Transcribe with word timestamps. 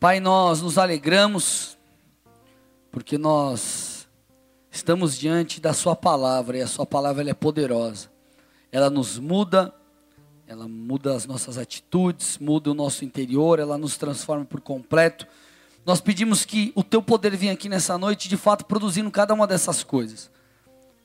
Pai, 0.00 0.18
nós 0.18 0.62
nos 0.62 0.78
alegramos 0.78 1.76
porque 2.90 3.18
nós 3.18 4.08
estamos 4.70 5.18
diante 5.18 5.60
da 5.60 5.74
Sua 5.74 5.94
palavra 5.94 6.56
e 6.56 6.62
a 6.62 6.66
Sua 6.66 6.86
palavra 6.86 7.28
é 7.28 7.34
poderosa. 7.34 8.10
Ela 8.72 8.88
nos 8.88 9.18
muda, 9.18 9.74
ela 10.46 10.66
muda 10.66 11.14
as 11.14 11.26
nossas 11.26 11.58
atitudes, 11.58 12.38
muda 12.38 12.70
o 12.70 12.74
nosso 12.74 13.04
interior, 13.04 13.58
ela 13.58 13.76
nos 13.76 13.98
transforma 13.98 14.46
por 14.46 14.62
completo. 14.62 15.26
Nós 15.84 16.00
pedimos 16.00 16.46
que 16.46 16.72
o 16.74 16.82
Teu 16.82 17.02
poder 17.02 17.36
venha 17.36 17.52
aqui 17.52 17.68
nessa 17.68 17.98
noite, 17.98 18.26
de 18.26 18.38
fato, 18.38 18.64
produzindo 18.64 19.10
cada 19.10 19.34
uma 19.34 19.46
dessas 19.46 19.84
coisas. 19.84 20.30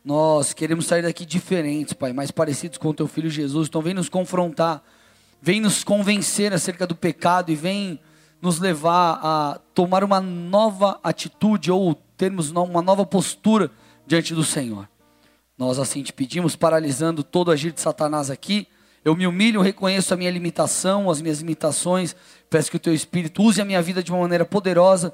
Nós 0.06 0.54
queremos 0.54 0.86
sair 0.86 1.02
daqui 1.02 1.26
diferentes, 1.26 1.92
Pai, 1.92 2.14
mais 2.14 2.32
parecidos 2.32 2.78
com 2.78 2.88
o 2.88 2.94
Teu 2.94 3.10
Filho 3.10 3.30
Jesus. 3.30 3.68
Então, 3.68 3.82
vem 3.82 3.94
nos 3.94 4.08
confrontar, 4.08 4.82
vem 5.42 5.60
nos 5.60 5.84
convencer 5.84 6.54
acerca 6.54 6.88
do 6.88 6.96
pecado 6.96 7.52
e 7.52 7.56
vem 7.56 8.00
nos 8.42 8.60
levar 8.60 9.20
a 9.24 9.60
tomar 9.74 10.04
uma 10.04 10.20
nova 10.22 11.00
atitude 11.04 11.72
ou 11.72 11.96
termos 12.18 12.52
uma 12.52 12.82
nova 12.82 13.06
postura 13.06 13.72
diante 14.06 14.34
do 14.34 14.44
Senhor. 14.44 14.88
Nós 15.58 15.80
assim 15.80 16.04
te 16.04 16.12
pedimos, 16.12 16.56
paralisando 16.56 17.24
todo 17.24 17.48
o 17.48 17.52
agir 17.52 17.72
de 17.72 17.82
Satanás 17.82 18.30
aqui. 18.30 18.68
Eu 19.04 19.16
me 19.16 19.26
humilho, 19.26 19.62
reconheço 19.62 20.14
a 20.14 20.18
minha 20.18 20.32
limitação, 20.32 21.10
as 21.10 21.22
minhas 21.22 21.40
limitações. 21.40 22.16
Peço 22.50 22.70
que 22.70 22.78
o 22.78 22.80
teu 22.80 22.94
Espírito 22.94 23.42
use 23.42 23.62
a 23.62 23.66
minha 23.66 23.82
vida 23.82 24.04
de 24.04 24.12
uma 24.12 24.22
maneira 24.22 24.46
poderosa 24.46 25.14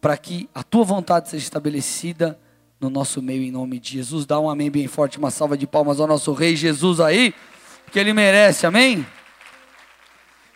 para 0.00 0.16
que 0.16 0.48
a 0.54 0.62
tua 0.62 0.84
vontade 0.84 1.28
seja 1.28 1.44
estabelecida 1.44 2.38
no 2.80 2.88
nosso 2.88 3.20
meio, 3.20 3.42
em 3.42 3.50
nome 3.50 3.78
de 3.78 3.92
Jesus. 3.92 4.26
Dá 4.26 4.38
um 4.38 4.48
amém 4.48 4.70
bem 4.70 4.86
forte, 4.86 5.18
uma 5.18 5.30
salva 5.30 5.56
de 5.56 5.66
palmas 5.66 5.98
ao 6.00 6.06
nosso 6.06 6.32
Rei 6.32 6.54
Jesus 6.54 7.00
aí, 7.00 7.34
que 7.90 7.98
ele 7.98 8.12
merece, 8.12 8.66
amém? 8.66 9.04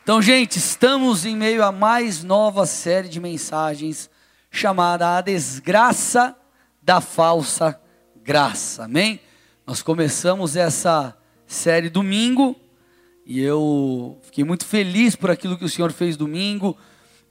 Então, 0.02 0.20
gente, 0.20 0.56
estamos 0.56 1.24
em 1.24 1.36
meio 1.36 1.62
a 1.62 1.70
mais 1.70 2.24
nova 2.24 2.66
série 2.66 3.08
de 3.08 3.20
mensagens 3.20 4.10
chamada 4.50 5.16
A 5.16 5.20
Desgraça 5.20 6.34
da 6.82 7.00
Falsa 7.00 7.80
Graça. 8.20 8.82
Amém? 8.82 9.20
Nós 9.64 9.80
começamos 9.80 10.56
essa 10.56 11.16
série 11.46 11.88
domingo 11.88 12.56
e 13.24 13.40
eu 13.40 14.18
fiquei 14.22 14.42
muito 14.42 14.64
feliz 14.64 15.14
por 15.14 15.30
aquilo 15.30 15.56
que 15.56 15.64
o 15.64 15.68
Senhor 15.68 15.92
fez 15.92 16.16
domingo. 16.16 16.76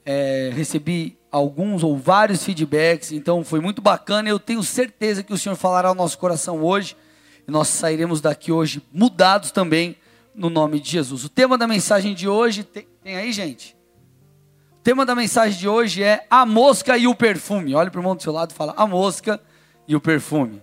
É, 0.02 0.50
recebi 0.54 1.18
alguns 1.30 1.82
ou 1.82 1.98
vários 1.98 2.42
feedbacks, 2.42 3.12
então 3.12 3.44
foi 3.44 3.60
muito 3.60 3.82
bacana. 3.82 4.30
Eu 4.30 4.38
tenho 4.38 4.62
certeza 4.62 5.22
que 5.22 5.34
o 5.34 5.38
Senhor 5.38 5.56
falará 5.56 5.90
ao 5.90 5.94
nosso 5.94 6.16
coração 6.16 6.64
hoje 6.64 6.96
e 7.46 7.50
nós 7.50 7.68
sairemos 7.68 8.22
daqui 8.22 8.50
hoje 8.50 8.82
mudados 8.90 9.50
também 9.50 9.94
no 10.34 10.48
nome 10.48 10.80
de 10.80 10.90
Jesus. 10.90 11.24
O 11.24 11.28
tema 11.28 11.58
da 11.58 11.66
mensagem 11.66 12.14
de 12.14 12.28
hoje, 12.28 12.64
tem, 12.64 12.86
tem 13.02 13.16
aí, 13.16 13.32
gente? 13.32 13.76
O 14.72 14.82
tema 14.82 15.06
da 15.06 15.14
mensagem 15.14 15.58
de 15.58 15.68
hoje 15.68 16.02
é 16.02 16.26
a 16.28 16.44
mosca 16.44 16.96
e 16.96 17.06
o 17.06 17.14
perfume. 17.14 17.74
Olha 17.74 17.90
para 17.90 17.98
o 17.98 18.00
irmão 18.00 18.16
do 18.16 18.22
seu 18.22 18.32
lado 18.32 18.50
e 18.50 18.54
fala: 18.54 18.74
a 18.76 18.86
mosca 18.86 19.40
e 19.86 19.94
o 19.94 20.00
perfume. 20.00 20.62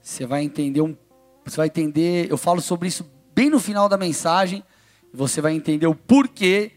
Você 0.00 0.26
vai 0.26 0.42
entender 0.42 0.80
um, 0.80 0.96
você 1.44 1.56
vai 1.56 1.66
entender, 1.66 2.30
eu 2.30 2.36
falo 2.36 2.60
sobre 2.60 2.88
isso 2.88 3.08
bem 3.34 3.50
no 3.50 3.58
final 3.58 3.88
da 3.88 3.96
mensagem, 3.96 4.62
você 5.12 5.40
vai 5.40 5.54
entender 5.54 5.86
o 5.86 5.94
porquê 5.94 6.72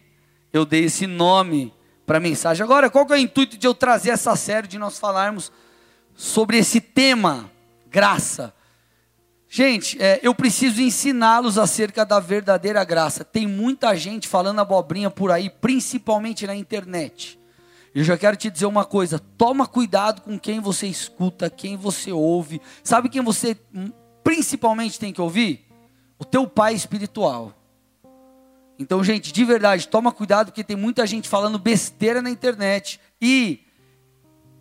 eu 0.53 0.65
dei 0.65 0.85
esse 0.85 1.05
nome 1.05 1.73
para 2.05 2.17
a 2.17 2.21
mensagem. 2.21 2.63
Agora, 2.63 2.89
qual 2.89 3.05
que 3.05 3.13
é 3.13 3.15
o 3.15 3.19
intuito 3.19 3.57
de 3.57 3.67
eu 3.67 3.73
trazer 3.73 4.11
essa 4.11 4.35
série 4.35 4.67
de 4.67 4.77
nós 4.77 4.97
falarmos 4.97 5.51
sobre 6.15 6.57
esse 6.57 6.79
tema, 6.79 7.51
graça? 7.89 8.53
Gente, 9.49 10.01
é, 10.01 10.19
eu 10.21 10.35
preciso 10.35 10.81
ensiná-los 10.81 11.57
acerca 11.57 12.05
da 12.05 12.19
verdadeira 12.19 12.83
graça. 12.83 13.23
Tem 13.23 13.47
muita 13.47 13.95
gente 13.95 14.27
falando 14.27 14.59
abobrinha 14.59 15.09
por 15.09 15.31
aí, 15.31 15.49
principalmente 15.49 16.45
na 16.45 16.55
internet. 16.55 17.39
Eu 17.95 18.03
já 18.03 18.17
quero 18.17 18.35
te 18.35 18.49
dizer 18.49 18.65
uma 18.65 18.83
coisa: 18.83 19.19
toma 19.37 19.65
cuidado 19.65 20.21
com 20.21 20.37
quem 20.37 20.59
você 20.59 20.85
escuta, 20.85 21.49
quem 21.49 21.77
você 21.77 22.11
ouve. 22.11 22.61
Sabe 22.83 23.09
quem 23.09 23.21
você 23.21 23.57
hum, 23.73 23.91
principalmente 24.23 24.99
tem 24.99 25.13
que 25.13 25.21
ouvir? 25.21 25.65
O 26.19 26.25
teu 26.25 26.45
pai 26.45 26.73
espiritual. 26.73 27.53
Então, 28.77 29.03
gente, 29.03 29.31
de 29.31 29.45
verdade, 29.45 29.87
toma 29.87 30.11
cuidado 30.11 30.47
porque 30.47 30.63
tem 30.63 30.75
muita 30.75 31.07
gente 31.07 31.27
falando 31.27 31.57
besteira 31.57 32.21
na 32.21 32.29
internet 32.29 32.99
e 33.19 33.61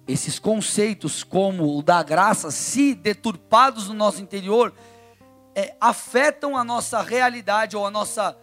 esses 0.06 0.39
conceitos, 0.39 1.25
como 1.25 1.77
o 1.77 1.83
da 1.83 2.03
graça, 2.03 2.50
se 2.50 2.94
deturpados 2.94 3.89
no 3.89 3.94
nosso 3.94 4.22
interior, 4.22 4.72
é, 5.55 5.75
afetam 5.81 6.56
a 6.56 6.62
nossa 6.62 7.03
realidade 7.03 7.77
ou 7.77 7.84
a 7.84 7.91
nossa, 7.91 8.37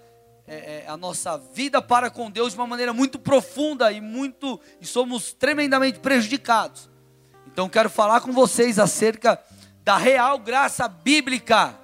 é, 0.46 0.56
é, 0.56 0.86
a 0.88 0.98
nossa 0.98 1.38
vida 1.38 1.82
para 1.82 2.10
com 2.10 2.30
Deus 2.30 2.54
de 2.54 2.60
uma 2.60 2.68
maneira 2.68 2.92
muito 2.92 3.18
profunda 3.18 3.92
e 3.92 4.02
muito 4.02 4.60
e 4.82 4.86
somos 4.86 5.32
tremendamente 5.32 6.00
prejudicados. 6.00 6.90
Então 7.48 7.70
quero 7.70 7.90
falar 7.90 8.20
com 8.22 8.32
vocês 8.34 8.78
acerca 8.78 9.40
da 9.84 9.96
real 9.96 10.40
graça 10.40 10.88
bíblica. 10.88 11.78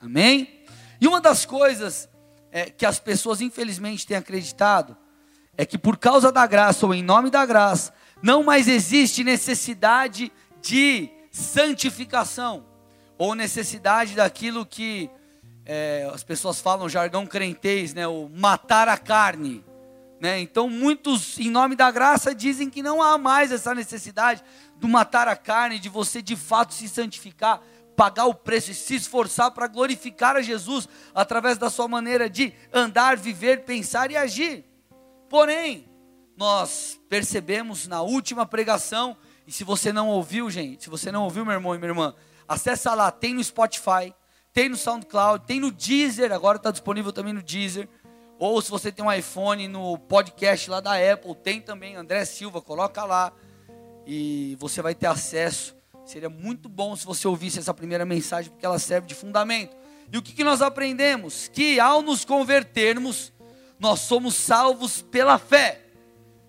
Amém? 0.00 0.64
E 1.00 1.06
uma 1.06 1.20
das 1.20 1.44
coisas 1.44 2.08
é, 2.50 2.70
que 2.70 2.86
as 2.86 2.98
pessoas 2.98 3.40
infelizmente 3.40 4.06
têm 4.06 4.16
acreditado 4.16 4.96
é 5.56 5.66
que 5.66 5.76
por 5.76 5.98
causa 5.98 6.32
da 6.32 6.46
graça 6.46 6.86
ou 6.86 6.94
em 6.94 7.02
nome 7.02 7.28
da 7.28 7.44
graça 7.44 7.92
não 8.22 8.42
mais 8.42 8.68
existe 8.68 9.24
necessidade 9.24 10.32
de 10.60 11.08
santificação, 11.30 12.64
ou 13.16 13.34
necessidade 13.34 14.14
daquilo 14.14 14.64
que 14.64 15.10
é, 15.64 16.10
as 16.12 16.24
pessoas 16.24 16.60
falam 16.60 16.88
jargão 16.88 17.26
crentez, 17.26 17.94
né, 17.94 18.06
o 18.06 18.28
matar 18.28 18.88
a 18.88 18.96
carne. 18.96 19.64
Né? 20.20 20.40
Então, 20.40 20.68
muitos, 20.68 21.38
em 21.38 21.50
nome 21.50 21.74
da 21.74 21.90
graça, 21.90 22.34
dizem 22.34 22.68
que 22.68 22.82
não 22.82 23.02
há 23.02 23.16
mais 23.16 23.52
essa 23.52 23.74
necessidade 23.74 24.42
do 24.76 24.88
matar 24.88 25.28
a 25.28 25.36
carne, 25.36 25.78
de 25.78 25.88
você 25.88 26.20
de 26.20 26.36
fato 26.36 26.74
se 26.74 26.88
santificar, 26.88 27.62
pagar 27.96 28.26
o 28.26 28.34
preço 28.34 28.70
e 28.70 28.74
se 28.74 28.94
esforçar 28.94 29.50
para 29.50 29.66
glorificar 29.66 30.36
a 30.36 30.42
Jesus 30.42 30.88
através 31.14 31.56
da 31.58 31.70
sua 31.70 31.86
maneira 31.88 32.28
de 32.28 32.52
andar, 32.72 33.16
viver, 33.16 33.64
pensar 33.64 34.10
e 34.10 34.16
agir. 34.16 34.64
Porém, 35.28 35.89
nós 36.36 37.00
percebemos 37.08 37.86
na 37.86 38.02
última 38.02 38.46
pregação, 38.46 39.16
e 39.46 39.52
se 39.52 39.64
você 39.64 39.92
não 39.92 40.08
ouviu, 40.08 40.50
gente, 40.50 40.84
se 40.84 40.90
você 40.90 41.10
não 41.10 41.24
ouviu, 41.24 41.44
meu 41.44 41.54
irmão 41.54 41.74
e 41.74 41.78
minha 41.78 41.90
irmã, 41.90 42.14
acessa 42.46 42.94
lá, 42.94 43.10
tem 43.10 43.34
no 43.34 43.42
Spotify, 43.42 44.14
tem 44.52 44.68
no 44.68 44.76
SoundCloud, 44.76 45.44
tem 45.46 45.60
no 45.60 45.70
Deezer, 45.70 46.32
agora 46.32 46.56
está 46.56 46.70
disponível 46.70 47.12
também 47.12 47.32
no 47.32 47.42
Deezer. 47.42 47.88
Ou 48.38 48.60
se 48.62 48.70
você 48.70 48.90
tem 48.90 49.04
um 49.04 49.12
iPhone 49.12 49.68
no 49.68 49.98
podcast 49.98 50.70
lá 50.70 50.80
da 50.80 50.92
Apple, 50.94 51.34
tem 51.34 51.60
também 51.60 51.94
André 51.94 52.24
Silva, 52.24 52.62
coloca 52.62 53.04
lá 53.04 53.32
e 54.06 54.56
você 54.58 54.80
vai 54.80 54.94
ter 54.94 55.06
acesso. 55.06 55.76
Seria 56.04 56.30
muito 56.30 56.68
bom 56.68 56.96
se 56.96 57.04
você 57.04 57.28
ouvisse 57.28 57.58
essa 57.58 57.74
primeira 57.74 58.04
mensagem, 58.04 58.50
porque 58.50 58.66
ela 58.66 58.78
serve 58.78 59.06
de 59.06 59.14
fundamento. 59.14 59.76
E 60.12 60.18
o 60.18 60.22
que, 60.22 60.32
que 60.32 60.42
nós 60.42 60.60
aprendemos? 60.60 61.48
Que 61.48 61.78
ao 61.78 62.02
nos 62.02 62.24
convertermos, 62.24 63.32
nós 63.78 64.00
somos 64.00 64.34
salvos 64.34 65.02
pela 65.02 65.38
fé. 65.38 65.82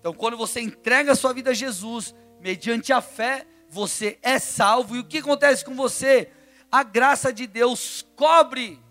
Então, 0.02 0.12
quando 0.12 0.36
você 0.36 0.60
entrega 0.60 1.12
a 1.12 1.14
sua 1.14 1.32
vida 1.32 1.50
a 1.50 1.54
Jesus, 1.54 2.12
mediante 2.40 2.92
a 2.92 3.00
fé, 3.00 3.46
você 3.68 4.18
é 4.20 4.36
salvo. 4.40 4.96
E 4.96 4.98
o 4.98 5.04
que 5.04 5.18
acontece 5.18 5.64
com 5.64 5.76
você? 5.76 6.28
A 6.72 6.82
graça 6.82 7.32
de 7.32 7.46
Deus 7.46 8.04
cobre 8.16 8.82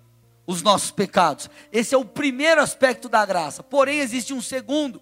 os 0.48 0.62
nossos 0.62 0.90
pecados. 0.90 1.50
Esse 1.70 1.94
é 1.94 1.98
o 1.98 2.06
primeiro 2.06 2.62
aspecto 2.62 3.10
da 3.10 3.26
graça. 3.26 3.62
Porém, 3.62 4.00
existe 4.00 4.34
um 4.34 4.42
segundo. 4.42 5.02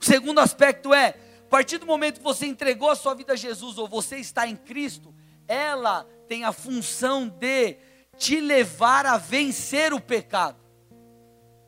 O 0.00 0.04
segundo 0.04 0.40
aspecto 0.40 0.92
é: 0.92 1.10
a 1.46 1.48
partir 1.48 1.78
do 1.78 1.86
momento 1.86 2.18
que 2.18 2.24
você 2.24 2.46
entregou 2.46 2.90
a 2.90 2.96
sua 2.96 3.14
vida 3.14 3.34
a 3.34 3.36
Jesus 3.36 3.78
ou 3.78 3.86
você 3.86 4.16
está 4.16 4.48
em 4.48 4.56
Cristo, 4.56 5.14
ela 5.46 6.04
tem 6.26 6.42
a 6.42 6.50
função 6.50 7.28
de 7.28 7.76
te 8.18 8.40
levar 8.40 9.06
a 9.06 9.18
vencer 9.18 9.94
o 9.94 10.00
pecado. 10.00 10.58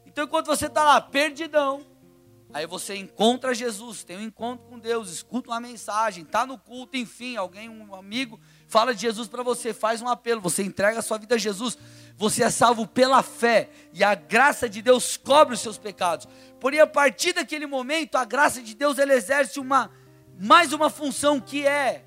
Então, 0.04 0.25
enquanto 0.25 0.47
você 0.47 0.66
está 0.66 0.82
lá, 0.82 1.00
perdidão, 1.00 1.87
Aí 2.54 2.68
você 2.68 2.94
encontra 2.94 3.52
Jesus, 3.52 4.04
tem 4.04 4.16
um 4.16 4.22
encontro 4.22 4.64
com 4.68 4.78
Deus, 4.78 5.10
escuta 5.10 5.50
uma 5.50 5.58
mensagem, 5.58 6.22
está 6.22 6.46
no 6.46 6.56
culto, 6.56 6.96
enfim, 6.96 7.36
alguém, 7.36 7.68
um 7.68 7.92
amigo, 7.96 8.38
fala 8.68 8.94
de 8.94 9.00
Jesus 9.00 9.26
para 9.26 9.42
você, 9.42 9.74
faz 9.74 10.00
um 10.00 10.06
apelo, 10.06 10.40
você 10.40 10.62
entrega 10.62 11.00
a 11.00 11.02
sua 11.02 11.18
vida 11.18 11.34
a 11.34 11.38
Jesus, 11.38 11.76
você 12.16 12.44
é 12.44 12.50
salvo 12.50 12.86
pela 12.86 13.24
fé, 13.24 13.70
e 13.92 14.04
a 14.04 14.14
graça 14.14 14.68
de 14.68 14.80
Deus 14.80 15.16
cobre 15.16 15.54
os 15.54 15.60
seus 15.60 15.78
pecados. 15.78 16.28
Porém, 16.60 16.78
a 16.78 16.86
partir 16.86 17.32
daquele 17.32 17.66
momento, 17.66 18.14
a 18.14 18.24
graça 18.24 18.62
de 18.62 18.72
Deus 18.72 19.00
ela 19.00 19.12
exerce 19.12 19.58
uma 19.58 19.90
mais 20.38 20.72
uma 20.72 20.88
função 20.88 21.40
que 21.40 21.66
é 21.66 22.04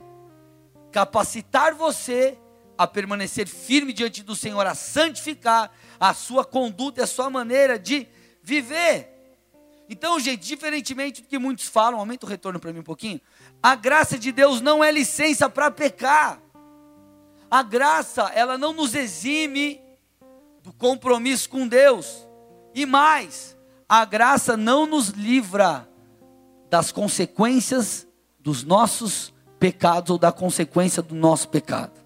capacitar 0.93 1.75
você 1.75 2.39
a 2.77 2.87
permanecer 2.87 3.49
firme 3.49 3.91
diante 3.91 4.23
do 4.23 4.33
Senhor, 4.33 4.65
a 4.65 4.75
santificar 4.75 5.69
a 5.99 6.13
sua 6.13 6.45
conduta 6.45 7.01
e 7.01 7.03
a 7.03 7.07
sua 7.07 7.29
maneira 7.29 7.77
de 7.77 8.07
viver. 8.41 9.16
Então, 9.89 10.19
gente, 10.19 10.45
diferentemente 10.45 11.21
do 11.21 11.27
que 11.27 11.39
muitos 11.39 11.67
falam, 11.67 11.99
aumenta 11.99 12.25
o 12.25 12.29
retorno 12.29 12.59
para 12.59 12.73
mim 12.73 12.79
um 12.79 12.83
pouquinho. 12.83 13.21
A 13.63 13.75
graça 13.75 14.19
de 14.19 14.31
Deus 14.31 14.59
não 14.59 14.83
é 14.83 14.91
licença 14.91 15.49
para 15.49 15.71
pecar. 15.71 16.41
A 17.49 17.63
graça, 17.63 18.23
ela 18.35 18.57
não 18.57 18.73
nos 18.73 18.93
exime 18.93 19.81
do 20.61 20.73
compromisso 20.73 21.49
com 21.49 21.67
Deus. 21.67 22.27
E 22.75 22.85
mais, 22.85 23.57
a 23.87 24.03
graça 24.03 24.57
não 24.57 24.85
nos 24.85 25.09
livra 25.09 25.87
das 26.69 26.91
consequências 26.91 28.05
dos 28.39 28.63
nossos 28.63 29.33
pecados 29.57 30.09
ou 30.09 30.17
da 30.17 30.31
consequência 30.31 31.01
do 31.01 31.15
nosso 31.15 31.47
pecado. 31.47 31.99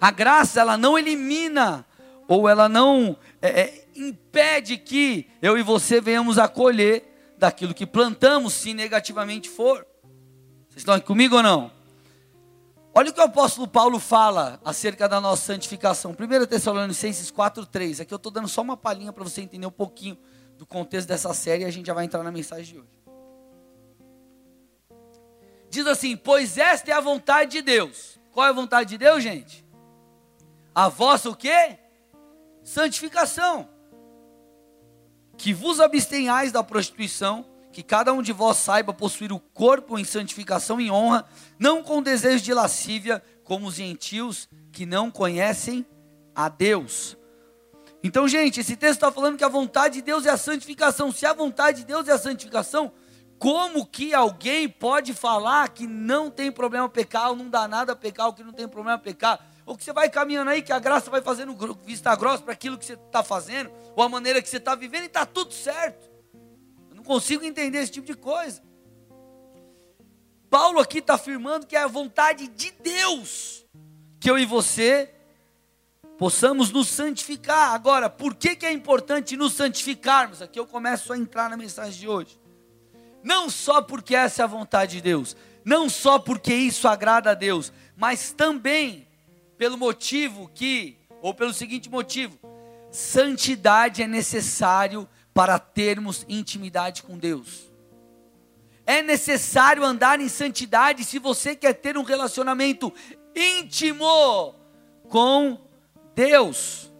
A 0.00 0.10
graça, 0.12 0.60
ela 0.60 0.76
não 0.76 0.96
elimina 0.96 1.84
ou 2.28 2.48
ela 2.48 2.68
não 2.68 3.16
é, 3.42 3.60
é, 3.60 3.85
impede 3.96 4.76
que 4.76 5.28
eu 5.40 5.58
e 5.58 5.62
você 5.62 6.00
venhamos 6.00 6.38
a 6.38 6.48
colher 6.48 7.34
daquilo 7.38 7.74
que 7.74 7.86
plantamos, 7.86 8.54
se 8.54 8.72
negativamente 8.72 9.48
for. 9.48 9.86
Vocês 10.68 10.78
estão 10.78 10.94
aqui 10.94 11.06
comigo 11.06 11.36
ou 11.36 11.42
não? 11.42 11.70
Olha 12.94 13.10
o 13.10 13.12
que 13.12 13.20
o 13.20 13.24
apóstolo 13.24 13.68
Paulo 13.68 13.98
fala 13.98 14.58
acerca 14.64 15.06
da 15.06 15.20
nossa 15.20 15.52
santificação. 15.52 16.12
1 16.12 16.46
Tessalonicenses 16.46 17.30
4,3. 17.30 18.00
Aqui 18.00 18.12
eu 18.12 18.16
estou 18.16 18.32
dando 18.32 18.48
só 18.48 18.62
uma 18.62 18.76
palhinha 18.76 19.12
para 19.12 19.22
você 19.22 19.42
entender 19.42 19.66
um 19.66 19.70
pouquinho 19.70 20.16
do 20.56 20.64
contexto 20.64 21.08
dessa 21.08 21.34
série 21.34 21.62
e 21.62 21.66
a 21.66 21.70
gente 21.70 21.86
já 21.86 21.92
vai 21.92 22.06
entrar 22.06 22.22
na 22.22 22.32
mensagem 22.32 22.74
de 22.74 22.80
hoje. 22.80 22.96
Diz 25.68 25.86
assim: 25.86 26.16
Pois 26.16 26.56
esta 26.56 26.90
é 26.90 26.94
a 26.94 27.00
vontade 27.00 27.52
de 27.52 27.62
Deus. 27.62 28.18
Qual 28.32 28.46
é 28.46 28.48
a 28.48 28.52
vontade 28.52 28.88
de 28.88 28.98
Deus, 28.98 29.22
gente? 29.22 29.62
A 30.74 30.88
vossa 30.88 31.28
o 31.28 31.36
quê? 31.36 31.78
Santificação. 32.64 33.68
Que 35.36 35.52
vos 35.52 35.80
abstenhais 35.80 36.52
da 36.52 36.62
prostituição 36.62 37.44
que 37.76 37.82
cada 37.82 38.10
um 38.10 38.22
de 38.22 38.32
vós 38.32 38.56
saiba 38.56 38.94
possuir 38.94 39.30
o 39.30 39.38
corpo 39.38 39.98
em 39.98 40.04
santificação 40.04 40.80
e 40.80 40.90
honra, 40.90 41.26
não 41.58 41.82
com 41.82 42.02
desejo 42.02 42.42
de 42.42 42.54
lascívia, 42.54 43.22
como 43.44 43.66
os 43.66 43.74
gentios 43.74 44.48
que 44.72 44.86
não 44.86 45.10
conhecem 45.10 45.84
a 46.34 46.48
Deus. 46.48 47.18
Então, 48.02 48.26
gente, 48.26 48.60
esse 48.60 48.76
texto 48.76 48.94
está 48.94 49.12
falando 49.12 49.36
que 49.36 49.44
a 49.44 49.48
vontade 49.48 49.96
de 49.96 50.02
Deus 50.02 50.24
é 50.24 50.30
a 50.30 50.38
santificação. 50.38 51.12
Se 51.12 51.26
a 51.26 51.34
vontade 51.34 51.80
de 51.80 51.84
Deus 51.84 52.08
é 52.08 52.12
a 52.12 52.18
santificação, 52.18 52.92
como 53.38 53.84
que 53.84 54.14
alguém 54.14 54.68
pode 54.68 55.12
falar 55.12 55.68
que 55.68 55.86
não 55.86 56.30
tem 56.30 56.50
problema 56.50 56.88
pecar, 56.88 57.28
ou 57.28 57.36
não 57.36 57.50
dá 57.50 57.68
nada 57.68 57.92
a 57.92 57.96
pecar, 57.96 58.26
ou 58.28 58.32
que 58.32 58.42
não 58.42 58.54
tem 58.54 58.66
problema 58.66 58.98
pecar? 58.98 59.38
Ou 59.66 59.76
que 59.76 59.84
você 59.84 59.92
vai 59.92 60.08
caminhando 60.08 60.48
aí, 60.48 60.62
que 60.62 60.72
a 60.72 60.78
graça 60.78 61.10
vai 61.10 61.20
fazendo 61.20 61.54
vista 61.84 62.14
grossa 62.16 62.42
para 62.42 62.54
aquilo 62.54 62.78
que 62.78 62.86
você 62.86 62.94
está 62.94 63.22
fazendo, 63.22 63.70
ou 63.94 64.02
a 64.02 64.08
maneira 64.08 64.40
que 64.40 64.48
você 64.48 64.56
está 64.56 64.74
vivendo, 64.74 65.02
e 65.02 65.06
está 65.06 65.26
tudo 65.26 65.52
certo 65.52 66.16
consigo 67.06 67.44
entender 67.44 67.78
esse 67.78 67.92
tipo 67.92 68.06
de 68.06 68.14
coisa. 68.14 68.60
Paulo 70.50 70.80
aqui 70.80 70.98
está 70.98 71.14
afirmando 71.14 71.66
que 71.66 71.76
é 71.76 71.82
a 71.82 71.86
vontade 71.86 72.48
de 72.48 72.70
Deus 72.72 73.64
que 74.18 74.28
eu 74.28 74.38
e 74.38 74.44
você 74.44 75.12
possamos 76.18 76.70
nos 76.70 76.88
santificar. 76.88 77.72
Agora, 77.72 78.10
por 78.10 78.34
que, 78.34 78.56
que 78.56 78.66
é 78.66 78.72
importante 78.72 79.36
nos 79.36 79.54
santificarmos? 79.54 80.42
Aqui 80.42 80.58
eu 80.58 80.66
começo 80.66 81.12
a 81.12 81.18
entrar 81.18 81.48
na 81.48 81.56
mensagem 81.56 81.98
de 81.98 82.08
hoje. 82.08 82.38
Não 83.22 83.48
só 83.48 83.80
porque 83.82 84.14
essa 84.14 84.42
é 84.42 84.44
a 84.44 84.48
vontade 84.48 84.96
de 84.96 85.00
Deus, 85.00 85.36
não 85.64 85.88
só 85.88 86.18
porque 86.18 86.54
isso 86.54 86.86
agrada 86.86 87.32
a 87.32 87.34
Deus, 87.34 87.72
mas 87.96 88.32
também 88.32 89.05
pelo 89.56 89.76
motivo 89.76 90.50
que, 90.54 90.98
ou 91.22 91.34
pelo 91.34 91.52
seguinte 91.52 91.88
motivo, 91.88 92.38
santidade 92.90 94.02
é 94.02 94.06
necessário 94.06 95.08
para 95.32 95.58
termos 95.58 96.24
intimidade 96.28 97.02
com 97.02 97.18
Deus. 97.18 97.70
É 98.86 99.02
necessário 99.02 99.84
andar 99.84 100.20
em 100.20 100.28
santidade 100.28 101.04
se 101.04 101.18
você 101.18 101.56
quer 101.56 101.74
ter 101.74 101.98
um 101.98 102.02
relacionamento 102.02 102.92
íntimo 103.34 104.54
com 105.08 105.60
Deus. 106.14 106.90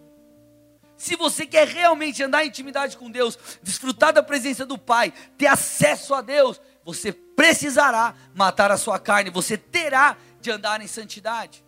Se 0.97 1.15
você 1.15 1.45
quer 1.45 1.67
realmente 1.67 2.21
andar 2.23 2.43
em 2.43 2.49
intimidade 2.49 2.97
com 2.97 3.09
Deus, 3.09 3.37
desfrutar 3.61 4.11
da 4.11 4.21
presença 4.21 4.65
do 4.65 4.77
Pai, 4.77 5.13
ter 5.37 5.47
acesso 5.47 6.13
a 6.13 6.21
Deus, 6.21 6.59
você 6.83 7.13
precisará 7.13 8.15
matar 8.35 8.71
a 8.71 8.77
sua 8.77 8.99
carne, 8.99 9.29
você 9.29 9.57
terá 9.57 10.17
de 10.41 10.51
andar 10.51 10.81
em 10.81 10.87
santidade. 10.87 11.66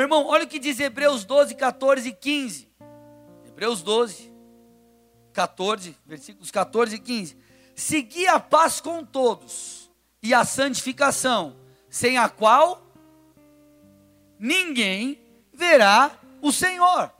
Meu 0.00 0.06
irmão, 0.06 0.24
olha 0.28 0.44
o 0.44 0.48
que 0.48 0.58
diz 0.58 0.80
Hebreus 0.80 1.26
12, 1.26 1.54
14 1.54 2.08
e 2.08 2.12
15. 2.14 2.72
Hebreus 3.46 3.82
12, 3.82 4.32
14, 5.30 5.94
versículos 6.06 6.50
14 6.50 6.96
e 6.96 6.98
15. 6.98 7.36
Segui 7.74 8.26
a 8.26 8.40
paz 8.40 8.80
com 8.80 9.04
todos 9.04 9.90
e 10.22 10.32
a 10.32 10.42
santificação, 10.42 11.54
sem 11.90 12.16
a 12.16 12.30
qual 12.30 12.82
ninguém 14.38 15.20
verá 15.52 16.18
o 16.40 16.50
Senhor. 16.50 17.12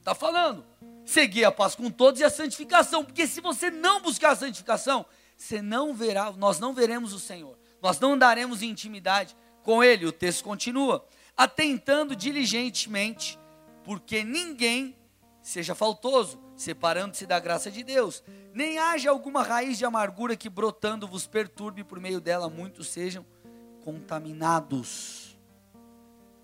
Está 0.00 0.12
falando. 0.12 0.66
Seguir 1.04 1.44
a 1.44 1.52
paz 1.52 1.76
com 1.76 1.88
todos 1.88 2.20
e 2.20 2.24
a 2.24 2.30
santificação, 2.30 3.04
porque 3.04 3.28
se 3.28 3.40
você 3.40 3.70
não 3.70 4.00
buscar 4.00 4.32
a 4.32 4.36
santificação, 4.36 5.06
você 5.36 5.62
não 5.62 5.94
verá, 5.94 6.32
nós 6.32 6.58
não 6.58 6.74
veremos 6.74 7.12
o 7.12 7.20
Senhor. 7.20 7.56
Nós 7.80 8.00
não 8.00 8.14
andaremos 8.14 8.60
em 8.60 8.70
intimidade 8.70 9.36
com 9.62 9.84
ele. 9.84 10.04
O 10.04 10.10
texto 10.10 10.42
continua: 10.42 11.06
atentando 11.36 12.16
diligentemente, 12.16 13.38
porque 13.84 14.24
ninguém 14.24 14.96
seja 15.42 15.74
faltoso, 15.74 16.40
separando-se 16.56 17.26
da 17.26 17.38
graça 17.38 17.70
de 17.70 17.84
Deus. 17.84 18.24
Nem 18.52 18.78
haja 18.78 19.10
alguma 19.10 19.42
raiz 19.42 19.78
de 19.78 19.84
amargura 19.84 20.36
que 20.36 20.48
brotando 20.48 21.06
vos 21.06 21.26
perturbe, 21.26 21.84
por 21.84 22.00
meio 22.00 22.20
dela 22.20 22.48
muitos 22.48 22.88
sejam 22.88 23.24
contaminados. 23.84 25.38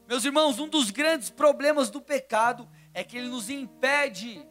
Meus 0.06 0.24
irmãos, 0.24 0.58
um 0.58 0.68
dos 0.68 0.90
grandes 0.90 1.30
problemas 1.30 1.88
do 1.88 2.00
pecado 2.00 2.68
é 2.92 3.02
que 3.02 3.16
ele 3.16 3.28
nos 3.28 3.48
impede 3.48 4.46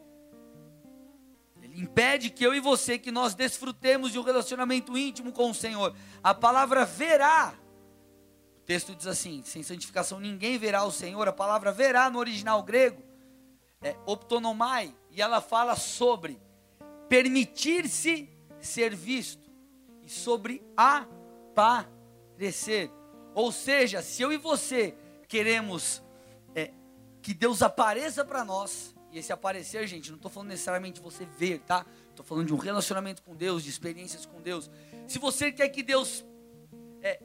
impede 1.74 2.28
que 2.28 2.44
eu 2.44 2.54
e 2.54 2.60
você 2.60 2.98
que 2.98 3.10
nós 3.10 3.34
desfrutemos 3.34 4.12
de 4.12 4.18
um 4.18 4.22
relacionamento 4.22 4.96
íntimo 4.96 5.32
com 5.32 5.50
o 5.50 5.54
Senhor. 5.54 5.94
A 6.22 6.34
palavra 6.34 6.84
verá 6.84 7.54
texto 8.72 8.94
diz 8.94 9.06
assim: 9.06 9.42
sem 9.44 9.62
santificação 9.62 10.18
ninguém 10.18 10.56
verá 10.56 10.82
o 10.84 10.90
Senhor. 10.90 11.28
A 11.28 11.32
palavra 11.32 11.70
verá 11.70 12.08
no 12.08 12.18
original 12.18 12.62
grego 12.62 13.02
é 13.82 13.94
optonomai, 14.06 14.94
e 15.10 15.20
ela 15.20 15.40
fala 15.40 15.74
sobre 15.74 16.40
permitir-se 17.08 18.30
ser 18.60 18.94
visto 18.94 19.50
e 20.02 20.08
sobre 20.08 20.62
aparecer. 21.56 22.90
Ou 23.34 23.50
seja, 23.50 24.00
se 24.00 24.22
eu 24.22 24.32
e 24.32 24.36
você 24.36 24.94
queremos 25.26 26.00
é, 26.54 26.70
que 27.20 27.34
Deus 27.34 27.60
apareça 27.60 28.24
para 28.24 28.44
nós, 28.44 28.94
e 29.10 29.18
esse 29.18 29.32
aparecer, 29.32 29.84
gente, 29.88 30.10
não 30.10 30.16
estou 30.16 30.30
falando 30.30 30.50
necessariamente 30.50 31.00
você 31.00 31.26
ver, 31.26 31.58
tá? 31.60 31.84
Estou 32.08 32.24
falando 32.24 32.46
de 32.46 32.54
um 32.54 32.58
relacionamento 32.58 33.20
com 33.22 33.34
Deus, 33.34 33.64
de 33.64 33.70
experiências 33.70 34.24
com 34.24 34.40
Deus. 34.40 34.70
Se 35.08 35.18
você 35.18 35.50
quer 35.50 35.68
que 35.70 35.82
Deus 35.82 36.24
é, 37.02 37.20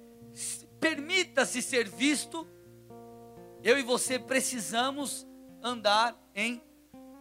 permita-se 0.80 1.62
ser 1.62 1.88
visto, 1.88 2.48
eu 3.64 3.78
e 3.78 3.84
você 3.84 4.20
precisamos 4.20 5.28
andar 5.62 6.16
em 6.36 6.62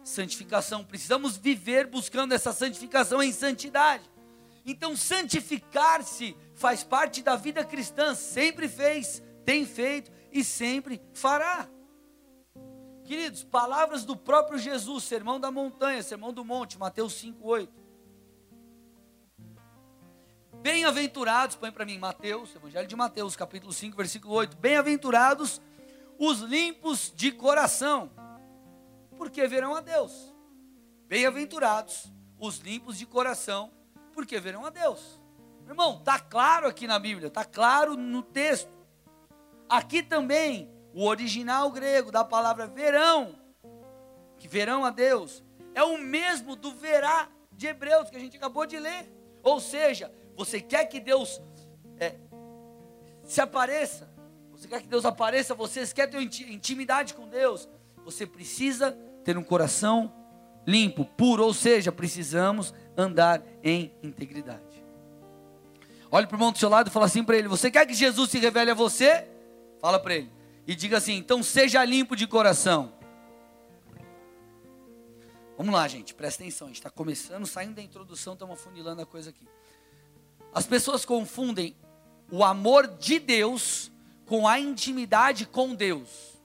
santificação. 0.03 0.83
Precisamos 0.83 1.37
viver 1.37 1.87
buscando 1.87 2.33
essa 2.33 2.53
santificação 2.53 3.21
em 3.21 3.31
santidade. 3.31 4.09
Então, 4.65 4.95
santificar-se 4.95 6.35
faz 6.53 6.83
parte 6.83 7.21
da 7.21 7.35
vida 7.35 7.63
cristã, 7.63 8.13
sempre 8.13 8.67
fez, 8.67 9.23
tem 9.45 9.65
feito 9.65 10.11
e 10.31 10.43
sempre 10.43 11.01
fará. 11.13 11.69
Queridos, 13.05 13.45
palavras 13.45 14.03
do 14.03 14.17
próprio 14.17 14.59
Jesus, 14.59 15.05
sermão 15.05 15.39
da 15.39 15.49
montanha, 15.49 16.03
sermão 16.03 16.33
do 16.33 16.43
monte, 16.43 16.77
Mateus 16.77 17.13
5:8. 17.13 17.86
Bem-aventurados, 20.61 21.55
põe 21.55 21.71
para 21.71 21.85
mim, 21.85 21.97
Mateus, 21.97 22.55
Evangelho 22.55 22.87
de 22.87 22.95
Mateus, 22.95 23.35
capítulo 23.35 23.71
5, 23.71 23.95
versículo 23.95 24.33
8. 24.33 24.57
Bem-aventurados 24.57 25.61
os 26.19 26.39
limpos 26.39 27.13
de 27.15 27.31
coração 27.31 28.11
porque 29.17 29.47
verão 29.47 29.75
a 29.75 29.81
Deus. 29.81 30.33
Bem-aventurados 31.07 32.11
os 32.39 32.59
limpos 32.59 32.97
de 32.97 33.05
coração, 33.05 33.71
porque 34.13 34.39
verão 34.39 34.65
a 34.65 34.69
Deus. 34.69 35.19
Irmão, 35.67 35.97
está 35.97 36.19
claro 36.19 36.67
aqui 36.67 36.85
na 36.85 36.99
Bíblia, 36.99 37.27
está 37.27 37.43
claro 37.43 37.97
no 37.97 38.21
texto. 38.21 38.69
Aqui 39.67 40.03
também, 40.03 40.71
o 40.93 41.05
original 41.05 41.71
grego 41.71 42.11
da 42.11 42.23
palavra 42.23 42.67
verão, 42.67 43.35
que 44.37 44.47
verão 44.47 44.85
a 44.85 44.91
Deus, 44.91 45.43
é 45.73 45.83
o 45.83 45.97
mesmo 45.97 46.55
do 46.55 46.71
verá 46.71 47.27
de 47.51 47.67
Hebreus, 47.67 48.09
que 48.09 48.15
a 48.15 48.19
gente 48.19 48.37
acabou 48.37 48.65
de 48.65 48.77
ler. 48.77 49.11
Ou 49.43 49.59
seja, 49.59 50.13
você 50.37 50.61
quer 50.61 50.85
que 50.85 50.99
Deus 50.99 51.41
é, 51.99 52.15
se 53.23 53.41
apareça, 53.41 54.07
você 54.51 54.67
quer 54.67 54.81
que 54.81 54.87
Deus 54.87 55.03
apareça, 55.03 55.55
você 55.55 55.85
quer 55.87 56.07
ter 56.07 56.21
intimidade 56.21 57.15
com 57.15 57.27
Deus, 57.27 57.67
você 58.05 58.27
precisa 58.27 58.91
ter 59.25 59.35
um 59.35 59.43
coração 59.43 60.13
limpo, 60.65 61.03
puro, 61.03 61.43
ou 61.43 61.53
seja, 61.55 61.91
precisamos 61.91 62.71
andar 62.95 63.41
em 63.63 63.91
integridade. 64.03 64.61
Olhe 66.11 66.27
para 66.27 66.35
o 66.35 66.37
irmão 66.37 66.51
do 66.51 66.57
seu 66.57 66.69
lado 66.69 66.87
e 66.87 66.91
fala 66.91 67.07
assim 67.07 67.23
para 67.23 67.35
ele: 67.35 67.47
Você 67.47 67.71
quer 67.71 67.85
que 67.85 67.93
Jesus 67.93 68.29
se 68.29 68.37
revele 68.37 68.71
a 68.71 68.73
você? 68.75 69.27
Fala 69.81 69.99
para 69.99 70.15
ele. 70.15 70.31
E 70.65 70.75
diga 70.75 70.97
assim: 70.97 71.15
Então 71.15 71.41
seja 71.41 71.83
limpo 71.83 72.15
de 72.15 72.27
coração. 72.27 72.93
Vamos 75.57 75.73
lá, 75.73 75.87
gente, 75.87 76.13
presta 76.13 76.43
atenção. 76.43 76.67
A 76.67 76.69
gente 76.69 76.77
está 76.77 76.89
começando, 76.89 77.45
saindo 77.45 77.73
da 77.73 77.81
introdução, 77.81 78.33
estamos 78.33 78.59
afunilando 78.59 79.01
a 79.01 79.05
coisa 79.05 79.31
aqui. 79.31 79.47
As 80.53 80.65
pessoas 80.65 81.05
confundem 81.05 81.75
o 82.31 82.43
amor 82.43 82.87
de 82.87 83.19
Deus 83.19 83.91
com 84.25 84.47
a 84.47 84.59
intimidade 84.59 85.45
com 85.45 85.73
Deus. 85.73 86.37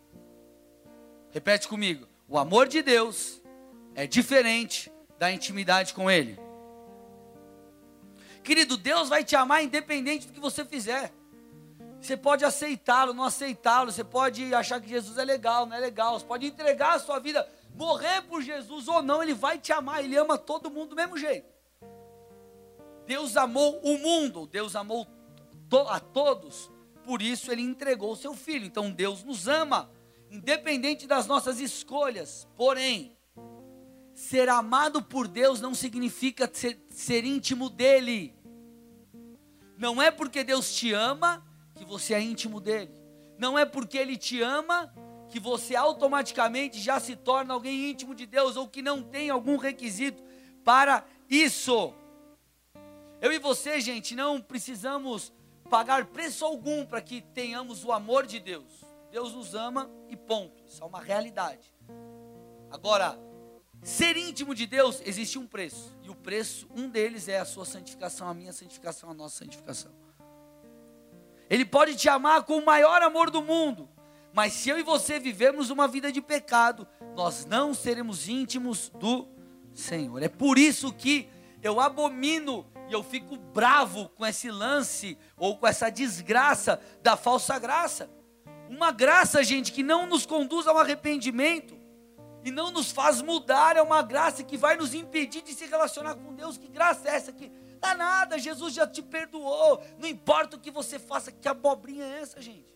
Repete 1.30 1.66
comigo. 1.66 2.06
O 2.28 2.38
amor 2.38 2.68
de 2.68 2.82
Deus 2.82 3.42
é 3.94 4.06
diferente 4.06 4.92
da 5.18 5.30
intimidade 5.30 5.94
com 5.94 6.11
Ele. 6.11 6.38
Querido, 8.42 8.76
Deus 8.76 9.09
vai 9.09 9.25
te 9.25 9.37
amar 9.37 9.62
independente 9.62 10.26
do 10.26 10.32
que 10.32 10.40
você 10.40 10.64
fizer. 10.64 11.12
Você 12.00 12.16
pode 12.16 12.44
aceitá-lo, 12.44 13.14
não 13.14 13.25
aceitá-lo. 13.25 13.92
Você 13.92 14.02
pode 14.02 14.52
achar 14.52 14.80
que 14.80 14.88
Jesus 14.88 15.16
é 15.18 15.25
legal, 15.25 15.66
não 15.66 15.76
é 15.76 15.80
legal. 15.80 16.18
Você 16.18 16.26
pode 16.26 16.47
entregar 16.47 16.94
a 16.94 16.99
sua 16.99 17.21
vida, 17.21 17.49
morrer 17.75 18.23
por 18.23 18.42
Jesus 18.42 18.88
ou 18.88 19.00
não. 19.02 19.23
Ele 19.23 19.35
vai 19.35 19.59
te 19.59 19.73
amar. 19.73 20.04
Ele 20.04 20.16
ama 20.16 20.37
todo 20.37 20.71
mundo 20.71 20.90
do 20.90 20.97
mesmo 20.97 21.16
jeito. 21.16 21.47
Deus 23.06 23.37
amou 23.37 23.80
o 23.82 23.99
mundo. 23.99 24.47
Deus 24.47 24.76
amou 24.76 25.06
a 25.88 26.00
todos. 26.00 26.71
Por 27.04 27.21
isso 27.21 27.50
ele 27.50 27.62
entregou 27.62 28.12
o 28.12 28.16
seu 28.16 28.35
filho. 28.35 28.66
Então 28.66 28.90
Deus 28.90 29.25
nos 29.25 29.49
ama, 29.49 29.90
independente 30.30 31.06
das 31.06 31.26
nossas 31.26 31.61
escolhas. 31.61 32.49
Porém, 32.56 33.16
ser 34.14 34.49
amado 34.49 35.02
por 35.02 35.26
Deus 35.26 35.61
não 35.61 35.75
significa 35.75 36.49
ser, 36.52 36.80
ser 36.90 37.25
íntimo 37.25 37.68
dele. 37.68 38.35
Não 39.76 40.00
é 40.00 40.11
porque 40.11 40.44
Deus 40.44 40.73
te 40.75 40.92
ama 40.92 41.44
que 41.75 41.85
você 41.85 42.14
é 42.14 42.21
íntimo 42.21 42.61
dele. 42.61 42.90
Não 43.38 43.59
é 43.59 43.64
porque 43.64 43.99
ele 43.99 44.16
te 44.16 44.40
ama 44.40 44.92
que 45.28 45.40
você 45.40 45.75
automaticamente 45.75 46.78
já 46.78 47.00
se 47.00 47.16
torna 47.16 47.54
alguém 47.54 47.90
íntimo 47.90 48.14
de 48.14 48.26
Deus 48.26 48.54
ou 48.54 48.68
que 48.68 48.82
não 48.82 49.02
tem 49.02 49.30
algum 49.30 49.56
requisito 49.56 50.23
para 50.62 51.04
isso. 51.28 51.94
Eu 53.23 53.33
e 53.33 53.38
você, 53.38 53.81
gente, 53.81 54.17
não 54.17 54.41
precisamos 54.41 55.33
pagar 55.71 56.07
preço 56.07 56.45
algum 56.45 56.85
para 56.85 57.00
que 57.00 57.21
tenhamos 57.21 57.85
o 57.85 57.93
amor 57.93 58.26
de 58.26 58.41
Deus. 58.41 58.85
Deus 59.12 59.33
nos 59.33 59.55
ama 59.55 59.88
e 60.09 60.17
ponto. 60.17 60.64
Isso 60.67 60.83
é 60.83 60.87
uma 60.87 61.00
realidade. 61.00 61.73
Agora, 62.69 63.17
ser 63.81 64.17
íntimo 64.17 64.57
de 64.57 64.67
Deus 64.67 65.00
existe 65.07 65.38
um 65.38 65.47
preço. 65.47 65.97
E 66.02 66.11
o 66.11 66.17
preço, 66.17 66.67
um 66.75 66.88
deles 66.88 67.29
é 67.29 67.38
a 67.38 67.45
sua 67.45 67.64
santificação, 67.64 68.26
a 68.26 68.35
minha 68.35 68.52
santificação, 68.52 69.09
a 69.09 69.14
nossa 69.14 69.38
santificação. 69.38 69.93
Ele 71.49 71.64
pode 71.64 71.95
te 71.95 72.09
amar 72.09 72.43
com 72.43 72.59
o 72.59 72.67
maior 72.67 73.02
amor 73.02 73.31
do 73.31 73.41
mundo. 73.41 73.88
Mas 74.33 74.52
se 74.52 74.69
eu 74.69 74.81
e 74.81 74.83
você 74.83 75.21
vivemos 75.21 75.71
uma 75.71 75.87
vida 75.87 76.11
de 76.11 76.21
pecado, 76.21 76.88
nós 77.14 77.45
não 77.45 77.73
seremos 77.73 78.29
íntimos 78.29 78.88
do 78.99 79.29
Senhor. 79.73 80.25
É 80.25 80.29
por 80.29 80.59
isso 80.59 80.93
que 80.93 81.29
eu 81.62 81.79
abomino 81.79 82.67
e 82.88 82.92
eu 82.92 83.02
fico 83.02 83.36
bravo 83.36 84.08
com 84.10 84.26
esse 84.26 84.50
lance 84.50 85.18
ou 85.36 85.56
com 85.56 85.66
essa 85.66 85.90
desgraça 85.90 86.80
da 87.02 87.16
falsa 87.16 87.58
graça. 87.58 88.10
Uma 88.68 88.90
graça, 88.90 89.42
gente, 89.42 89.72
que 89.72 89.82
não 89.82 90.06
nos 90.06 90.24
conduz 90.24 90.66
ao 90.66 90.78
arrependimento 90.78 91.78
e 92.44 92.50
não 92.50 92.70
nos 92.70 92.90
faz 92.90 93.20
mudar, 93.20 93.76
é 93.76 93.82
uma 93.82 94.02
graça 94.02 94.42
que 94.42 94.56
vai 94.56 94.76
nos 94.76 94.94
impedir 94.94 95.42
de 95.42 95.54
se 95.54 95.66
relacionar 95.66 96.14
com 96.14 96.34
Deus. 96.34 96.58
Que 96.58 96.68
graça 96.68 97.08
é 97.08 97.14
essa 97.14 97.32
que 97.32 97.52
Dá 97.82 97.96
nada, 97.96 98.38
Jesus 98.38 98.74
já 98.74 98.86
te 98.86 99.02
perdoou. 99.02 99.82
Não 99.98 100.08
importa 100.08 100.56
o 100.56 100.60
que 100.60 100.70
você 100.70 101.00
faça, 101.00 101.32
que 101.32 101.48
abobrinha 101.48 102.04
é 102.04 102.20
essa, 102.20 102.40
gente? 102.40 102.72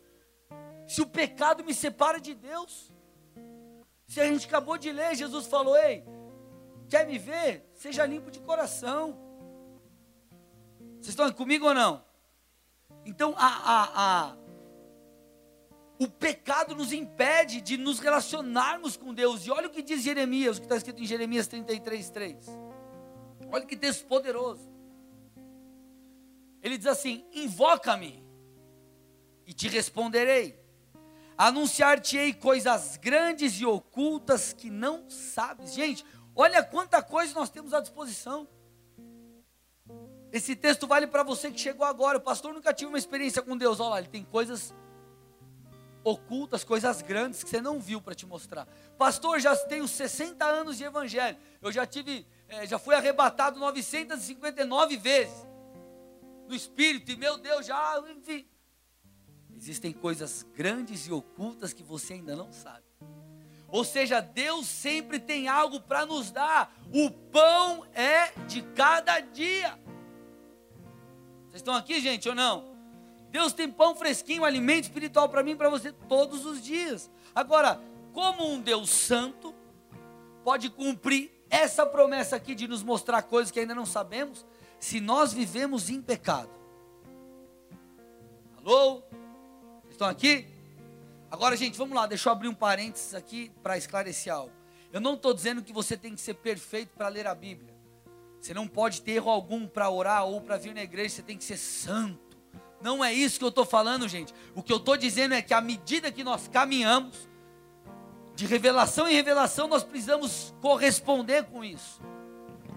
Se 0.88 1.00
o 1.00 1.06
pecado 1.06 1.62
me 1.62 1.72
separa 1.72 2.20
de 2.20 2.34
Deus, 2.34 2.92
se 4.08 4.20
a 4.20 4.26
gente 4.26 4.46
acabou 4.46 4.76
de 4.76 4.90
ler, 4.90 5.14
Jesus 5.14 5.46
falou: 5.46 5.76
Ei, 5.76 6.04
quer 6.88 7.06
me 7.06 7.18
ver? 7.18 7.70
Seja 7.72 8.04
limpo 8.04 8.32
de 8.32 8.40
coração. 8.40 9.16
Vocês 11.06 11.14
estão 11.14 11.32
comigo 11.32 11.66
ou 11.66 11.72
não? 11.72 12.04
Então, 13.04 13.32
a, 13.38 13.46
a, 13.46 13.90
a, 13.94 14.36
o 16.00 16.08
pecado 16.08 16.74
nos 16.74 16.92
impede 16.92 17.60
de 17.60 17.76
nos 17.76 18.00
relacionarmos 18.00 18.96
com 18.96 19.14
Deus. 19.14 19.46
E 19.46 19.50
olha 19.52 19.68
o 19.68 19.70
que 19.70 19.82
diz 19.82 20.02
Jeremias, 20.02 20.56
o 20.56 20.60
que 20.60 20.66
está 20.66 20.76
escrito 20.76 21.00
em 21.00 21.06
Jeremias 21.06 21.46
33, 21.46 22.10
3. 22.10 22.46
Olha 23.52 23.64
que 23.64 23.76
texto 23.76 24.04
poderoso. 24.06 24.68
Ele 26.60 26.76
diz 26.76 26.88
assim: 26.88 27.24
Invoca-me 27.32 28.26
e 29.46 29.52
te 29.54 29.68
responderei. 29.68 30.58
Anunciar-te-ei 31.38 32.34
coisas 32.34 32.96
grandes 32.96 33.60
e 33.60 33.64
ocultas 33.64 34.52
que 34.52 34.68
não 34.68 35.08
sabes. 35.08 35.72
Gente, 35.72 36.04
olha 36.34 36.64
quanta 36.64 37.00
coisa 37.00 37.32
nós 37.32 37.48
temos 37.48 37.72
à 37.72 37.80
disposição. 37.80 38.48
Esse 40.36 40.54
texto 40.54 40.86
vale 40.86 41.06
para 41.06 41.22
você 41.22 41.50
que 41.50 41.58
chegou 41.58 41.86
agora. 41.86 42.18
O 42.18 42.20
pastor 42.20 42.52
nunca 42.52 42.74
tive 42.74 42.88
uma 42.90 42.98
experiência 42.98 43.40
com 43.40 43.56
Deus. 43.56 43.80
Olha 43.80 43.88
lá, 43.88 43.98
ele 44.00 44.08
tem 44.08 44.22
coisas 44.22 44.74
ocultas, 46.04 46.62
coisas 46.62 47.00
grandes 47.00 47.42
que 47.42 47.48
você 47.48 47.58
não 47.58 47.80
viu 47.80 48.02
para 48.02 48.14
te 48.14 48.26
mostrar. 48.26 48.68
Pastor, 48.98 49.40
já 49.40 49.56
tenho 49.56 49.88
60 49.88 50.44
anos 50.44 50.76
de 50.76 50.84
evangelho. 50.84 51.38
Eu 51.62 51.72
já 51.72 51.86
tive, 51.86 52.26
é, 52.48 52.66
já 52.66 52.78
fui 52.78 52.94
arrebatado 52.94 53.58
959 53.58 54.98
vezes 54.98 55.46
no 56.46 56.54
espírito, 56.54 57.10
e 57.10 57.16
meu 57.16 57.38
Deus, 57.38 57.64
já, 57.64 57.98
enfim. 58.14 58.46
Existem 59.56 59.90
coisas 59.90 60.42
grandes 60.54 61.06
e 61.06 61.12
ocultas 61.12 61.72
que 61.72 61.82
você 61.82 62.12
ainda 62.12 62.36
não 62.36 62.52
sabe. 62.52 62.84
Ou 63.68 63.84
seja, 63.84 64.20
Deus 64.20 64.66
sempre 64.66 65.18
tem 65.18 65.48
algo 65.48 65.80
para 65.80 66.04
nos 66.04 66.30
dar. 66.30 66.72
O 66.92 67.10
pão 67.10 67.86
é 67.94 68.32
de 68.46 68.60
cada 68.74 69.18
dia. 69.20 69.85
Vocês 71.56 71.62
estão 71.62 71.74
aqui, 71.74 72.00
gente, 72.00 72.28
ou 72.28 72.34
não? 72.34 72.76
Deus 73.30 73.54
tem 73.54 73.70
pão 73.70 73.96
fresquinho, 73.96 74.44
alimento 74.44 74.84
espiritual 74.84 75.26
para 75.26 75.42
mim 75.42 75.52
e 75.52 75.56
para 75.56 75.70
você 75.70 75.90
todos 75.90 76.44
os 76.44 76.62
dias. 76.62 77.10
Agora, 77.34 77.80
como 78.12 78.46
um 78.46 78.60
Deus 78.60 78.90
santo 78.90 79.54
pode 80.44 80.68
cumprir 80.68 81.32
essa 81.48 81.86
promessa 81.86 82.36
aqui 82.36 82.54
de 82.54 82.68
nos 82.68 82.82
mostrar 82.82 83.22
coisas 83.22 83.50
que 83.50 83.58
ainda 83.58 83.74
não 83.74 83.86
sabemos, 83.86 84.44
se 84.78 85.00
nós 85.00 85.32
vivemos 85.32 85.88
em 85.88 86.02
pecado. 86.02 86.50
Alô? 88.58 89.02
Vocês 89.80 89.92
estão 89.92 90.08
aqui? 90.08 90.46
Agora, 91.30 91.56
gente, 91.56 91.78
vamos 91.78 91.96
lá, 91.96 92.06
deixa 92.06 92.28
eu 92.28 92.34
abrir 92.34 92.48
um 92.48 92.54
parênteses 92.54 93.14
aqui 93.14 93.50
para 93.62 93.78
esclarecer 93.78 94.30
algo. 94.30 94.52
Eu 94.92 95.00
não 95.00 95.14
estou 95.14 95.32
dizendo 95.32 95.62
que 95.62 95.72
você 95.72 95.96
tem 95.96 96.14
que 96.14 96.20
ser 96.20 96.34
perfeito 96.34 96.90
para 96.94 97.08
ler 97.08 97.26
a 97.26 97.34
Bíblia. 97.34 97.75
Você 98.40 98.54
não 98.54 98.68
pode 98.68 99.02
ter 99.02 99.12
erro 99.12 99.30
algum 99.30 99.66
para 99.66 99.90
orar 99.90 100.24
ou 100.24 100.40
para 100.40 100.56
vir 100.56 100.74
na 100.74 100.82
igreja, 100.82 101.16
você 101.16 101.22
tem 101.22 101.36
que 101.36 101.44
ser 101.44 101.56
santo. 101.56 102.36
Não 102.80 103.04
é 103.04 103.12
isso 103.12 103.38
que 103.38 103.44
eu 103.44 103.48
estou 103.48 103.64
falando, 103.64 104.06
gente. 104.06 104.34
O 104.54 104.62
que 104.62 104.72
eu 104.72 104.76
estou 104.76 104.96
dizendo 104.96 105.34
é 105.34 105.42
que 105.42 105.54
à 105.54 105.60
medida 105.60 106.12
que 106.12 106.22
nós 106.22 106.46
caminhamos, 106.48 107.28
de 108.36 108.44
revelação 108.46 109.08
em 109.08 109.14
revelação, 109.14 109.66
nós 109.66 109.82
precisamos 109.82 110.54
corresponder 110.60 111.44
com 111.44 111.64
isso. 111.64 112.00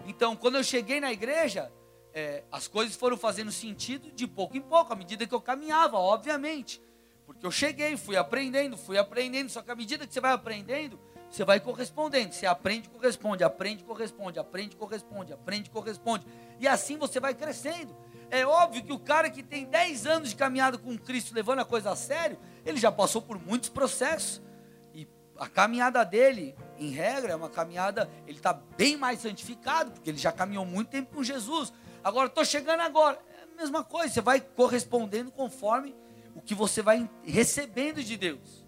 Então, 0.08 0.36
quando 0.36 0.56
eu 0.56 0.64
cheguei 0.64 1.02
na 1.02 1.12
igreja, 1.12 1.72
é, 2.14 2.44
as 2.50 2.68
coisas 2.68 2.96
foram 2.96 3.18
fazendo 3.18 3.52
sentido 3.52 4.10
de 4.12 4.26
pouco 4.26 4.56
em 4.56 4.62
pouco, 4.62 4.94
à 4.94 4.96
medida 4.96 5.28
que 5.28 5.36
eu 5.36 5.42
caminhava, 5.42 5.98
obviamente. 5.98 6.82
Porque 7.26 7.46
eu 7.46 7.52
cheguei, 7.52 7.96
fui 7.98 8.16
aprendendo, 8.16 8.78
fui 8.78 8.98
aprendendo, 8.98 9.50
só 9.50 9.62
que 9.62 9.70
à 9.70 9.76
medida 9.76 10.08
que 10.08 10.14
você 10.14 10.22
vai 10.22 10.32
aprendendo, 10.32 11.00
você 11.30 11.46
vai 11.46 11.60
correspondendo. 11.60 12.34
Você 12.34 12.46
aprende, 12.46 12.90
corresponde, 12.90 13.44
aprende, 13.44 13.84
corresponde, 13.84 14.40
aprende, 14.40 14.76
corresponde, 14.76 15.34
aprende, 15.34 15.70
corresponde. 15.70 16.26
E 16.60 16.68
assim 16.68 16.98
você 16.98 17.20
vai 17.20 17.34
crescendo. 17.34 17.96
É 18.32 18.46
óbvio 18.46 18.84
que 18.84 18.94
o 18.94 19.00
cara 19.00 19.30
que 19.30 19.42
tem 19.42 19.66
10 19.66 20.06
anos 20.06 20.30
de 20.30 20.36
caminhada 20.36 20.78
com 20.78 20.98
Cristo, 20.98 21.34
levando 21.34 21.60
a 21.60 21.66
coisa 21.66 21.92
a 21.92 21.96
sério, 21.96 22.38
ele 22.66 22.78
já 22.78 22.92
passou 22.92 23.22
por 23.22 23.40
muitos 23.40 23.70
processos. 23.70 24.42
E 24.94 25.08
a 25.38 25.48
caminhada 25.48 26.04
dele, 26.04 26.56
em 26.78 26.90
regra, 26.92 27.34
é 27.34 27.36
uma 27.36 27.50
caminhada, 27.50 28.10
ele 28.28 28.38
está 28.38 28.54
bem 28.54 28.98
mais 28.98 29.20
santificado, 29.20 29.92
porque 29.92 30.10
ele 30.10 30.18
já 30.18 30.32
caminhou 30.32 30.66
muito 30.66 30.90
tempo 30.90 31.16
com 31.16 31.24
Jesus. 31.24 31.74
Agora, 32.04 32.28
estou 32.28 32.46
chegando 32.46 32.82
agora. 32.82 33.20
É 33.40 33.44
a 33.44 33.62
mesma 33.62 33.84
coisa, 33.84 34.14
você 34.14 34.22
vai 34.22 34.40
correspondendo 34.42 35.32
conforme 35.32 35.96
o 36.36 36.42
que 36.42 36.54
você 36.54 36.82
vai 36.82 37.10
recebendo 37.24 38.04
de 38.04 38.16
Deus. 38.16 38.66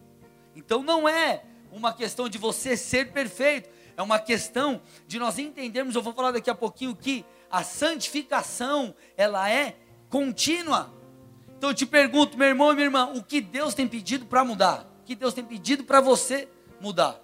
Então, 0.55 0.81
não 0.81 1.07
é 1.07 1.43
uma 1.71 1.93
questão 1.93 2.27
de 2.27 2.37
você 2.37 2.75
ser 2.75 3.11
perfeito, 3.11 3.69
é 3.95 4.01
uma 4.01 4.19
questão 4.19 4.81
de 5.07 5.19
nós 5.19 5.37
entendermos, 5.39 5.95
eu 5.95 6.01
vou 6.01 6.13
falar 6.13 6.31
daqui 6.31 6.49
a 6.49 6.55
pouquinho, 6.55 6.95
que 6.95 7.25
a 7.49 7.63
santificação, 7.63 8.95
ela 9.15 9.49
é 9.49 9.75
contínua. 10.09 10.93
Então 11.57 11.69
eu 11.69 11.73
te 11.73 11.85
pergunto, 11.85 12.37
meu 12.37 12.47
irmão 12.47 12.71
e 12.71 12.75
minha 12.75 12.85
irmã, 12.85 13.11
o 13.15 13.23
que 13.23 13.41
Deus 13.41 13.73
tem 13.73 13.87
pedido 13.87 14.25
para 14.25 14.43
mudar? 14.43 14.87
O 15.01 15.03
que 15.05 15.15
Deus 15.15 15.33
tem 15.33 15.43
pedido 15.43 15.83
para 15.83 16.01
você 16.01 16.47
mudar? 16.79 17.19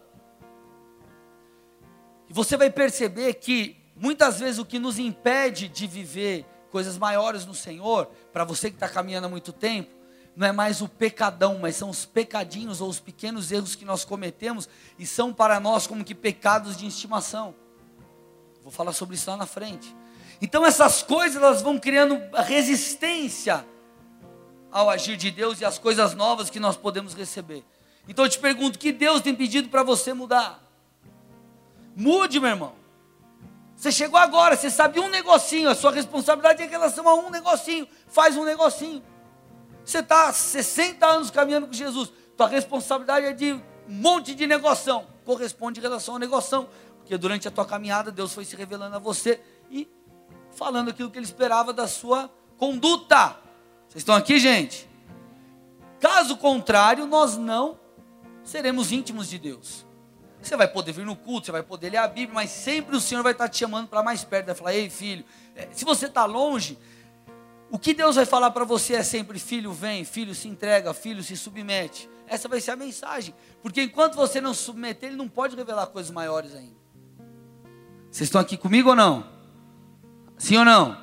E 2.30 2.34
você 2.34 2.58
vai 2.58 2.70
perceber 2.70 3.34
que 3.36 3.78
Muitas 4.00 4.40
vezes 4.40 4.60
o 4.60 4.66
que 4.66 4.78
nos 4.78 5.00
impede 5.00 5.68
de 5.68 5.88
viver 5.88 6.46
coisas 6.70 6.98
maiores 7.00 7.46
no 7.46 7.56
Senhor, 7.56 8.06
para 8.32 8.44
você 8.44 8.70
que 8.70 8.76
está 8.76 8.88
caminhando 8.88 9.26
há 9.26 9.30
muito 9.30 9.52
tempo, 9.52 9.90
não 10.38 10.46
é 10.46 10.52
mais 10.52 10.82
o 10.82 10.88
pecadão, 10.88 11.58
mas 11.60 11.76
são 11.76 11.90
os 11.90 12.06
pecadinhos 12.06 12.80
ou 12.80 12.88
os 12.88 13.00
pequenos 13.00 13.52
erros 13.52 13.74
que 13.74 13.84
nós 13.84 14.06
cometemos 14.06 14.70
e 15.00 15.04
são 15.04 15.34
para 15.34 15.60
nós 15.60 15.88
como 15.88 16.04
que 16.04 16.14
pecados 16.14 16.78
de 16.78 16.86
estimação. 16.86 17.56
Vou 18.62 18.72
falar 18.72 18.94
sobre 18.94 19.16
isso 19.16 19.28
lá 19.32 19.36
na 19.36 19.48
frente. 19.48 19.96
Então 20.40 20.64
essas 20.64 21.02
coisas 21.02 21.42
elas 21.42 21.64
vão 21.64 21.80
criando 21.80 22.22
resistência 22.46 23.66
ao 24.72 24.92
agir 24.92 25.18
de 25.18 25.32
Deus 25.32 25.60
e 25.60 25.66
às 25.66 25.80
coisas 25.80 26.14
novas 26.14 26.52
que 26.52 26.60
nós 26.60 26.78
podemos 26.78 27.16
receber. 27.16 27.66
Então 28.08 28.24
eu 28.24 28.30
te 28.30 28.38
pergunto, 28.38 28.78
que 28.78 28.92
Deus 28.92 29.22
tem 29.22 29.34
pedido 29.34 29.70
para 29.70 29.82
você 29.82 30.14
mudar? 30.14 30.64
Mude, 31.96 32.40
meu 32.40 32.52
irmão. 32.52 32.76
Você 33.76 33.92
chegou 33.92 34.20
agora, 34.20 34.56
você 34.56 34.70
sabe 34.70 35.00
um 35.00 35.10
negocinho, 35.10 35.68
a 35.68 35.74
sua 35.74 35.92
responsabilidade 35.92 36.62
é 36.62 36.68
em 36.68 36.70
relação 36.70 37.10
a 37.10 37.16
um 37.16 37.32
negocinho. 37.32 37.88
Faz 38.08 38.38
um 38.38 38.44
negocinho. 38.44 39.02
Você 39.88 40.00
está 40.00 40.34
60 40.34 41.06
anos 41.06 41.32
caminhando 41.32 41.66
com 41.66 41.72
Jesus. 41.72 42.12
Tua 42.36 42.50
responsabilidade 42.50 43.26
é 43.26 43.32
de 43.32 43.54
um 43.54 43.62
monte 43.88 44.36
de 44.36 44.46
negoção. 44.46 45.08
Corresponde 45.24 45.80
em 45.80 45.82
relação 45.82 46.16
ao 46.16 46.20
negoção. 46.20 46.68
Porque 46.98 47.18
durante 47.18 47.48
a 47.48 47.52
tua 47.52 47.66
caminhada, 47.66 48.12
Deus 48.12 48.34
foi 48.34 48.44
se 48.44 48.54
revelando 48.54 48.98
a 48.98 49.00
você 49.00 49.40
e 49.72 49.88
falando 50.52 50.90
aquilo 50.90 51.10
que 51.10 51.18
Ele 51.18 51.26
esperava 51.26 51.72
da 51.72 51.88
sua 51.88 52.30
conduta. 52.58 53.38
Vocês 53.88 54.02
estão 54.02 54.14
aqui, 54.14 54.38
gente? 54.40 54.90
Caso 56.02 56.36
contrário, 56.36 57.08
nós 57.08 57.38
não 57.38 57.80
seremos 58.44 58.92
íntimos 58.92 59.30
de 59.30 59.40
Deus. 59.40 59.86
Você 60.42 60.58
vai 60.58 60.68
poder 60.68 60.92
vir 60.92 61.06
no 61.06 61.16
culto, 61.16 61.46
você 61.46 61.52
vai 61.54 61.64
poder 61.64 61.92
ler 61.92 61.98
a 62.00 62.08
Bíblia, 62.10 62.34
mas 62.34 62.50
sempre 62.50 62.94
o 62.94 63.00
Senhor 63.00 63.24
vai 63.24 63.32
estar 63.32 63.48
te 63.48 63.60
chamando 63.60 63.88
para 63.88 64.04
mais 64.04 64.22
perto. 64.26 64.48
Vai 64.48 64.56
falar: 64.56 64.74
Ei, 64.74 64.90
filho, 64.90 65.24
eh, 65.56 65.70
se 65.72 65.86
você 65.86 66.08
está 66.08 66.26
longe, 66.26 66.78
o 67.70 67.78
que 67.78 67.94
Deus 67.94 68.16
vai 68.16 68.26
falar 68.26 68.52
para 68.52 68.64
você 68.64 68.94
é 68.96 69.04
sempre: 69.04 69.40
filho, 69.40 69.74
vem, 69.74 70.06
filho, 70.06 70.34
se 70.34 70.48
entrega, 70.48 70.94
filho, 70.94 71.22
se 71.22 71.36
submete. 71.36 72.10
Essa 72.28 72.48
vai 72.48 72.60
ser 72.62 72.72
a 72.72 72.76
mensagem. 72.76 73.34
Porque 73.62 73.82
enquanto 73.82 74.16
você 74.16 74.40
não 74.40 74.54
se 74.54 74.64
submeter, 74.64 75.10
Ele 75.10 75.18
não 75.18 75.28
pode 75.28 75.56
revelar 75.56 75.88
coisas 75.88 76.12
maiores 76.12 76.54
ainda. 76.56 76.78
Vocês 78.12 78.28
estão 78.28 78.40
aqui 78.40 78.58
comigo 78.58 78.90
ou 78.90 78.96
não? 78.96 79.28
Sim 80.38 80.58
ou 80.58 80.66
não? 80.66 80.98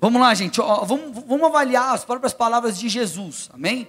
Vamos 0.00 0.20
lá, 0.20 0.34
gente. 0.34 0.60
Ó, 0.60 0.84
vamos, 0.84 1.24
vamos 1.24 1.46
avaliar 1.46 1.94
as 1.94 2.04
próprias 2.04 2.32
palavras 2.32 2.78
de 2.78 2.88
Jesus. 2.88 3.50
Amém? 3.52 3.88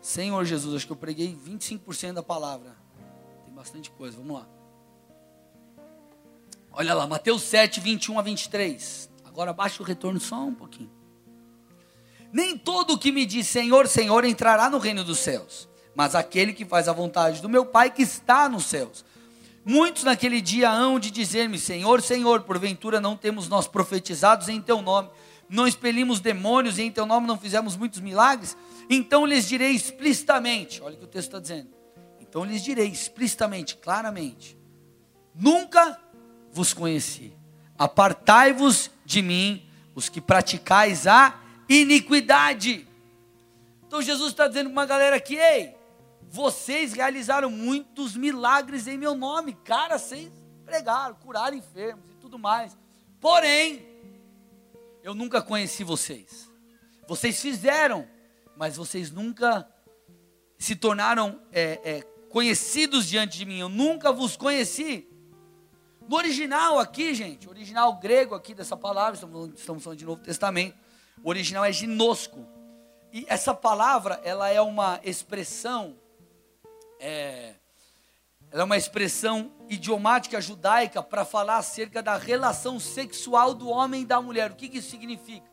Senhor 0.00 0.44
Jesus, 0.44 0.74
acho 0.74 0.86
que 0.86 0.92
eu 0.92 0.96
preguei 0.96 1.36
25% 1.36 2.12
da 2.12 2.22
palavra. 2.22 2.76
Tem 3.44 3.54
bastante 3.54 3.90
coisa. 3.90 4.16
Vamos 4.16 4.38
lá. 4.38 4.46
Olha 6.72 6.94
lá, 6.94 7.06
Mateus 7.06 7.42
7, 7.42 7.80
21 7.80 8.18
a 8.18 8.22
23. 8.22 9.10
Agora 9.24 9.50
abaixa 9.50 9.82
o 9.82 9.86
retorno 9.86 10.20
só 10.20 10.36
um 10.36 10.54
pouquinho. 10.54 10.95
Nem 12.32 12.56
todo 12.56 12.94
o 12.94 12.98
que 12.98 13.12
me 13.12 13.24
diz 13.24 13.46
Senhor, 13.46 13.86
Senhor 13.86 14.24
entrará 14.24 14.68
no 14.68 14.78
reino 14.78 15.04
dos 15.04 15.18
céus, 15.18 15.68
mas 15.94 16.14
aquele 16.14 16.52
que 16.52 16.64
faz 16.64 16.88
a 16.88 16.92
vontade 16.92 17.40
do 17.40 17.48
meu 17.48 17.64
Pai 17.64 17.90
que 17.90 18.02
está 18.02 18.48
nos 18.48 18.66
céus. 18.66 19.04
Muitos 19.64 20.04
naquele 20.04 20.40
dia 20.40 20.70
hão 20.70 20.98
de 21.00 21.10
dizer-me: 21.10 21.58
Senhor, 21.58 22.00
Senhor, 22.00 22.42
porventura 22.42 23.00
não 23.00 23.16
temos 23.16 23.48
nós 23.48 23.66
profetizados 23.66 24.48
em 24.48 24.60
teu 24.60 24.80
nome, 24.80 25.10
não 25.48 25.66
expelimos 25.66 26.20
demônios 26.20 26.78
e 26.78 26.82
em 26.82 26.90
teu 26.90 27.06
nome 27.06 27.26
não 27.26 27.38
fizemos 27.38 27.76
muitos 27.76 28.00
milagres? 28.00 28.56
Então 28.88 29.26
lhes 29.26 29.48
direi 29.48 29.72
explicitamente: 29.72 30.80
olha 30.82 30.94
o 30.94 30.98
que 30.98 31.04
o 31.04 31.08
texto 31.08 31.28
está 31.28 31.40
dizendo. 31.40 31.70
Então 32.20 32.44
lhes 32.44 32.62
direi 32.62 32.86
explicitamente, 32.86 33.76
claramente: 33.76 34.56
Nunca 35.34 36.00
vos 36.52 36.72
conheci. 36.72 37.32
Apartai-vos 37.78 38.90
de 39.04 39.20
mim, 39.20 39.68
os 39.94 40.08
que 40.08 40.20
praticais 40.20 41.06
a 41.06 41.34
iniquidade. 41.68 42.86
Então 43.86 44.02
Jesus 44.02 44.30
está 44.30 44.48
dizendo 44.48 44.66
para 44.66 44.72
uma 44.72 44.86
galera 44.86 45.16
aqui, 45.16 45.36
ei, 45.36 45.74
vocês 46.28 46.92
realizaram 46.92 47.50
muitos 47.50 48.16
milagres 48.16 48.86
em 48.86 48.98
meu 48.98 49.14
nome, 49.14 49.52
cara, 49.52 49.98
vocês 49.98 50.30
pregaram, 50.64 51.14
curaram 51.14 51.56
enfermos 51.56 52.04
e 52.10 52.14
tudo 52.16 52.38
mais. 52.38 52.76
Porém, 53.20 53.86
eu 55.02 55.14
nunca 55.14 55.40
conheci 55.40 55.84
vocês. 55.84 56.50
Vocês 57.06 57.40
fizeram, 57.40 58.06
mas 58.56 58.76
vocês 58.76 59.10
nunca 59.10 59.68
se 60.58 60.74
tornaram 60.74 61.40
é, 61.52 61.80
é, 61.84 62.02
conhecidos 62.28 63.06
diante 63.06 63.38
de 63.38 63.44
mim. 63.44 63.58
Eu 63.58 63.68
nunca 63.68 64.10
vos 64.10 64.36
conheci. 64.36 65.08
No 66.08 66.16
original 66.16 66.78
aqui, 66.78 67.14
gente, 67.14 67.48
original 67.48 67.98
grego 67.98 68.34
aqui 68.34 68.54
dessa 68.54 68.76
palavra, 68.76 69.14
estamos, 69.54 69.82
falando 69.82 69.98
de 69.98 70.04
Novo 70.04 70.22
Testamento 70.22 70.85
o 71.26 71.28
original 71.28 71.64
é 71.64 71.72
ginosco. 71.72 72.46
E 73.12 73.26
essa 73.28 73.52
palavra, 73.52 74.20
ela 74.22 74.48
é 74.48 74.60
uma 74.60 75.00
expressão, 75.02 75.96
é, 77.00 77.54
ela 78.48 78.62
é 78.62 78.64
uma 78.64 78.76
expressão 78.76 79.50
idiomática 79.68 80.40
judaica 80.40 81.02
para 81.02 81.24
falar 81.24 81.56
acerca 81.56 82.00
da 82.00 82.16
relação 82.16 82.78
sexual 82.78 83.54
do 83.54 83.68
homem 83.68 84.02
e 84.02 84.06
da 84.06 84.20
mulher. 84.20 84.52
O 84.52 84.54
que, 84.54 84.68
que 84.68 84.78
isso 84.78 84.88
significa? 84.88 85.50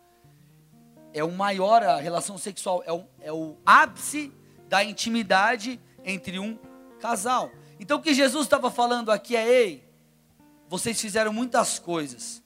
É 1.12 1.24
o 1.24 1.32
maior, 1.32 1.82
a 1.82 1.98
relação 1.98 2.38
sexual, 2.38 2.84
é 2.86 2.94
o, 2.94 3.08
é 3.20 3.34
o 3.34 3.58
ápice 3.66 4.32
da 4.70 4.84
intimidade 4.84 5.82
entre 6.04 6.38
um 6.38 6.56
casal. 7.00 7.50
Então 7.80 7.98
o 7.98 8.02
que 8.02 8.14
Jesus 8.14 8.46
estava 8.46 8.70
falando 8.70 9.12
aqui 9.12 9.36
é: 9.36 9.48
ei, 9.48 9.90
vocês 10.70 11.02
fizeram 11.02 11.34
muitas 11.34 11.80
coisas, 11.80 12.44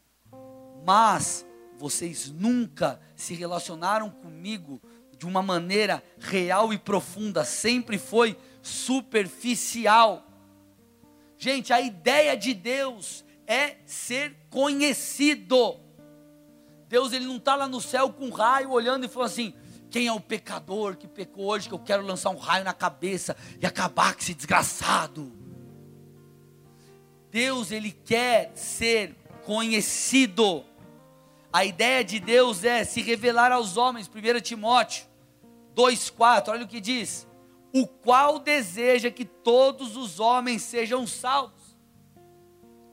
mas 0.86 1.46
vocês 1.78 2.32
nunca 2.32 3.00
se 3.16 3.34
relacionaram 3.34 4.10
comigo 4.10 4.82
de 5.18 5.26
uma 5.26 5.42
maneira 5.42 6.04
real 6.20 6.74
e 6.74 6.78
profunda, 6.78 7.44
sempre 7.44 7.98
foi 7.98 8.38
superficial. 8.62 10.26
Gente, 11.38 11.72
a 11.72 11.82
ideia 11.82 12.36
de 12.36 12.54
Deus 12.54 13.24
é 13.46 13.78
ser 13.86 14.36
conhecido. 14.50 15.80
Deus 16.88 17.14
ele 17.14 17.26
não 17.26 17.38
está 17.38 17.56
lá 17.56 17.68
no 17.68 17.82
céu 17.82 18.12
com 18.12 18.26
um 18.28 18.32
raio 18.32 18.72
olhando 18.72 19.06
e 19.06 19.10
falando 19.10 19.30
assim: 19.30 19.54
quem 19.90 20.08
é 20.08 20.14
o 20.14 20.20
pecador 20.20 20.96
que 20.96 21.08
pecou 21.08 21.46
hoje 21.46 21.68
que 21.68 21.74
eu 21.74 21.80
quero 21.80 22.06
lançar 22.06 22.30
um 22.30 22.38
raio 22.38 22.64
na 22.64 22.74
cabeça 22.74 23.36
e 23.62 23.66
acabar 23.66 24.14
com 24.14 24.22
esse 24.22 24.34
desgraçado? 24.34 25.32
Deus 27.32 27.72
ele 27.72 27.92
quer 27.92 28.52
ser 28.56 29.16
conhecido. 29.46 30.64
A 31.58 31.66
ideia 31.66 32.04
de 32.04 32.20
Deus 32.20 32.64
é 32.64 32.84
se 32.84 33.02
revelar 33.02 33.52
aos 33.52 33.78
homens, 33.78 34.08
1 34.08 34.42
Timóteo 34.42 35.08
2,4, 35.76 36.50
olha 36.50 36.66
o 36.66 36.68
que 36.68 36.80
diz: 36.80 37.28
o 37.74 37.88
qual 37.88 38.38
deseja 38.38 39.10
que 39.10 39.26
todos 39.26 39.98
os 39.98 40.20
homens 40.20 40.62
sejam 40.62 41.08
salvos 41.08 41.76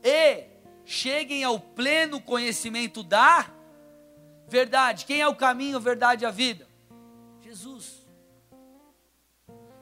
e 0.03 0.45
cheguem 0.83 1.45
ao 1.45 1.61
pleno 1.61 2.19
conhecimento 2.19 3.03
da 3.03 3.51
verdade. 4.49 5.05
Quem 5.05 5.21
é 5.21 5.29
o 5.29 5.37
caminho, 5.37 5.77
a 5.77 5.81
verdade 5.81 6.25
e 6.25 6.27
a 6.27 6.31
vida? 6.31 6.67
Jesus. 7.43 8.07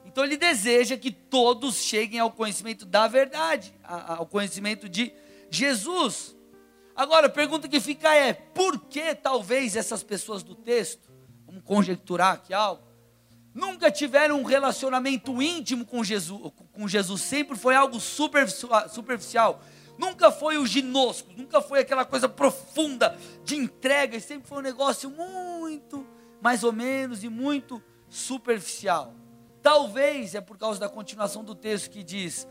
Então 0.03 0.25
ele 0.25 0.35
deseja 0.35 0.97
que 0.97 1.09
todos 1.09 1.77
cheguem 1.77 2.19
ao 2.19 2.33
conhecimento 2.33 2.85
da 2.85 3.07
verdade, 3.07 3.73
ao 3.81 4.25
conhecimento 4.25 4.89
de 4.89 5.13
Jesus. 5.49 6.35
Agora, 6.95 7.27
a 7.27 7.29
pergunta 7.29 7.67
que 7.67 7.79
fica 7.79 8.13
é: 8.15 8.33
por 8.33 8.79
que 8.79 9.15
talvez 9.15 9.75
essas 9.75 10.03
pessoas 10.03 10.43
do 10.43 10.55
texto, 10.55 11.11
vamos 11.45 11.63
conjecturar 11.63 12.33
aqui 12.33 12.53
algo, 12.53 12.83
nunca 13.53 13.91
tiveram 13.91 14.39
um 14.39 14.43
relacionamento 14.43 15.41
íntimo 15.41 15.85
com 15.85 16.03
Jesus, 16.03 16.51
com 16.71 16.87
Jesus? 16.87 17.21
Sempre 17.21 17.57
foi 17.57 17.75
algo 17.75 17.99
superficial, 17.99 19.61
nunca 19.97 20.31
foi 20.31 20.57
o 20.57 20.65
ginosco, 20.65 21.29
nunca 21.35 21.61
foi 21.61 21.79
aquela 21.79 22.05
coisa 22.05 22.29
profunda 22.29 23.17
de 23.43 23.55
entrega, 23.55 24.19
sempre 24.19 24.47
foi 24.47 24.59
um 24.59 24.61
negócio 24.61 25.09
muito, 25.09 26.05
mais 26.39 26.63
ou 26.63 26.71
menos, 26.71 27.23
e 27.23 27.29
muito 27.29 27.81
superficial. 28.07 29.15
Talvez 29.63 30.35
é 30.35 30.41
por 30.41 30.57
causa 30.57 30.79
da 30.79 30.89
continuação 30.89 31.43
do 31.43 31.55
texto 31.55 31.89
que 31.89 32.03
diz: 32.03 32.47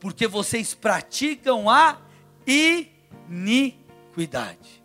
porque 0.00 0.26
vocês 0.26 0.74
praticam 0.74 1.70
a 1.70 2.00
iniquidade 2.44 3.83
iniquidade. 4.14 4.82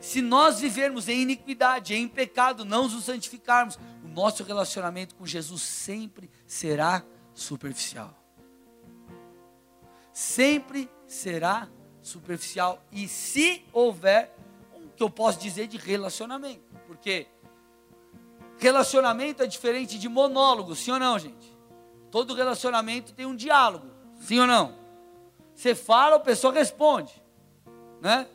Se 0.00 0.22
nós 0.22 0.60
vivermos 0.60 1.08
em 1.08 1.22
iniquidade, 1.22 1.94
em 1.94 2.06
pecado, 2.06 2.64
não 2.64 2.84
nos 2.84 3.04
santificarmos, 3.04 3.78
o 4.04 4.08
nosso 4.08 4.44
relacionamento 4.44 5.14
com 5.16 5.26
Jesus 5.26 5.62
sempre 5.62 6.30
será 6.46 7.02
superficial. 7.34 8.14
Sempre 10.12 10.88
será 11.06 11.68
superficial. 12.00 12.82
E 12.92 13.08
se 13.08 13.64
houver 13.72 14.34
o 14.74 14.88
que 14.90 15.02
eu 15.02 15.10
posso 15.10 15.40
dizer 15.40 15.66
de 15.66 15.76
relacionamento, 15.76 16.64
porque 16.86 17.26
relacionamento 18.58 19.42
é 19.42 19.46
diferente 19.46 19.98
de 19.98 20.08
monólogo, 20.08 20.74
sim 20.76 20.92
ou 20.92 20.98
não, 20.98 21.18
gente? 21.18 21.54
Todo 22.10 22.34
relacionamento 22.34 23.12
tem 23.12 23.26
um 23.26 23.34
diálogo, 23.34 23.90
sim 24.20 24.38
ou 24.38 24.46
não? 24.46 24.74
Você 25.54 25.74
fala, 25.74 26.16
a 26.16 26.20
pessoa 26.20 26.52
responde, 26.52 27.12
né? 28.00 28.26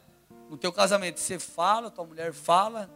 No 0.52 0.58
teu 0.58 0.72
casamento, 0.72 1.18
você 1.18 1.40
fala, 1.40 1.90
tua 1.90 2.06
mulher 2.06 2.34
fala, 2.34 2.90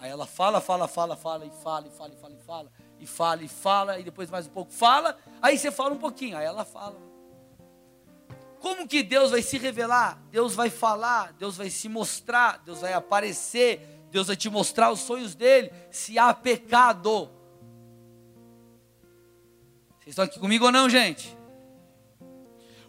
Aí 0.00 0.10
ela 0.10 0.26
fala, 0.26 0.62
fala, 0.62 0.88
fala, 0.88 1.14
fala, 1.14 1.44
e 1.44 1.50
fala, 1.50 1.86
e 1.86 1.90
fala, 1.90 2.12
e 2.14 2.16
fala, 2.16 2.34
e 2.34 2.38
fala, 2.38 2.70
e 2.98 3.06
fala, 3.06 3.42
e 3.42 3.48
fala, 3.48 4.00
e 4.00 4.02
depois 4.02 4.30
mais 4.30 4.46
um 4.46 4.50
pouco 4.50 4.72
fala, 4.72 5.14
aí 5.42 5.58
você 5.58 5.70
fala 5.70 5.92
um 5.94 5.98
pouquinho, 5.98 6.38
aí 6.38 6.46
ela 6.46 6.64
fala. 6.64 6.96
Como 8.60 8.88
que 8.88 9.02
Deus 9.02 9.30
vai 9.30 9.42
se 9.42 9.58
revelar? 9.58 10.18
Deus 10.30 10.54
vai 10.54 10.70
falar, 10.70 11.34
Deus 11.34 11.54
vai 11.56 11.68
se 11.68 11.86
mostrar, 11.86 12.62
Deus 12.64 12.80
vai 12.80 12.94
aparecer, 12.94 14.06
Deus 14.10 14.26
vai 14.26 14.36
te 14.36 14.48
mostrar 14.48 14.90
os 14.90 15.00
sonhos 15.00 15.34
dele, 15.34 15.70
se 15.90 16.18
há 16.18 16.32
pecado. 16.32 17.30
Vocês 19.98 20.08
estão 20.08 20.24
aqui 20.24 20.38
comigo 20.38 20.64
ou 20.64 20.72
não, 20.72 20.88
gente? 20.88 21.36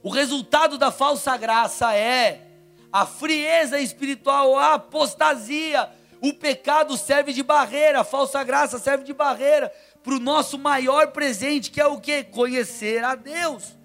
O 0.02 0.10
resultado 0.10 0.78
da 0.78 0.91
falsa 0.91 1.36
graça 1.36 1.93
é 1.93 2.51
a 2.91 3.06
frieza 3.06 3.80
espiritual, 3.80 4.58
a 4.58 4.75
apostasia. 4.75 5.89
O 6.21 6.34
pecado 6.34 6.97
serve 6.97 7.34
de 7.34 7.41
barreira, 7.41 8.01
a 8.01 8.04
falsa 8.04 8.43
graça 8.43 8.77
serve 8.77 9.04
de 9.04 9.13
barreira 9.13 9.73
para 10.04 10.13
o 10.13 10.19
nosso 10.19 10.58
maior 10.58 11.08
presente, 11.08 11.71
que 11.71 11.82
é 11.82 11.86
o 11.86 11.99
que? 11.99 12.23
Conhecer 12.23 13.04
a 13.04 13.15
Deus. 13.15 13.75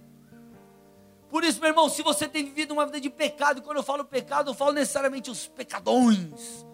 Por 1.30 1.44
isso, 1.44 1.60
meu 1.60 1.70
irmão, 1.70 1.88
se 1.88 2.02
você 2.02 2.28
tem 2.28 2.44
vivido 2.44 2.72
uma 2.72 2.86
vida 2.86 3.00
de 3.00 3.10
pecado, 3.10 3.58
e 3.58 3.62
quando 3.62 3.78
eu 3.78 3.82
falo 3.82 4.04
pecado, 4.04 4.50
eu 4.50 4.54
falo 4.54 4.72
necessariamente 4.72 5.30
os 5.30 5.46
pecadões, 5.46 6.64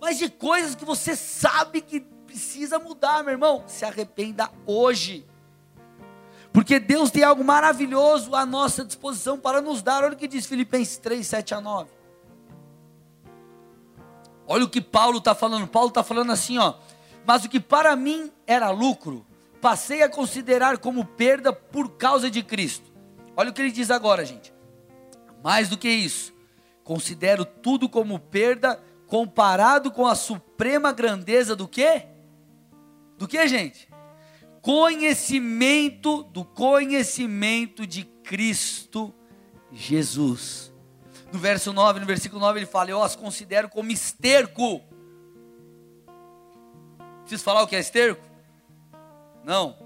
mas 0.00 0.18
de 0.18 0.30
coisas 0.30 0.74
que 0.74 0.84
você 0.84 1.16
sabe 1.16 1.80
que 1.80 2.00
precisa 2.00 2.78
mudar, 2.78 3.22
meu 3.22 3.32
irmão, 3.32 3.64
se 3.66 3.84
arrependa 3.84 4.50
hoje. 4.66 5.26
Porque 6.52 6.78
Deus 6.78 7.10
tem 7.10 7.24
algo 7.24 7.42
maravilhoso 7.42 8.34
à 8.34 8.44
nossa 8.44 8.84
disposição 8.84 9.38
para 9.38 9.62
nos 9.62 9.82
dar. 9.82 10.04
Olha 10.04 10.12
o 10.12 10.16
que 10.16 10.28
diz 10.28 10.44
Filipenses 10.44 10.98
3, 10.98 11.26
7 11.26 11.54
a 11.54 11.60
9. 11.60 11.90
Olha 14.46 14.64
o 14.64 14.68
que 14.68 14.80
Paulo 14.80 15.18
está 15.18 15.34
falando. 15.34 15.66
Paulo 15.66 15.88
está 15.88 16.02
falando 16.02 16.30
assim, 16.30 16.58
ó. 16.58 16.74
Mas 17.24 17.44
o 17.44 17.48
que 17.48 17.60
para 17.60 17.96
mim 17.96 18.30
era 18.46 18.70
lucro, 18.70 19.24
passei 19.60 20.02
a 20.02 20.08
considerar 20.08 20.78
como 20.78 21.04
perda 21.04 21.52
por 21.52 21.96
causa 21.96 22.30
de 22.30 22.42
Cristo. 22.42 22.92
Olha 23.36 23.50
o 23.50 23.52
que 23.52 23.62
ele 23.62 23.70
diz 23.70 23.90
agora, 23.90 24.24
gente. 24.24 24.52
Mais 25.42 25.68
do 25.68 25.78
que 25.78 25.88
isso, 25.88 26.34
considero 26.84 27.44
tudo 27.44 27.88
como 27.88 28.18
perda 28.18 28.80
comparado 29.06 29.90
com 29.90 30.06
a 30.06 30.14
suprema 30.14 30.92
grandeza 30.92 31.54
do 31.54 31.68
quê? 31.68 32.06
Do 33.18 33.28
que, 33.28 33.46
gente? 33.46 33.91
Conhecimento 34.62 36.22
do 36.22 36.44
conhecimento 36.44 37.84
de 37.84 38.04
Cristo 38.04 39.12
Jesus. 39.72 40.72
No 41.32 41.38
verso 41.38 41.72
9, 41.72 41.98
no 41.98 42.06
versículo 42.06 42.40
9 42.40 42.60
ele 42.60 42.66
fala: 42.66 42.90
"Eu 42.90 43.02
as 43.02 43.16
considero 43.16 43.68
como 43.68 43.90
esterco". 43.90 44.80
Preciso 47.22 47.42
falar 47.42 47.62
o 47.62 47.66
que 47.66 47.74
é 47.74 47.80
esterco? 47.80 48.24
Não. 49.44 49.76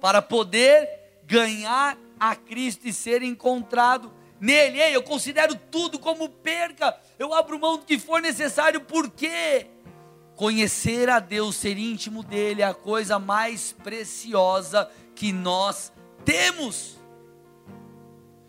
Para 0.00 0.20
poder 0.20 1.22
ganhar 1.24 1.96
a 2.18 2.34
Cristo 2.34 2.88
e 2.88 2.92
ser 2.92 3.22
encontrado 3.22 4.12
nele. 4.40 4.80
Ei, 4.80 4.96
eu 4.96 5.02
considero 5.04 5.54
tudo 5.54 6.00
como 6.00 6.28
perca. 6.28 6.98
Eu 7.16 7.32
abro 7.32 7.60
mão 7.60 7.78
do 7.78 7.84
que 7.84 7.96
for 7.98 8.20
necessário, 8.20 8.80
por 8.80 9.08
quê? 9.08 9.68
Conhecer 10.36 11.08
a 11.08 11.20
Deus, 11.20 11.56
ser 11.56 11.76
íntimo 11.78 12.22
dele 12.22 12.62
é 12.62 12.66
a 12.66 12.74
coisa 12.74 13.18
mais 13.18 13.72
preciosa 13.72 14.90
que 15.14 15.32
nós 15.32 15.92
temos. 16.24 16.98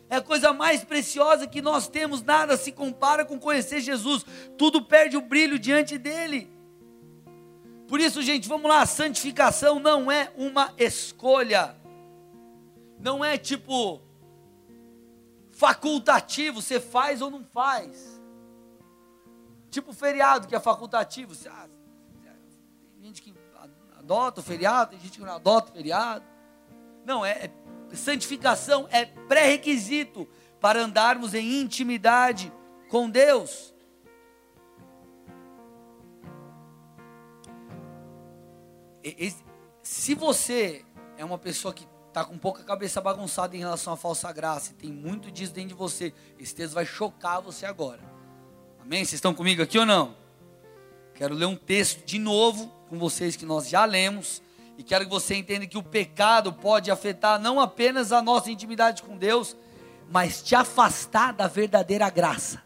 É 0.10 0.18
a 0.18 0.22
coisa 0.22 0.54
mais 0.54 0.84
preciosa 0.84 1.48
que 1.48 1.62
nós 1.62 1.88
temos, 1.88 2.22
nada 2.22 2.56
se 2.58 2.72
compara 2.72 3.26
com 3.26 3.40
conhecer 3.40 3.82
Jesus. 3.82 4.26
Tudo 4.58 4.82
perde 4.82 5.18
o 5.18 5.22
brilho 5.22 5.58
diante 5.60 5.98
dele. 5.98 6.52
Por 7.88 8.00
isso, 8.00 8.22
gente, 8.22 8.48
vamos 8.48 8.70
lá, 8.70 8.86
santificação 8.86 9.80
não 9.80 10.12
é 10.12 10.32
uma 10.38 10.74
escolha 10.78 11.76
não 13.04 13.24
é 13.24 13.38
tipo 13.38 14.02
facultativo, 15.52 16.62
você 16.62 16.80
faz 16.80 17.22
ou 17.22 17.30
não 17.30 17.44
faz. 17.44 18.13
Tipo 19.74 19.92
feriado, 19.92 20.48
que 20.48 20.56
é 20.56 20.60
facultativo. 20.60 21.34
Ah, 21.50 21.68
tem 22.94 23.08
gente 23.08 23.24
que 23.24 23.34
adota 23.98 24.40
o 24.40 24.44
feriado, 24.44 24.92
tem 24.92 25.00
gente 25.00 25.18
que 25.18 25.26
não 25.26 25.34
adota 25.34 25.72
o 25.72 25.74
feriado. 25.74 26.24
Não, 27.04 27.26
é, 27.26 27.46
é 27.92 27.96
santificação 27.96 28.88
é 28.92 29.04
pré-requisito 29.04 30.30
para 30.62 30.80
andarmos 30.80 31.34
em 31.34 31.60
intimidade 31.60 32.54
com 32.88 33.10
Deus. 33.10 33.74
Se 39.82 40.14
você 40.14 40.86
é 41.18 41.26
uma 41.26 41.40
pessoa 41.40 41.74
que 41.74 41.88
está 42.10 42.24
com 42.24 42.38
pouca 42.38 42.64
cabeça 42.64 43.02
bagunçada 43.02 43.56
em 43.56 43.60
relação 43.60 43.94
à 43.94 43.98
falsa 43.98 44.32
graça, 44.32 44.72
e 44.72 44.76
tem 44.76 44.92
muito 44.92 45.32
disso 45.32 45.52
dentro 45.52 45.70
de 45.70 45.74
você, 45.74 46.14
esse 46.38 46.54
texto 46.54 46.76
vai 46.76 46.86
chocar 46.86 47.42
você 47.42 47.66
agora. 47.66 48.13
Amém? 48.86 49.00
Vocês 49.06 49.14
estão 49.14 49.34
comigo 49.34 49.64
aqui 49.64 49.80
ou 49.80 49.86
não? 49.86 50.14
Quero 51.16 51.34
ler 51.34 51.46
um 51.46 51.56
texto 51.56 52.06
de 52.06 52.20
novo 52.20 52.68
com 52.90 53.00
vocês 53.00 53.34
que 53.38 53.46
nós 53.46 53.70
já 53.70 53.86
lemos, 53.86 54.44
e 54.78 54.84
quero 54.84 55.06
que 55.06 55.10
você 55.10 55.36
entenda 55.36 55.66
que 55.66 55.78
o 55.78 55.84
pecado 55.84 56.52
pode 56.52 56.92
afetar 56.92 57.40
não 57.40 57.62
apenas 57.62 58.12
a 58.12 58.22
nossa 58.22 58.52
intimidade 58.52 59.02
com 59.02 59.18
Deus, 59.18 59.56
mas 60.10 60.44
te 60.44 60.54
afastar 60.54 61.32
da 61.32 61.48
verdadeira 61.48 62.10
graça. 62.10 62.62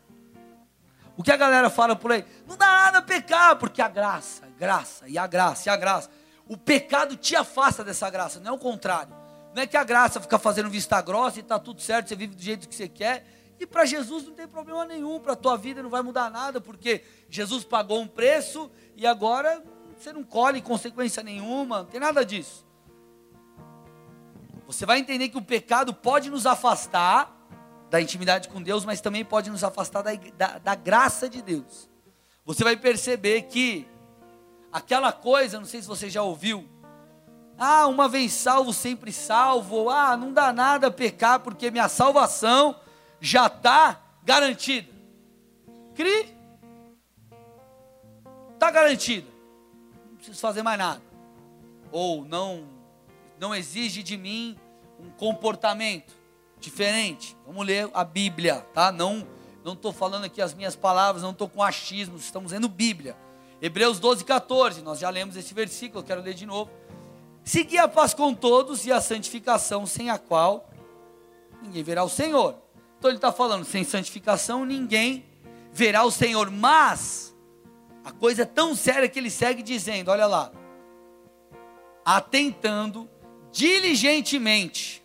O 1.16 1.22
que 1.22 1.32
a 1.32 1.38
galera 1.38 1.70
fala 1.70 1.96
por 1.96 2.12
aí? 2.12 2.26
Não 2.48 2.58
dá 2.58 2.66
nada 2.66 3.02
pecar, 3.04 3.56
porque 3.58 3.80
a 3.80 3.88
graça, 3.88 4.42
graça, 4.58 5.08
e 5.08 5.20
a 5.20 5.28
graça, 5.28 5.70
e 5.70 5.72
a 5.72 5.78
graça. 5.78 6.10
O 6.48 6.58
pecado 6.58 7.16
te 7.16 7.36
afasta 7.36 7.84
dessa 7.84 8.10
graça, 8.10 8.40
não 8.40 8.54
é 8.54 8.56
o 8.56 8.58
contrário. 8.60 9.14
Não 9.54 9.62
é 9.62 9.68
que 9.68 9.78
a 9.78 9.84
graça 9.84 10.20
fica 10.20 10.40
fazendo 10.40 10.68
vista 10.68 11.00
grossa 11.00 11.38
e 11.38 11.42
está 11.42 11.60
tudo 11.60 11.80
certo, 11.80 12.10
você 12.10 12.16
vive 12.16 12.34
do 12.34 12.42
jeito 12.42 12.68
que 12.68 12.74
você 12.74 12.88
quer. 12.88 13.24
E 13.60 13.66
para 13.66 13.86
Jesus 13.86 14.26
não 14.26 14.34
tem 14.34 14.48
problema 14.48 14.86
nenhum, 14.86 15.20
para 15.20 15.34
a 15.34 15.36
tua 15.36 15.58
vida 15.58 15.82
não 15.82 15.90
vai 15.90 16.02
mudar 16.02 16.30
nada, 16.30 16.62
porque 16.62 17.04
Jesus 17.30 17.64
pagou 17.64 18.00
um 18.00 18.08
preço 18.08 18.70
e 18.96 19.06
agora 19.06 19.64
você 19.98 20.14
não 20.14 20.24
colhe 20.24 20.62
consequência 20.62 21.24
nenhuma, 21.24 21.80
não 21.80 21.86
tem 21.86 22.00
nada 22.00 22.24
disso. 22.24 22.66
Você 24.68 24.86
vai 24.86 25.00
entender 25.00 25.30
que 25.30 25.38
o 25.38 25.42
pecado 25.42 25.94
pode 25.94 26.30
nos 26.30 26.46
afastar 26.46 27.36
da 27.90 28.02
intimidade 28.02 28.50
com 28.50 28.62
Deus, 28.62 28.86
mas 28.86 29.02
também 29.02 29.24
pode 29.24 29.50
nos 29.50 29.64
afastar 29.64 30.02
da, 30.02 30.14
da, 30.14 30.58
da 30.60 30.76
graça 30.76 31.30
de 31.30 31.42
Deus. 31.42 31.90
Você 32.46 32.64
vai 32.64 32.76
perceber 32.76 33.44
que 33.44 33.88
aquela 34.72 35.12
coisa, 35.12 35.58
não 35.58 35.66
sei 35.66 35.82
se 35.82 35.88
você 35.88 36.10
já 36.10 36.22
ouviu, 36.22 36.68
ah, 37.58 37.88
uma 37.88 38.08
vez 38.08 38.34
salvo, 38.34 38.72
sempre 38.72 39.12
salvo. 39.12 39.90
Ah, 39.90 40.16
não 40.16 40.32
dá 40.32 40.54
nada 40.54 40.92
pecar, 40.92 41.40
porque 41.40 41.72
minha 41.72 41.90
salvação 41.90 42.76
já 43.20 43.48
está 43.48 44.02
garantida. 44.24 44.92
Cri. 45.96 46.36
Está 48.54 48.72
garantida. 48.72 49.28
Não 50.10 50.16
preciso 50.16 50.40
fazer 50.40 50.64
mais 50.64 50.78
nada. 50.78 51.02
Ou 51.92 52.26
não, 52.26 52.68
não 53.40 53.56
exige 53.56 54.04
de 54.04 54.18
mim 54.18 54.58
um 55.00 55.10
comportamento 55.12 56.14
diferente. 56.60 57.36
Vamos 57.46 57.66
ler 57.66 57.90
a 57.94 58.04
Bíblia, 58.04 58.62
tá? 58.74 58.92
Não 58.92 59.26
não 59.68 59.74
estou 59.74 59.92
falando 59.92 60.24
aqui 60.24 60.42
as 60.42 60.54
minhas 60.54 60.78
palavras, 60.78 61.22
não 61.22 61.32
estou 61.32 61.50
com 61.50 61.62
achismos, 61.62 62.24
estamos 62.24 62.54
lendo 62.54 62.70
Bíblia. 62.70 63.18
Hebreus 63.62 64.00
12, 64.00 64.24
14, 64.24 64.82
nós 64.82 64.98
já 64.98 65.10
lemos 65.10 65.36
esse 65.36 65.54
versículo, 65.54 66.02
quero 66.02 66.22
ler 66.22 66.34
de 66.34 66.46
novo. 66.46 66.72
Segui 67.44 67.78
a 67.78 67.86
paz 67.86 68.14
com 68.14 68.34
todos 68.34 68.86
e 68.86 68.94
a 68.94 69.02
santificação, 69.02 69.86
sem 69.86 70.10
a 70.10 70.18
qual 70.18 70.70
ninguém 71.62 71.84
verá 71.84 72.02
o 72.06 72.10
Senhor. 72.10 72.56
Então 72.98 73.10
ele 73.10 73.18
está 73.18 73.32
falando, 73.32 73.64
sem 73.64 73.84
santificação 73.84 74.66
ninguém 74.66 75.26
verá 75.72 76.04
o 76.04 76.12
Senhor. 76.12 76.50
Mas 76.50 77.36
a 78.04 78.12
coisa 78.12 78.44
é 78.44 78.46
tão 78.46 78.76
séria 78.76 79.08
que 79.08 79.20
ele 79.20 79.30
segue 79.30 79.62
dizendo: 79.62 80.10
olha 80.10 80.26
lá, 80.26 80.52
atentando 82.04 83.10
diligentemente, 83.52 85.04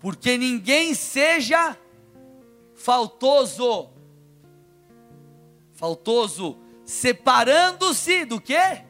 porque 0.00 0.36
ninguém 0.36 0.94
seja 0.94 1.78
faltoso, 2.74 3.90
faltoso, 5.72 6.58
separando-se 6.84 8.24
do 8.24 8.40
que? 8.40 8.84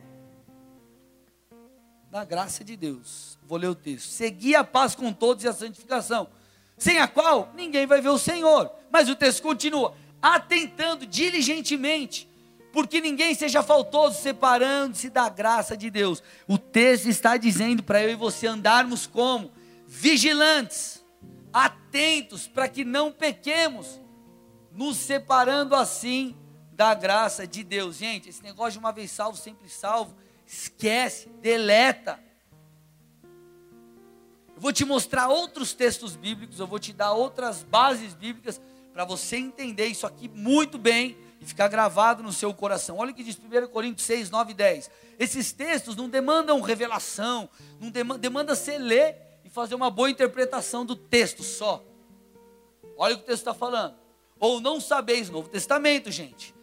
da 2.15 2.25
graça 2.25 2.63
de 2.63 2.77
Deus. 2.77 3.37
Vou 3.43 3.59
ler 3.59 3.67
o 3.67 3.75
texto. 3.75 4.07
Segui 4.07 4.55
a 4.55 4.63
paz 4.63 4.95
com 4.95 5.13
todos 5.13 5.43
e 5.43 5.49
a 5.49 5.53
santificação, 5.53 6.29
sem 6.77 6.99
a 6.99 7.09
qual 7.09 7.53
ninguém 7.55 7.87
vai 7.87 8.01
ver 8.01 8.09
o 8.09 8.19
Senhor. 8.19 8.71
Mas 8.91 9.09
o 9.09 9.17
texto 9.17 9.43
continua: 9.43 9.95
atentando 10.21 11.07
diligentemente, 11.07 12.29
porque 12.73 13.01
ninguém 13.01 13.35
seja 13.35 13.63
faltoso, 13.63 14.21
separando-se 14.21 15.11
da 15.11 15.29
graça 15.29 15.77
de 15.77 15.91
Deus. 15.91 16.23
O 16.49 16.59
texto 16.59 17.09
está 17.09 17.37
dizendo 17.37 17.83
para 17.83 18.03
eu 18.03 18.11
e 18.11 18.17
você 18.17 18.47
andarmos 18.47 19.07
como 19.07 19.53
vigilantes, 19.87 21.05
atentos, 21.53 22.49
para 22.49 22.69
que 22.69 22.85
não 22.85 23.13
pequemos, 23.13 24.01
nos 24.73 24.97
separando 24.97 25.75
assim 25.75 26.37
da 26.73 26.95
graça 26.95 27.47
de 27.47 27.63
Deus. 27.63 27.97
Gente, 27.97 28.29
esse 28.29 28.43
negócio 28.43 28.73
de 28.73 28.79
uma 28.79 28.93
vez 28.93 29.11
salvo, 29.11 29.39
sempre 29.39 29.69
salvo, 29.69 30.17
esquece, 30.45 31.29
deleta. 31.41 32.19
Eu 34.55 34.61
vou 34.61 34.73
te 34.73 34.85
mostrar 34.85 35.29
outros 35.29 35.73
textos 35.73 36.15
bíblicos, 36.15 36.61
eu 36.61 36.67
vou 36.67 36.79
te 36.79 36.93
dar 36.93 37.13
outras 37.13 37.63
bases 37.63 38.15
bíblicas 38.15 38.61
para 38.93 39.05
você 39.05 39.37
entender 39.37 39.87
isso 39.87 40.07
aqui 40.07 40.29
muito 40.29 40.79
bem 40.79 41.17
e 41.41 41.45
ficar 41.45 41.69
gravado 41.69 42.23
no 42.23 42.33
seu 42.33 42.55
coração. 42.55 42.99
Olha 42.99 43.11
o 43.11 43.15
que 43.15 43.25
diz 43.25 43.37
1 43.37 43.67
Coríntios 43.69 44.07
6, 44.07 44.31
9 44.31 44.53
e 44.53 44.55
10. 44.55 44.91
Esses 45.19 45.53
textos 45.53 45.97
não 45.97 46.09
demandam 46.09 46.61
revelação, 46.61 47.49
não 47.81 47.91
demanda, 47.91 48.21
demanda 48.21 48.55
você 48.55 48.79
ler 48.79 49.17
e 49.45 49.51
fazer 49.51 49.75
uma 49.75 49.91
boa 49.91 50.09
interpretação 50.09 50.87
do 50.87 50.95
texto 50.95 51.43
só. 51.43 51.85
Olha 52.97 53.15
o 53.15 53.19
que 53.19 53.25
o 53.25 53.27
texto 53.27 53.41
está 53.41 53.55
falando. 53.55 53.97
Ou 54.39 54.61
não 54.61 54.81
sabeis, 54.81 55.29
Novo 55.29 55.49
Testamento, 55.49 56.11
gente. 56.11 56.55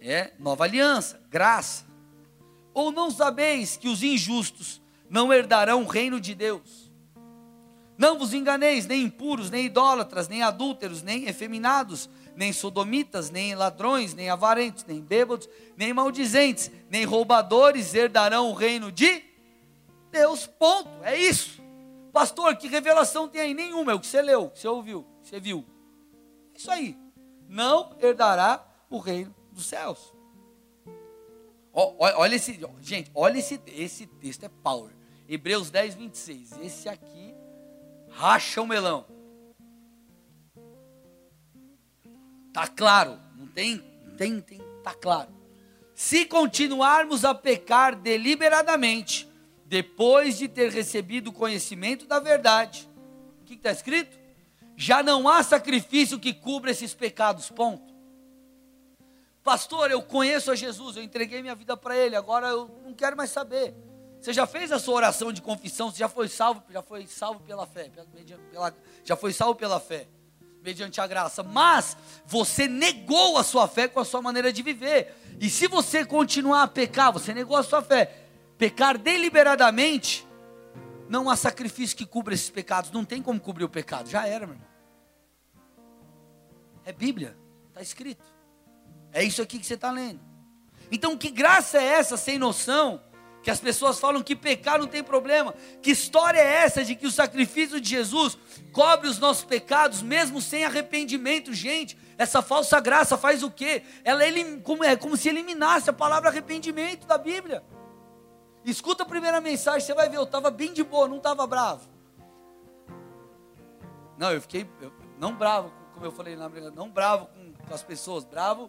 É 0.00 0.32
nova 0.38 0.64
aliança, 0.64 1.20
graça. 1.30 1.86
Ou 2.74 2.92
não 2.92 3.10
sabeis 3.10 3.76
que 3.76 3.88
os 3.88 4.02
injustos 4.02 4.80
não 5.08 5.32
herdarão 5.32 5.82
o 5.82 5.86
reino 5.86 6.20
de 6.20 6.34
Deus? 6.34 6.88
Não 7.98 8.16
vos 8.16 8.32
enganeis, 8.32 8.86
nem 8.86 9.02
impuros, 9.02 9.50
nem 9.50 9.66
idólatras, 9.66 10.28
nem 10.28 10.42
adúlteros, 10.42 11.02
nem 11.02 11.26
efeminados, 11.26 12.08
nem 12.36 12.52
sodomitas, 12.52 13.28
nem 13.28 13.56
ladrões, 13.56 14.14
nem 14.14 14.30
avarentos, 14.30 14.84
nem 14.84 15.00
bêbados, 15.00 15.48
nem 15.76 15.92
maldizentes, 15.92 16.70
nem 16.88 17.04
roubadores 17.04 17.92
herdarão 17.92 18.50
o 18.50 18.54
reino 18.54 18.92
de 18.92 19.24
Deus. 20.12 20.46
Ponto. 20.46 20.88
É 21.02 21.16
isso. 21.18 21.60
Pastor, 22.12 22.56
que 22.56 22.68
revelação 22.68 23.28
tem 23.28 23.40
aí? 23.40 23.54
Nenhuma. 23.54 23.90
É 23.90 23.94
o 23.96 24.00
que 24.00 24.06
você 24.06 24.22
leu, 24.22 24.48
que 24.48 24.60
você 24.60 24.68
ouviu, 24.68 25.04
que 25.22 25.30
você 25.30 25.40
viu. 25.40 25.66
Isso 26.54 26.70
aí. 26.70 26.96
Não 27.48 27.96
herdará 28.00 28.64
o 28.88 28.98
reino 28.98 29.34
dos 29.50 29.66
céus. 29.66 30.14
Olha 31.72 32.34
esse, 32.34 32.60
gente, 32.80 33.10
olha 33.14 33.38
esse, 33.38 33.60
esse 33.66 34.06
texto 34.06 34.44
é 34.44 34.48
power. 34.48 34.97
Hebreus 35.28 35.68
10, 35.68 35.94
26. 35.94 36.58
Esse 36.62 36.88
aqui 36.88 37.34
racha 38.10 38.62
o 38.62 38.66
melão. 38.66 39.04
Tá 42.52 42.66
claro, 42.66 43.20
não 43.36 43.46
tem, 43.46 43.78
tem, 44.16 44.40
tem, 44.40 44.60
tá 44.82 44.94
claro. 44.94 45.30
Se 45.94 46.24
continuarmos 46.24 47.24
a 47.24 47.34
pecar 47.34 47.94
deliberadamente, 47.94 49.28
depois 49.66 50.38
de 50.38 50.48
ter 50.48 50.70
recebido 50.70 51.28
o 51.28 51.32
conhecimento 51.32 52.06
da 52.06 52.18
verdade, 52.18 52.88
o 53.42 53.44
que 53.44 53.54
está 53.54 53.70
escrito? 53.70 54.18
Já 54.76 55.02
não 55.02 55.28
há 55.28 55.42
sacrifício 55.42 56.18
que 56.18 56.32
cubra 56.32 56.70
esses 56.70 56.94
pecados, 56.94 57.50
ponto. 57.50 57.94
Pastor, 59.42 59.90
eu 59.90 60.00
conheço 60.02 60.50
a 60.50 60.54
Jesus, 60.54 60.96
eu 60.96 61.02
entreguei 61.02 61.42
minha 61.42 61.54
vida 61.54 61.76
para 61.76 61.96
Ele, 61.96 62.16
agora 62.16 62.48
eu 62.48 62.80
não 62.84 62.94
quero 62.94 63.16
mais 63.16 63.30
saber. 63.30 63.74
Você 64.20 64.32
já 64.32 64.46
fez 64.46 64.72
a 64.72 64.78
sua 64.78 64.94
oração 64.94 65.32
de 65.32 65.40
confissão? 65.40 65.90
Você 65.90 65.98
já 65.98 66.08
foi 66.08 66.28
salvo? 66.28 66.62
Já 66.70 66.82
foi 66.82 67.06
salvo 67.06 67.40
pela 67.40 67.66
fé? 67.66 67.90
Pela, 68.50 68.74
já 69.04 69.16
foi 69.16 69.32
salvo 69.32 69.54
pela 69.54 69.78
fé, 69.78 70.08
mediante 70.62 71.00
a 71.00 71.06
graça. 71.06 71.42
Mas 71.42 71.96
você 72.26 72.66
negou 72.66 73.38
a 73.38 73.44
sua 73.44 73.68
fé 73.68 73.86
com 73.86 74.00
a 74.00 74.04
sua 74.04 74.20
maneira 74.20 74.52
de 74.52 74.62
viver. 74.62 75.14
E 75.40 75.48
se 75.48 75.68
você 75.68 76.04
continuar 76.04 76.64
a 76.64 76.68
pecar, 76.68 77.12
você 77.12 77.32
negou 77.32 77.56
a 77.56 77.62
sua 77.62 77.80
fé. 77.80 78.24
Pecar 78.58 78.98
deliberadamente, 78.98 80.26
não 81.08 81.30
há 81.30 81.36
sacrifício 81.36 81.96
que 81.96 82.04
cubra 82.04 82.34
esses 82.34 82.50
pecados. 82.50 82.90
Não 82.90 83.04
tem 83.04 83.22
como 83.22 83.38
cobrir 83.38 83.64
o 83.64 83.68
pecado. 83.68 84.10
Já 84.10 84.26
era, 84.26 84.46
meu 84.46 84.56
irmão. 84.56 84.68
É 86.84 86.92
Bíblia, 86.92 87.36
está 87.68 87.80
escrito. 87.80 88.24
É 89.12 89.22
isso 89.22 89.40
aqui 89.40 89.58
que 89.58 89.66
você 89.66 89.74
está 89.74 89.92
lendo. 89.92 90.20
Então, 90.90 91.16
que 91.16 91.30
graça 91.30 91.78
é 91.78 91.84
essa 91.84 92.16
sem 92.16 92.38
noção? 92.38 93.00
Que 93.48 93.52
as 93.52 93.60
pessoas 93.60 93.98
falam 93.98 94.22
que 94.22 94.36
pecar 94.36 94.78
não 94.78 94.86
tem 94.86 95.02
problema. 95.02 95.54
Que 95.80 95.92
história 95.92 96.38
é 96.38 96.64
essa 96.64 96.84
de 96.84 96.94
que 96.94 97.06
o 97.06 97.10
sacrifício 97.10 97.80
de 97.80 97.88
Jesus 97.88 98.36
cobre 98.72 99.08
os 99.08 99.18
nossos 99.18 99.42
pecados, 99.42 100.02
mesmo 100.02 100.38
sem 100.38 100.66
arrependimento, 100.66 101.54
gente? 101.54 101.96
Essa 102.18 102.42
falsa 102.42 102.78
graça 102.78 103.16
faz 103.16 103.42
o 103.42 103.50
quê? 103.50 103.84
Ela 104.04 104.22
é 104.22 104.56
como, 104.58 104.84
é 104.84 104.94
como 104.96 105.16
se 105.16 105.30
eliminasse 105.30 105.88
a 105.88 105.94
palavra 105.94 106.28
arrependimento 106.28 107.06
da 107.06 107.16
Bíblia. 107.16 107.64
Escuta 108.66 109.02
a 109.02 109.06
primeira 109.06 109.40
mensagem, 109.40 109.80
você 109.80 109.94
vai 109.94 110.10
ver, 110.10 110.18
eu 110.18 110.24
estava 110.24 110.50
bem 110.50 110.74
de 110.74 110.84
boa, 110.84 111.08
não 111.08 111.16
estava 111.16 111.46
bravo. 111.46 111.88
Não, 114.18 114.30
eu 114.30 114.42
fiquei, 114.42 114.68
eu, 114.82 114.92
não 115.18 115.34
bravo, 115.34 115.72
como 115.94 116.04
eu 116.04 116.12
falei 116.12 116.36
na 116.36 116.50
briga, 116.50 116.70
não 116.70 116.90
bravo 116.90 117.28
com, 117.28 117.66
com 117.66 117.74
as 117.74 117.82
pessoas, 117.82 118.26
bravo 118.26 118.68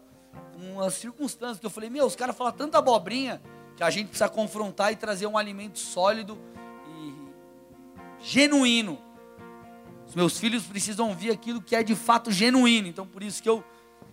com 0.54 0.80
as 0.80 0.94
circunstâncias. 0.94 1.60
Que 1.60 1.66
eu 1.66 1.70
falei, 1.70 1.90
meu, 1.90 2.06
os 2.06 2.16
caras 2.16 2.38
falam 2.38 2.54
tanta 2.54 2.78
abobrinha 2.78 3.42
a 3.84 3.90
gente 3.90 4.08
precisa 4.08 4.30
confrontar 4.30 4.92
e 4.92 4.96
trazer 4.96 5.28
um 5.28 5.38
alimento 5.38 5.80
sólido 5.80 6.38
e 6.98 7.14
genuíno. 8.20 9.00
Os 10.08 10.16
meus 10.16 10.40
filhos 10.40 10.64
precisam 10.64 11.10
ouvir 11.10 11.32
aquilo 11.32 11.62
que 11.62 11.76
é 11.76 11.84
de 11.84 11.96
fato 11.96 12.32
genuíno. 12.32 12.88
Então 12.88 13.06
por 13.06 13.24
isso 13.24 13.42
que 13.42 13.50
eu 13.50 13.64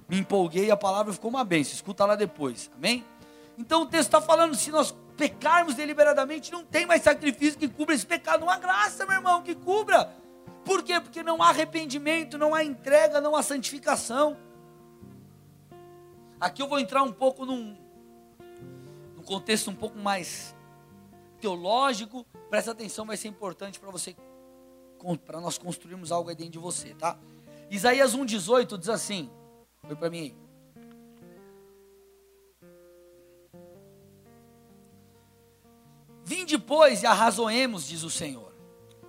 me 0.09 0.19
empolguei 0.19 0.67
e 0.67 0.71
a 0.71 0.77
palavra 0.77 1.13
ficou 1.13 1.31
uma 1.31 1.45
bênção. 1.45 1.75
Escuta 1.75 2.05
lá 2.05 2.15
depois. 2.15 2.71
Amém? 2.77 3.05
Então 3.59 3.83
o 3.83 3.87
texto 3.87 4.09
está 4.09 4.21
falando, 4.21 4.55
se 4.55 4.71
nós 4.71 4.95
pecarmos 5.17 5.75
deliberadamente, 5.75 6.53
não 6.53 6.65
tem 6.65 6.85
mais 6.85 7.03
sacrifício 7.03 7.59
que 7.59 7.69
cubra 7.69 7.95
esse 7.95 8.07
pecado. 8.07 8.41
Não 8.41 8.51
há 8.51 8.59
graça, 8.59 9.07
meu 9.07 9.17
irmão, 9.17 9.43
que 9.43 9.55
cubra. 9.55 10.13
Por 10.65 10.83
quê? 10.83 11.01
Porque 11.01 11.23
não 11.23 11.43
há 11.43 11.49
arrependimento, 11.49 12.37
não 12.37 12.55
há 12.55 12.63
entrega, 12.63 13.21
não 13.21 13.35
há 13.35 13.43
santificação. 13.43 14.37
Aqui 16.39 16.61
eu 16.61 16.69
vou 16.69 16.79
entrar 16.79 17.03
um 17.03 17.13
pouco 17.13 17.47
num, 17.47 17.77
contexto 19.27 19.71
um 19.71 19.75
pouco 19.75 19.99
mais 19.99 20.57
teológico, 21.41 22.25
presta 22.49 22.71
atenção, 22.71 23.05
vai 23.05 23.17
ser 23.17 23.29
importante 23.29 23.79
para 23.79 23.91
você, 23.91 24.17
para 25.27 25.41
nós 25.41 25.59
construirmos 25.59 26.11
algo 26.11 26.31
aí 26.31 26.37
dentro 26.37 26.53
de 26.53 26.59
você, 26.59 26.95
tá? 26.95 27.19
Isaías 27.71 28.17
1,18 28.17 28.79
diz 28.79 28.89
assim, 28.89 29.31
foi 29.85 29.97
para 29.97 30.09
mim 30.09 30.19
aí. 30.21 30.37
Vim 36.25 36.45
depois 36.45 37.03
e 37.03 37.07
arrazoemos, 37.07 37.87
diz 37.87 38.03
o 38.03 38.11
Senhor. 38.11 38.53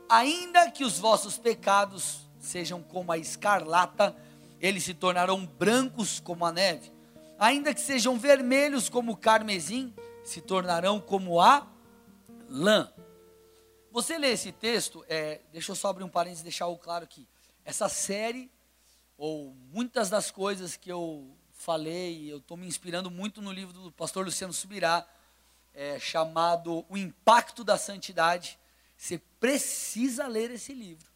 Ainda 0.10 0.70
que 0.70 0.84
os 0.84 1.00
vossos 1.00 1.38
pecados 1.38 2.30
sejam 2.40 2.82
como 2.82 3.12
a 3.12 3.18
escarlata, 3.18 4.16
eles 4.60 4.84
se 4.84 4.94
tornarão 4.94 5.46
brancos 5.46 6.20
como 6.20 6.46
a 6.46 6.52
neve. 6.52 6.92
Ainda 7.40 7.74
que 7.74 7.82
sejam 7.82 8.18
vermelhos 8.18 8.90
como 8.90 9.14
o 9.14 9.18
carmesim, 9.18 9.94
se 10.28 10.42
tornarão 10.42 11.00
como 11.00 11.40
a 11.40 11.66
lã. 12.50 12.92
Você 13.94 14.18
lê 14.18 14.32
esse 14.32 14.52
texto, 14.52 15.04
é, 15.08 15.40
deixa 15.54 15.72
eu 15.72 15.76
só 15.76 15.88
abrir 15.88 16.04
um 16.04 16.10
parênteses 16.10 16.42
e 16.42 16.44
deixar 16.44 16.68
o 16.68 16.78
claro 16.78 17.06
aqui. 17.06 17.26
Essa 17.64 17.88
série, 17.88 18.52
ou 19.18 19.56
muitas 19.72 20.10
das 20.10 20.30
coisas 20.30 20.76
que 20.76 20.92
eu 20.92 21.34
falei, 21.54 22.30
eu 22.30 22.40
estou 22.40 22.58
me 22.58 22.68
inspirando 22.68 23.10
muito 23.10 23.42
no 23.42 23.54
livro 23.54 23.72
do 23.72 23.90
pastor 23.90 24.26
Luciano 24.26 24.52
Subirá, 24.52 25.08
é, 25.74 25.98
chamado 25.98 26.86
O 26.90 26.98
Impacto 26.98 27.64
da 27.64 27.78
Santidade. 27.78 28.60
Você 28.98 29.22
precisa 29.40 30.28
ler 30.28 30.52
esse 30.52 30.74
livro. 30.74 31.10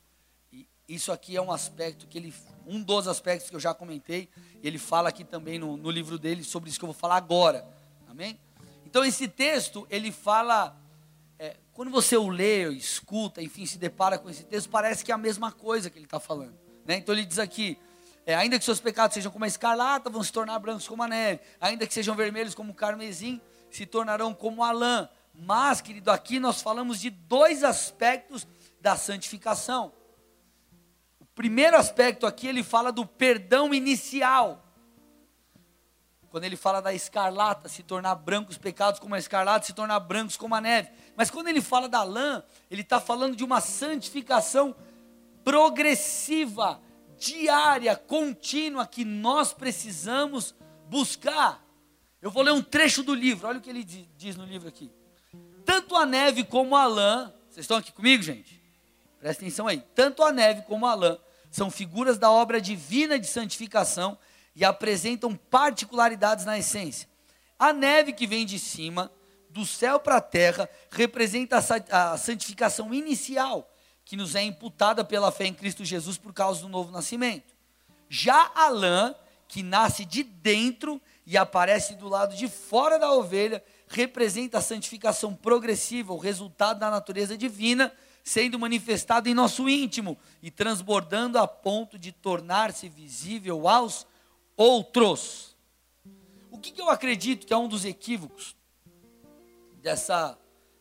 E 0.53 0.65
isso 0.87 1.11
aqui 1.11 1.35
é 1.35 1.41
um 1.41 1.51
aspecto 1.51 2.07
que 2.07 2.17
ele, 2.17 2.33
um 2.65 2.81
dos 2.81 3.09
aspectos 3.09 3.49
que 3.49 3.55
eu 3.57 3.59
já 3.59 3.73
comentei, 3.73 4.29
ele 4.63 4.77
fala 4.77 5.09
aqui 5.09 5.25
também 5.25 5.59
no, 5.59 5.75
no 5.75 5.91
livro 5.91 6.17
dele 6.17 6.45
sobre 6.45 6.69
isso 6.69 6.79
que 6.79 6.85
eu 6.85 6.93
vou 6.93 6.97
falar 6.97 7.17
agora. 7.17 7.67
Amém? 8.07 8.39
Então 8.91 9.05
esse 9.05 9.25
texto, 9.25 9.87
ele 9.89 10.11
fala, 10.11 10.77
é, 11.39 11.55
quando 11.71 11.89
você 11.89 12.17
o 12.17 12.27
lê, 12.27 12.69
escuta, 12.71 13.41
enfim, 13.41 13.65
se 13.65 13.77
depara 13.77 14.19
com 14.19 14.29
esse 14.29 14.43
texto, 14.43 14.69
parece 14.69 15.01
que 15.01 15.13
é 15.13 15.15
a 15.15 15.17
mesma 15.17 15.49
coisa 15.49 15.89
que 15.89 15.97
ele 15.97 16.03
está 16.03 16.19
falando. 16.19 16.59
Né? 16.85 16.97
Então 16.97 17.15
ele 17.15 17.23
diz 17.23 17.39
aqui, 17.39 17.77
é, 18.25 18.35
ainda 18.35 18.59
que 18.59 18.65
seus 18.65 18.81
pecados 18.81 19.13
sejam 19.13 19.31
como 19.31 19.45
a 19.45 19.47
escarlata, 19.47 20.09
vão 20.09 20.21
se 20.21 20.33
tornar 20.33 20.59
brancos 20.59 20.89
como 20.89 21.01
a 21.03 21.07
neve. 21.07 21.39
Ainda 21.61 21.87
que 21.87 21.93
sejam 21.93 22.17
vermelhos 22.17 22.53
como 22.53 22.73
o 22.73 22.75
carmesim, 22.75 23.39
se 23.69 23.85
tornarão 23.85 24.33
como 24.33 24.61
a 24.61 24.73
lã. 24.73 25.07
Mas, 25.33 25.79
querido, 25.79 26.11
aqui 26.11 26.37
nós 26.37 26.61
falamos 26.61 26.99
de 26.99 27.09
dois 27.09 27.63
aspectos 27.63 28.45
da 28.81 28.97
santificação. 28.97 29.93
O 31.17 31.25
primeiro 31.27 31.77
aspecto 31.77 32.27
aqui, 32.27 32.45
ele 32.45 32.61
fala 32.61 32.91
do 32.91 33.05
perdão 33.05 33.73
inicial. 33.73 34.67
Quando 36.31 36.45
ele 36.45 36.55
fala 36.55 36.81
da 36.81 36.93
escarlata 36.93 37.67
se 37.67 37.83
tornar 37.83 38.15
brancos, 38.15 38.57
pecados 38.57 39.01
como 39.01 39.13
a 39.13 39.19
escarlata 39.19 39.65
se 39.65 39.73
tornar 39.73 39.99
brancos 39.99 40.37
como 40.37 40.55
a 40.55 40.61
neve. 40.61 40.89
Mas 41.13 41.29
quando 41.29 41.49
ele 41.49 41.61
fala 41.61 41.89
da 41.89 42.03
lã, 42.03 42.41
ele 42.69 42.83
está 42.83 43.01
falando 43.01 43.35
de 43.35 43.43
uma 43.43 43.59
santificação 43.59 44.73
progressiva, 45.43 46.79
diária, 47.19 47.97
contínua, 47.97 48.87
que 48.87 49.03
nós 49.03 49.51
precisamos 49.51 50.55
buscar. 50.87 51.61
Eu 52.21 52.31
vou 52.31 52.43
ler 52.43 52.53
um 52.53 52.61
trecho 52.61 53.03
do 53.03 53.13
livro, 53.13 53.49
olha 53.49 53.57
o 53.57 53.61
que 53.61 53.69
ele 53.69 53.83
diz 53.83 54.37
no 54.37 54.45
livro 54.45 54.69
aqui. 54.69 54.89
Tanto 55.65 55.97
a 55.97 56.05
neve 56.05 56.45
como 56.45 56.77
a 56.77 56.85
lã, 56.85 57.33
vocês 57.49 57.65
estão 57.65 57.75
aqui 57.75 57.91
comigo, 57.91 58.23
gente? 58.23 58.61
Presta 59.19 59.43
atenção 59.43 59.67
aí. 59.67 59.83
Tanto 59.93 60.23
a 60.23 60.31
neve 60.31 60.61
como 60.61 60.85
a 60.85 60.93
lã 60.93 61.17
são 61.51 61.69
figuras 61.69 62.17
da 62.17 62.31
obra 62.31 62.61
divina 62.61 63.19
de 63.19 63.27
santificação 63.27 64.17
e 64.55 64.65
apresentam 64.65 65.35
particularidades 65.35 66.45
na 66.45 66.57
essência. 66.57 67.07
A 67.57 67.71
neve 67.71 68.13
que 68.13 68.27
vem 68.27 68.45
de 68.45 68.57
cima, 68.59 69.11
do 69.49 69.65
céu 69.65 69.99
para 69.99 70.17
a 70.17 70.21
terra, 70.21 70.69
representa 70.89 71.57
a 71.57 72.17
santificação 72.17 72.93
inicial, 72.93 73.69
que 74.03 74.15
nos 74.17 74.35
é 74.35 74.43
imputada 74.43 75.03
pela 75.03 75.31
fé 75.31 75.45
em 75.45 75.53
Cristo 75.53 75.85
Jesus 75.85 76.17
por 76.17 76.33
causa 76.33 76.61
do 76.61 76.69
novo 76.69 76.91
nascimento. 76.91 77.53
Já 78.09 78.51
a 78.55 78.67
lã, 78.69 79.15
que 79.47 79.61
nasce 79.61 80.05
de 80.05 80.23
dentro 80.23 81.01
e 81.25 81.37
aparece 81.37 81.95
do 81.95 82.09
lado 82.09 82.35
de 82.35 82.47
fora 82.47 82.97
da 82.97 83.11
ovelha, 83.11 83.63
representa 83.87 84.57
a 84.57 84.61
santificação 84.61 85.35
progressiva, 85.35 86.13
o 86.13 86.17
resultado 86.17 86.79
da 86.79 86.89
natureza 86.89 87.37
divina, 87.37 87.93
sendo 88.23 88.57
manifestado 88.57 89.29
em 89.29 89.33
nosso 89.33 89.67
íntimo 89.67 90.17
e 90.41 90.49
transbordando 90.49 91.37
a 91.37 91.47
ponto 91.47 91.97
de 91.97 92.11
tornar-se 92.11 92.87
visível 92.87 93.67
aos 93.67 94.07
outros. 94.55 95.55
O 96.49 96.57
que, 96.57 96.71
que 96.71 96.81
eu 96.81 96.89
acredito 96.89 97.45
que 97.45 97.53
é 97.53 97.57
um 97.57 97.67
dos 97.67 97.85
equívocos 97.85 98.55
dessa, 99.81 100.37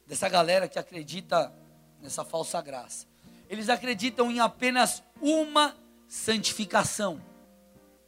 dessa 0.07 0.29
galera 0.29 0.69
que 0.69 0.79
acredita 0.79 1.53
nessa 2.01 2.25
falsa 2.25 2.61
graça? 2.61 3.07
Eles 3.49 3.69
acreditam 3.69 4.31
em 4.31 4.41
apenas 4.41 5.03
uma 5.21 5.77
santificação. 6.07 7.21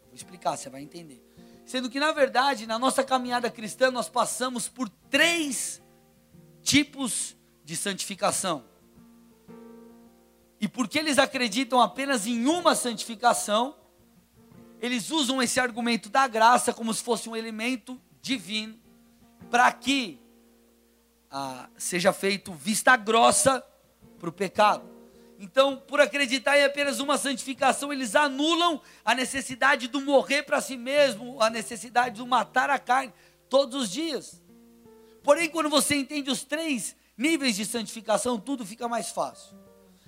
Vou 0.06 0.14
explicar, 0.14 0.56
você 0.56 0.68
vai 0.68 0.82
entender. 0.82 1.22
Sendo 1.64 1.88
que, 1.88 1.98
na 1.98 2.12
verdade, 2.12 2.66
na 2.66 2.78
nossa 2.78 3.02
caminhada 3.02 3.50
cristã, 3.50 3.90
nós 3.90 4.08
passamos 4.08 4.68
por 4.68 4.88
três 4.88 5.80
tipos 6.62 7.36
de 7.64 7.76
santificação. 7.76 8.64
E 10.60 10.68
porque 10.68 10.98
eles 10.98 11.18
acreditam 11.18 11.80
apenas 11.80 12.26
em 12.26 12.46
uma 12.46 12.74
santificação, 12.74 13.74
eles 14.82 15.12
usam 15.12 15.40
esse 15.40 15.60
argumento 15.60 16.08
da 16.08 16.26
graça 16.26 16.74
como 16.74 16.92
se 16.92 17.04
fosse 17.04 17.28
um 17.28 17.36
elemento 17.36 17.98
divino, 18.20 18.76
para 19.48 19.70
que 19.72 20.18
ah, 21.30 21.68
seja 21.78 22.12
feito 22.12 22.52
vista 22.52 22.96
grossa 22.96 23.64
para 24.18 24.28
o 24.28 24.32
pecado. 24.32 24.90
Então, 25.38 25.76
por 25.76 26.00
acreditar 26.00 26.58
em 26.58 26.64
apenas 26.64 26.98
uma 26.98 27.16
santificação, 27.16 27.92
eles 27.92 28.16
anulam 28.16 28.80
a 29.04 29.14
necessidade 29.14 29.86
do 29.86 30.00
morrer 30.00 30.42
para 30.42 30.60
si 30.60 30.76
mesmo, 30.76 31.40
a 31.40 31.48
necessidade 31.48 32.16
do 32.16 32.26
matar 32.26 32.68
a 32.68 32.78
carne 32.78 33.12
todos 33.48 33.82
os 33.82 33.90
dias. 33.90 34.42
Porém, 35.22 35.48
quando 35.48 35.68
você 35.70 35.94
entende 35.94 36.28
os 36.28 36.42
três 36.42 36.96
níveis 37.16 37.54
de 37.54 37.64
santificação, 37.64 38.38
tudo 38.38 38.66
fica 38.66 38.88
mais 38.88 39.10
fácil. 39.10 39.56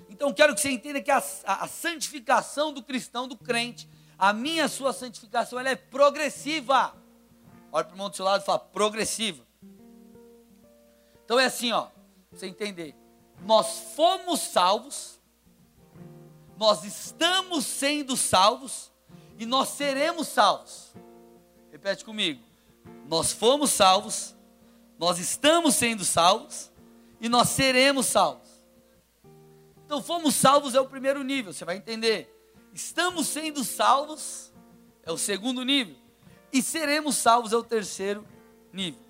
Então, 0.09 0.33
quero 0.33 0.55
que 0.55 0.61
você 0.61 0.71
entenda 0.71 1.01
que 1.01 1.11
a, 1.11 1.23
a, 1.45 1.65
a 1.65 1.69
santificação 1.69 2.73
do 2.73 2.83
cristão, 2.83 3.29
do 3.29 3.37
crente, 3.37 3.89
a 4.19 4.33
minha, 4.33 4.69
sua 4.69 4.93
santificação, 4.93 5.59
ela 5.59 5.71
é 5.71 5.77
progressiva. 5.77 6.95
Olha 7.73 7.85
para 7.85 7.93
o 7.93 7.95
irmão 7.95 8.11
do 8.11 8.17
seu 8.17 8.25
lado 8.25 8.43
e 8.43 8.45
fala, 8.45 8.59
progressiva. 8.59 9.45
Então 11.25 11.39
é 11.39 11.47
assim, 11.47 11.73
ó, 11.73 11.89
você 12.31 12.47
entender. 12.47 12.95
Nós 13.43 13.95
fomos 13.95 14.41
salvos, 14.41 15.21
nós 16.57 16.85
estamos 16.85 17.65
sendo 17.65 18.17
salvos 18.17 18.93
e 19.39 19.47
nós 19.47 19.71
seremos 19.71 20.29
salvos. 20.29 20.93
Repete 21.73 22.05
comigo. 22.05 22.43
Nós 23.09 23.33
fomos 23.33 23.71
salvos, 23.71 24.35
nós 24.99 25.19
estamos 25.19 25.75
sendo 25.75 26.05
salvos 26.05 26.71
e 27.21 27.29
nós 27.29 27.49
seremos 27.49 28.07
salvos. 28.07 28.49
Então, 29.85 30.03
fomos 30.03 30.35
salvos 30.35 30.75
é 30.75 30.81
o 30.81 30.87
primeiro 30.87 31.23
nível, 31.23 31.53
você 31.53 31.65
vai 31.65 31.77
entender. 31.77 32.34
Estamos 32.75 33.29
sendo 33.29 33.63
salvos 33.63 34.53
é 35.05 35.13
o 35.13 35.17
segundo 35.17 35.63
nível. 35.63 35.95
E 36.53 36.61
seremos 36.61 37.17
salvos 37.17 37.53
é 37.53 37.57
o 37.57 37.63
terceiro 37.63 38.27
nível. 38.73 39.01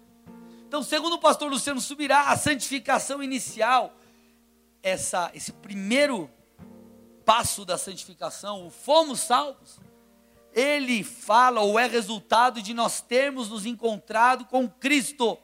Então, 0.69 0.83
segundo 0.83 1.15
o 1.15 1.19
pastor 1.19 1.51
Luciano 1.51 1.81
Subirá, 1.81 2.29
a 2.29 2.37
santificação 2.37 3.23
inicial, 3.23 3.97
essa, 4.83 5.31
esse 5.35 5.53
primeiro 5.53 6.31
passo 7.25 7.65
da 7.65 7.79
santificação, 7.79 8.67
o 8.67 8.71
fomos 8.71 9.21
salvos, 9.21 9.79
ele 10.53 11.03
fala 11.03 11.63
ou 11.63 11.79
é 11.79 11.87
resultado 11.87 12.61
de 12.61 12.75
nós 12.75 13.01
termos 13.01 13.49
nos 13.49 13.65
encontrado 13.65 14.45
com 14.45 14.69
Cristo. 14.69 15.39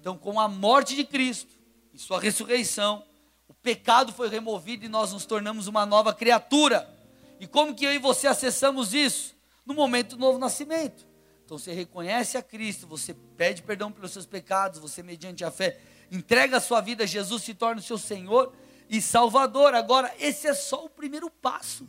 Então, 0.00 0.18
com 0.18 0.40
a 0.40 0.48
morte 0.48 0.96
de 0.96 1.04
Cristo 1.04 1.52
e 1.94 1.98
sua 1.98 2.20
ressurreição, 2.20 3.04
pecado 3.66 4.12
foi 4.12 4.28
removido 4.28 4.84
e 4.84 4.88
nós 4.88 5.12
nos 5.12 5.26
tornamos 5.26 5.66
uma 5.66 5.84
nova 5.84 6.14
criatura. 6.14 6.88
E 7.40 7.48
como 7.48 7.74
que 7.74 7.84
eu 7.84 7.92
e 7.92 7.98
você 7.98 8.28
acessamos 8.28 8.94
isso? 8.94 9.34
No 9.64 9.74
momento 9.74 10.10
do 10.10 10.20
novo 10.20 10.38
nascimento. 10.38 11.04
Então 11.44 11.58
você 11.58 11.72
reconhece 11.72 12.38
a 12.38 12.42
Cristo, 12.42 12.86
você 12.86 13.12
pede 13.36 13.62
perdão 13.62 13.90
pelos 13.90 14.12
seus 14.12 14.24
pecados, 14.24 14.78
você 14.78 15.02
mediante 15.02 15.44
a 15.44 15.50
fé 15.50 15.80
entrega 16.12 16.58
a 16.58 16.60
sua 16.60 16.80
vida 16.80 17.02
a 17.02 17.06
Jesus, 17.08 17.42
se 17.42 17.54
torna 17.54 17.80
o 17.80 17.84
seu 17.84 17.98
Senhor 17.98 18.52
e 18.88 19.02
Salvador. 19.02 19.74
Agora, 19.74 20.14
esse 20.20 20.46
é 20.46 20.54
só 20.54 20.84
o 20.84 20.88
primeiro 20.88 21.28
passo. 21.28 21.88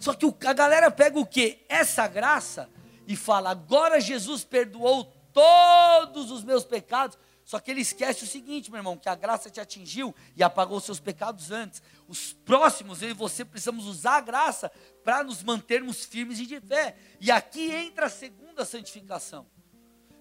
Só 0.00 0.12
que 0.12 0.26
a 0.44 0.52
galera 0.52 0.90
pega 0.90 1.20
o 1.20 1.24
que? 1.24 1.60
Essa 1.68 2.08
graça 2.08 2.68
e 3.06 3.14
fala: 3.14 3.50
agora 3.50 4.00
Jesus 4.00 4.42
perdoou 4.42 5.04
todos 5.32 6.32
os 6.32 6.42
meus 6.42 6.64
pecados. 6.64 7.16
Só 7.50 7.58
que 7.58 7.68
ele 7.68 7.80
esquece 7.80 8.22
o 8.22 8.28
seguinte, 8.28 8.70
meu 8.70 8.78
irmão, 8.78 8.96
que 8.96 9.08
a 9.08 9.14
graça 9.16 9.50
te 9.50 9.60
atingiu 9.60 10.14
e 10.36 10.42
apagou 10.44 10.78
os 10.78 10.84
seus 10.84 11.00
pecados 11.00 11.50
antes. 11.50 11.82
Os 12.06 12.32
próximos, 12.32 13.02
eu 13.02 13.10
e 13.10 13.12
você 13.12 13.44
precisamos 13.44 13.86
usar 13.86 14.18
a 14.18 14.20
graça 14.20 14.70
para 15.02 15.24
nos 15.24 15.42
mantermos 15.42 16.04
firmes 16.04 16.38
e 16.38 16.46
de 16.46 16.60
fé. 16.60 16.96
E 17.20 17.28
aqui 17.28 17.68
entra 17.72 18.06
a 18.06 18.08
segunda 18.08 18.64
santificação. 18.64 19.48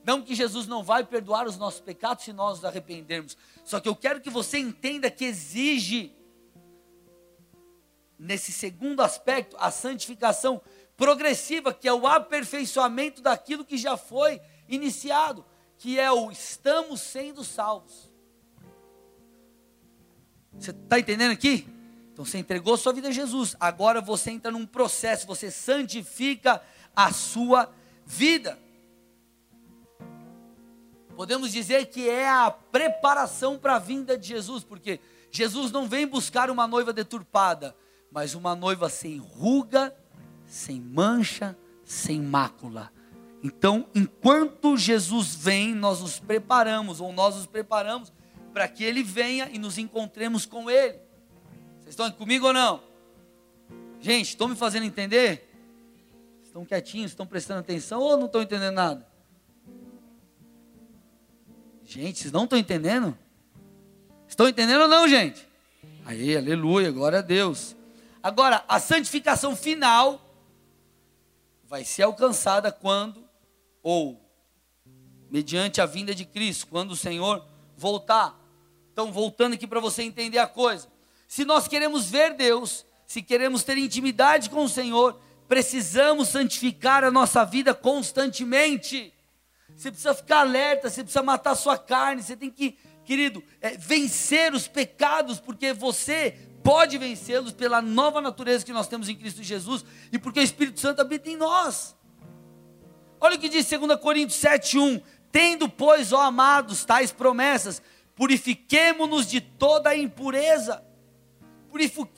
Não 0.03 0.23
que 0.23 0.33
Jesus 0.33 0.65
não 0.65 0.83
vai 0.83 1.03
perdoar 1.03 1.45
os 1.45 1.55
nossos 1.55 1.79
pecados 1.79 2.23
se 2.23 2.33
nós 2.33 2.55
nos 2.55 2.65
arrependermos. 2.65 3.37
Só 3.63 3.79
que 3.79 3.87
eu 3.87 3.95
quero 3.95 4.21
que 4.21 4.29
você 4.31 4.57
entenda 4.57 5.11
que 5.11 5.25
exige, 5.25 6.11
nesse 8.17 8.51
segundo 8.51 9.03
aspecto, 9.03 9.55
a 9.59 9.69
santificação 9.69 10.59
progressiva, 10.97 11.75
que 11.75 11.87
é 11.87 11.93
o 11.93 12.07
aperfeiçoamento 12.07 13.21
daquilo 13.21 13.63
que 13.63 13.77
já 13.77 13.95
foi 13.95 14.41
iniciado, 14.67 15.45
que 15.79 15.99
é 15.99 16.11
o 16.11 16.29
estamos 16.29 17.01
sendo 17.01 17.43
salvos. 17.43 18.11
Você 20.53 20.69
está 20.69 20.99
entendendo 20.99 21.31
aqui? 21.31 21.67
Então 22.13 22.23
você 22.23 22.37
entregou 22.37 22.77
sua 22.77 22.93
vida 22.93 23.07
a 23.07 23.11
Jesus. 23.11 23.55
Agora 23.59 23.99
você 23.99 24.29
entra 24.29 24.51
num 24.51 24.65
processo, 24.65 25.25
você 25.25 25.49
santifica 25.49 26.61
a 26.95 27.11
sua 27.11 27.73
vida 28.05 28.59
podemos 31.19 31.51
dizer 31.51 31.87
que 31.87 32.07
é 32.07 32.29
a 32.29 32.49
preparação 32.49 33.57
para 33.59 33.75
a 33.75 33.79
vinda 33.79 34.17
de 34.17 34.29
Jesus, 34.29 34.63
porque 34.63 35.01
Jesus 35.29 35.69
não 35.69 35.85
vem 35.85 36.07
buscar 36.07 36.49
uma 36.49 36.65
noiva 36.65 36.93
deturpada, 36.93 37.75
mas 38.09 38.35
uma 38.35 38.55
noiva 38.55 38.87
sem 38.87 39.17
ruga, 39.17 39.93
sem 40.45 40.79
mancha, 40.79 41.57
sem 41.83 42.21
mácula. 42.21 42.89
Então, 43.43 43.87
enquanto 43.95 44.77
Jesus 44.77 45.33
vem, 45.33 45.73
nós 45.73 46.01
nos 46.01 46.19
preparamos, 46.19 46.99
ou 46.99 47.13
nós 47.13 47.35
nos 47.35 47.45
preparamos 47.45 48.11
para 48.53 48.67
que 48.67 48.83
ele 48.83 49.01
venha 49.01 49.49
e 49.51 49.57
nos 49.57 49.77
encontremos 49.77 50.45
com 50.45 50.69
ele. 50.69 50.99
Vocês 51.79 51.89
estão 51.89 52.11
comigo 52.11 52.47
ou 52.47 52.53
não? 52.53 52.83
Gente, 54.01 54.29
estão 54.29 54.47
me 54.47 54.55
fazendo 54.55 54.85
entender? 54.85 55.49
Estão 56.43 56.65
quietinhos, 56.65 57.11
estão 57.11 57.25
prestando 57.25 57.61
atenção 57.61 58.01
ou 58.01 58.17
não 58.17 58.25
estão 58.25 58.41
entendendo 58.41 58.73
nada? 58.73 59.07
Gente, 61.85 62.19
vocês 62.19 62.31
não 62.31 62.43
estão 62.43 62.59
entendendo? 62.59 63.17
Estão 64.27 64.47
entendendo 64.47 64.81
ou 64.81 64.87
não, 64.87 65.07
gente? 65.07 65.47
Aí, 66.05 66.35
aleluia, 66.35 66.91
glória 66.91 67.19
a 67.19 67.21
Deus. 67.21 67.75
Agora, 68.21 68.63
a 68.67 68.79
santificação 68.79 69.55
final 69.55 70.21
vai 71.67 71.83
ser 71.83 72.03
alcançada 72.03 72.71
quando, 72.71 73.28
ou 73.81 74.19
mediante 75.29 75.79
a 75.79 75.85
vinda 75.85 76.13
de 76.13 76.25
Cristo, 76.25 76.67
quando 76.67 76.91
o 76.91 76.95
Senhor 76.95 77.45
voltar. 77.77 78.37
Então, 78.91 79.11
voltando 79.11 79.53
aqui 79.53 79.67
para 79.67 79.79
você 79.79 80.03
entender 80.03 80.39
a 80.39 80.47
coisa. 80.47 80.87
Se 81.27 81.45
nós 81.45 81.67
queremos 81.67 82.09
ver 82.09 82.33
Deus, 82.33 82.85
se 83.05 83.21
queremos 83.21 83.63
ter 83.63 83.77
intimidade 83.77 84.49
com 84.49 84.63
o 84.63 84.69
Senhor, 84.69 85.19
precisamos 85.47 86.29
santificar 86.29 87.03
a 87.03 87.11
nossa 87.11 87.45
vida 87.45 87.73
constantemente. 87.73 89.13
Você 89.75 89.91
precisa 89.91 90.13
ficar 90.13 90.41
alerta, 90.41 90.89
você 90.89 91.03
precisa 91.03 91.23
matar 91.23 91.51
a 91.51 91.55
sua 91.55 91.77
carne, 91.77 92.21
você 92.21 92.35
tem 92.35 92.49
que, 92.49 92.77
querido, 93.05 93.43
é, 93.61 93.77
vencer 93.77 94.53
os 94.53 94.67
pecados, 94.67 95.39
porque 95.39 95.71
você 95.71 96.37
pode 96.63 96.97
vencê-los 96.97 97.53
pela 97.53 97.81
nova 97.81 98.19
natureza 98.19 98.65
que 98.65 98.73
nós 98.73 98.87
temos 98.87 99.07
em 99.07 99.15
Cristo 99.15 99.41
Jesus 99.41 99.85
e 100.11 100.19
porque 100.19 100.39
o 100.39 100.43
Espírito 100.43 100.79
Santo 100.79 101.01
habita 101.01 101.29
em 101.29 101.37
nós. 101.37 101.95
Olha 103.21 103.35
o 103.35 103.39
que 103.39 103.49
diz 103.49 103.69
2 103.69 103.99
Coríntios 103.99 104.39
7,1: 104.41 105.01
Tendo, 105.31 105.69
pois, 105.69 106.13
ó 106.13 106.21
amados, 106.21 106.85
tais 106.85 107.11
promessas, 107.11 107.81
purifiquemo-nos 108.15 109.27
de 109.27 109.41
toda 109.41 109.95
impureza, 109.95 110.83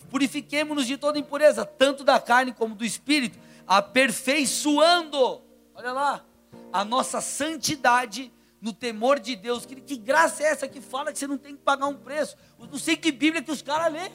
purifiquemo-nos 0.09 0.87
de 0.87 0.97
toda 0.97 1.19
impureza, 1.19 1.65
tanto 1.65 2.03
da 2.03 2.19
carne 2.19 2.53
como 2.53 2.75
do 2.75 2.85
espírito, 2.85 3.37
aperfeiçoando, 3.67 5.41
olha 5.75 5.91
lá, 5.91 6.25
a 6.71 6.85
nossa 6.85 7.19
santidade 7.19 8.31
no 8.61 8.71
temor 8.71 9.19
de 9.19 9.35
Deus. 9.35 9.65
Que, 9.65 9.75
que 9.75 9.97
graça 9.97 10.43
é 10.43 10.47
essa 10.47 10.67
que 10.67 10.79
fala 10.79 11.11
que 11.11 11.19
você 11.19 11.27
não 11.27 11.37
tem 11.37 11.55
que 11.55 11.61
pagar 11.63 11.87
um 11.87 11.95
preço? 11.95 12.37
Eu 12.59 12.67
não 12.67 12.77
sei 12.77 12.95
que 12.95 13.11
Bíblia 13.11 13.41
que 13.41 13.51
os 13.51 13.61
caras 13.61 13.91
lêem. 13.91 14.11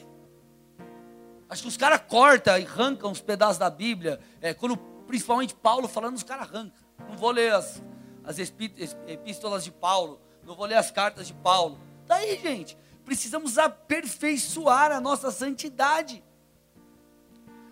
Acho 1.49 1.61
que 1.61 1.67
os 1.67 1.77
caras 1.77 2.01
cortam 2.07 2.57
e 2.57 2.65
arrancam 2.65 3.11
os 3.11 3.21
pedaços 3.21 3.57
da 3.57 3.69
Bíblia. 3.69 4.19
É, 4.41 4.53
quando 4.53 4.77
principalmente 5.07 5.55
Paulo 5.55 5.87
falando, 5.87 6.15
os 6.15 6.23
caras 6.23 6.49
arrancam. 6.49 6.73
Não 7.09 7.15
vou 7.17 7.31
ler 7.31 7.53
as, 7.53 7.81
as 8.23 8.37
epístolas 8.37 9.63
de 9.63 9.71
Paulo, 9.71 10.19
não 10.43 10.55
vou 10.55 10.65
ler 10.65 10.75
as 10.75 10.91
cartas 10.91 11.27
de 11.27 11.33
Paulo. 11.33 11.79
Daí, 12.05 12.39
gente, 12.39 12.77
precisamos 13.05 13.57
aperfeiçoar 13.57 14.91
a 14.91 14.99
nossa 14.99 15.31
santidade. 15.31 16.23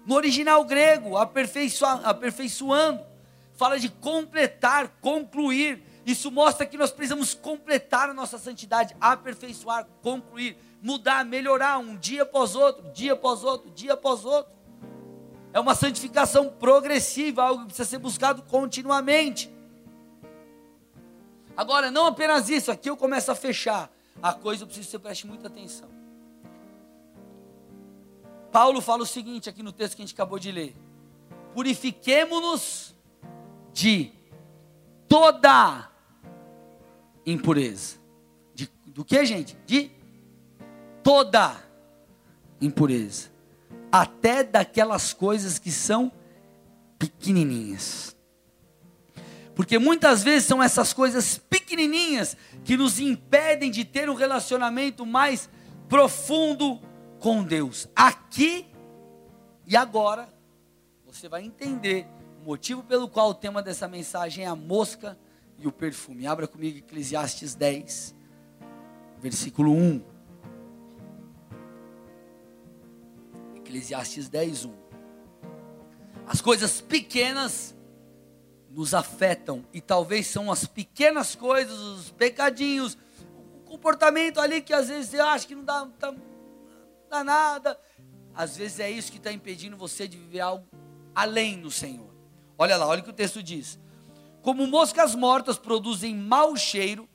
No 0.06 0.16
original 0.16 0.64
grego, 0.64 1.18
aperfeiçoando, 1.18 3.06
fala 3.54 3.80
de 3.80 3.90
completar, 3.90 4.88
concluir. 5.02 5.84
Isso 6.06 6.30
mostra 6.30 6.66
que 6.66 6.78
nós 6.78 6.92
precisamos 6.92 7.34
completar 7.34 8.10
a 8.10 8.14
nossa 8.14 8.38
santidade, 8.38 8.96
aperfeiçoar, 9.02 9.88
concluir, 10.04 10.56
mudar, 10.82 11.26
melhorar 11.26 11.80
um 11.80 11.98
dia 11.98 12.22
após 12.22 12.54
outro, 12.56 12.92
dia 12.92 13.14
após 13.14 13.44
outro, 13.44 13.72
dia 13.72 13.94
após 13.94 14.24
outro. 14.24 14.54
É 15.56 15.60
uma 15.62 15.74
santificação 15.74 16.50
progressiva, 16.50 17.42
algo 17.42 17.62
que 17.62 17.68
precisa 17.68 17.88
ser 17.88 17.98
buscado 17.98 18.42
continuamente. 18.42 19.50
Agora, 21.56 21.90
não 21.90 22.08
apenas 22.08 22.50
isso, 22.50 22.70
aqui 22.70 22.90
eu 22.90 22.98
começo 22.98 23.32
a 23.32 23.36
fechar 23.36 23.90
a 24.22 24.34
coisa, 24.34 24.64
eu 24.64 24.68
preciso 24.68 24.88
que 24.88 24.92
você 24.92 25.00
preste 25.00 25.26
muita 25.26 25.48
atenção. 25.48 25.88
Paulo 28.52 28.82
fala 28.82 29.04
o 29.04 29.06
seguinte 29.06 29.48
aqui 29.48 29.64
no 29.64 29.72
texto 29.72 29.96
que 29.96 30.02
a 30.02 30.06
gente 30.06 30.14
acabou 30.14 30.38
de 30.38 30.52
ler: 30.52 30.76
purifiquemo-nos 31.54 32.94
de 33.72 34.12
toda 35.08 35.90
impureza. 37.26 37.96
De, 38.54 38.70
do 38.88 39.06
que, 39.06 39.26
gente? 39.26 39.56
De 39.66 39.90
toda 41.02 41.56
impureza. 42.60 43.35
Até 43.98 44.44
daquelas 44.44 45.14
coisas 45.14 45.58
que 45.58 45.72
são 45.72 46.12
pequenininhas. 47.00 48.14
Porque 49.56 49.80
muitas 49.80 50.22
vezes 50.22 50.46
são 50.46 50.62
essas 50.62 50.92
coisas 50.92 51.38
pequenininhas 51.38 52.36
que 52.66 52.76
nos 52.76 53.00
impedem 53.00 53.72
de 53.72 53.86
ter 53.86 54.10
um 54.10 54.14
relacionamento 54.14 55.06
mais 55.06 55.50
profundo 55.88 56.82
com 57.20 57.42
Deus. 57.42 57.88
Aqui 57.96 58.66
e 59.66 59.78
agora, 59.78 60.28
você 61.06 61.30
vai 61.30 61.46
entender 61.46 62.06
o 62.42 62.46
motivo 62.46 62.84
pelo 62.84 63.08
qual 63.08 63.30
o 63.30 63.34
tema 63.34 63.64
dessa 63.64 63.88
mensagem 63.88 64.44
é 64.44 64.48
a 64.48 64.58
mosca 64.58 65.18
e 65.58 65.68
o 65.68 65.72
perfume. 65.72 66.28
Abra 66.28 66.50
comigo 66.50 66.80
Eclesiastes 66.80 67.56
10, 67.56 68.14
versículo 69.22 69.72
1. 69.72 70.15
Eclesiastes 73.76 74.30
10, 74.30 74.66
1. 74.66 74.74
As 76.26 76.40
coisas 76.40 76.80
pequenas 76.80 77.76
nos 78.70 78.94
afetam 78.94 79.66
e 79.74 79.82
talvez 79.82 80.28
são 80.28 80.50
as 80.50 80.66
pequenas 80.66 81.36
coisas, 81.36 81.78
os 81.78 82.10
pecadinhos, 82.10 82.98
o 83.54 83.60
comportamento 83.66 84.40
ali 84.40 84.62
que 84.62 84.72
às 84.72 84.88
vezes 84.88 85.10
você 85.10 85.20
acha 85.20 85.46
que 85.46 85.54
não 85.54 85.66
dá, 85.66 85.86
tá, 86.00 86.14
não 86.14 86.22
dá 87.10 87.22
nada, 87.22 87.78
às 88.34 88.56
vezes 88.56 88.80
é 88.80 88.90
isso 88.90 89.12
que 89.12 89.18
está 89.18 89.30
impedindo 89.30 89.76
você 89.76 90.08
de 90.08 90.18
viver 90.18 90.40
algo 90.40 90.66
além 91.14 91.58
no 91.58 91.70
Senhor. 91.70 92.16
Olha 92.58 92.78
lá, 92.78 92.88
olha 92.88 93.02
o 93.02 93.04
que 93.04 93.10
o 93.10 93.14
texto 93.14 93.44
diz. 93.44 93.78
Como 94.42 94.66
moscas 94.68 95.16
mortas 95.16 95.58
produzem 95.58 96.16
mau 96.16 96.56
cheiro, 96.56 97.10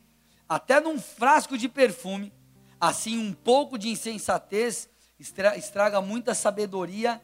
até 0.47 0.79
num 0.79 1.01
frasco 1.01 1.57
de 1.57 1.71
perfume, 1.71 2.35
assim 2.79 3.17
um 3.17 3.33
pouco 3.33 3.79
de 3.79 3.89
insensatez 3.89 4.90
estraga 5.21 6.01
muita 6.01 6.35
sabedoria 6.35 7.21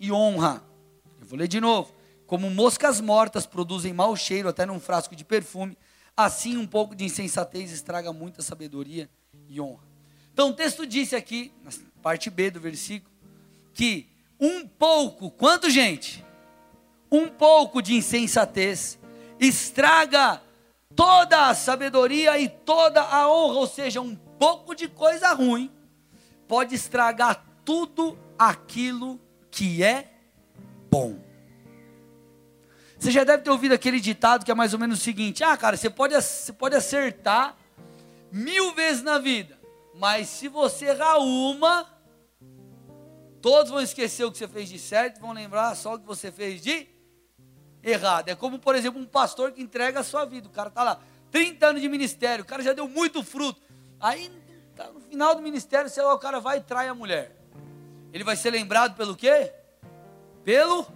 e 0.00 0.10
honra. 0.10 0.64
Eu 1.20 1.26
vou 1.26 1.38
ler 1.38 1.46
de 1.46 1.60
novo. 1.60 1.92
Como 2.26 2.48
moscas 2.48 3.00
mortas 3.00 3.46
produzem 3.46 3.92
mau 3.92 4.16
cheiro 4.16 4.48
até 4.48 4.64
num 4.64 4.80
frasco 4.80 5.14
de 5.14 5.24
perfume, 5.24 5.76
assim 6.16 6.56
um 6.56 6.66
pouco 6.66 6.94
de 6.94 7.04
insensatez 7.04 7.70
estraga 7.70 8.12
muita 8.12 8.40
sabedoria 8.40 9.10
e 9.48 9.60
honra. 9.60 9.84
Então 10.32 10.48
o 10.48 10.54
texto 10.54 10.86
disse 10.86 11.14
aqui, 11.14 11.52
na 11.62 11.70
parte 12.02 12.30
B 12.30 12.50
do 12.50 12.58
versículo, 12.58 13.12
que 13.74 14.08
um 14.40 14.66
pouco, 14.66 15.30
quanto 15.30 15.68
gente? 15.68 16.24
Um 17.10 17.28
pouco 17.28 17.82
de 17.82 17.94
insensatez 17.94 18.98
estraga 19.38 20.40
toda 20.96 21.48
a 21.48 21.54
sabedoria 21.54 22.38
e 22.38 22.48
toda 22.48 23.02
a 23.02 23.28
honra, 23.28 23.54
ou 23.58 23.66
seja, 23.66 24.00
um 24.00 24.16
pouco 24.16 24.74
de 24.74 24.88
coisa 24.88 25.32
ruim 25.32 25.70
pode 26.46 26.74
estragar 26.74 27.44
tudo 27.64 28.18
aquilo 28.38 29.20
que 29.50 29.82
é 29.82 30.12
bom. 30.90 31.18
Você 32.98 33.10
já 33.10 33.24
deve 33.24 33.42
ter 33.42 33.50
ouvido 33.50 33.72
aquele 33.72 34.00
ditado 34.00 34.44
que 34.44 34.50
é 34.50 34.54
mais 34.54 34.72
ou 34.72 34.78
menos 34.78 34.98
o 34.98 35.02
seguinte: 35.02 35.44
ah, 35.44 35.56
cara, 35.56 35.76
você 35.76 35.90
pode, 35.90 36.14
você 36.14 36.52
pode 36.52 36.74
acertar 36.74 37.56
mil 38.32 38.74
vezes 38.74 39.02
na 39.02 39.18
vida, 39.18 39.58
mas 39.94 40.28
se 40.28 40.48
você 40.48 40.86
errar 40.86 41.18
uma, 41.18 41.86
todos 43.40 43.70
vão 43.70 43.80
esquecer 43.80 44.24
o 44.24 44.32
que 44.32 44.38
você 44.38 44.48
fez 44.48 44.68
de 44.68 44.78
certo, 44.78 45.20
vão 45.20 45.32
lembrar 45.32 45.74
só 45.74 45.94
o 45.94 45.98
que 45.98 46.06
você 46.06 46.32
fez 46.32 46.62
de 46.62 46.88
errado. 47.82 48.28
É 48.28 48.34
como, 48.34 48.58
por 48.58 48.74
exemplo, 48.74 49.00
um 49.00 49.06
pastor 49.06 49.52
que 49.52 49.62
entrega 49.62 50.00
a 50.00 50.04
sua 50.04 50.24
vida. 50.24 50.48
O 50.48 50.50
cara 50.50 50.68
está 50.68 50.82
lá, 50.82 51.00
30 51.30 51.66
anos 51.66 51.82
de 51.82 51.88
ministério, 51.88 52.42
o 52.42 52.46
cara 52.46 52.62
já 52.62 52.72
deu 52.72 52.88
muito 52.88 53.22
fruto. 53.22 53.60
Aí, 54.00 54.30
tá 54.74 54.90
no 54.90 55.00
final 55.00 55.34
do 55.34 55.42
ministério, 55.42 55.88
sei 55.88 56.02
lá, 56.02 56.14
o 56.14 56.18
cara 56.18 56.40
vai 56.40 56.58
e 56.58 56.60
trai 56.60 56.88
a 56.88 56.94
mulher. 56.94 57.34
Ele 58.12 58.24
vai 58.24 58.36
ser 58.36 58.50
lembrado 58.50 58.96
pelo 58.96 59.16
quê? 59.16 59.52
Pelo 60.44 60.86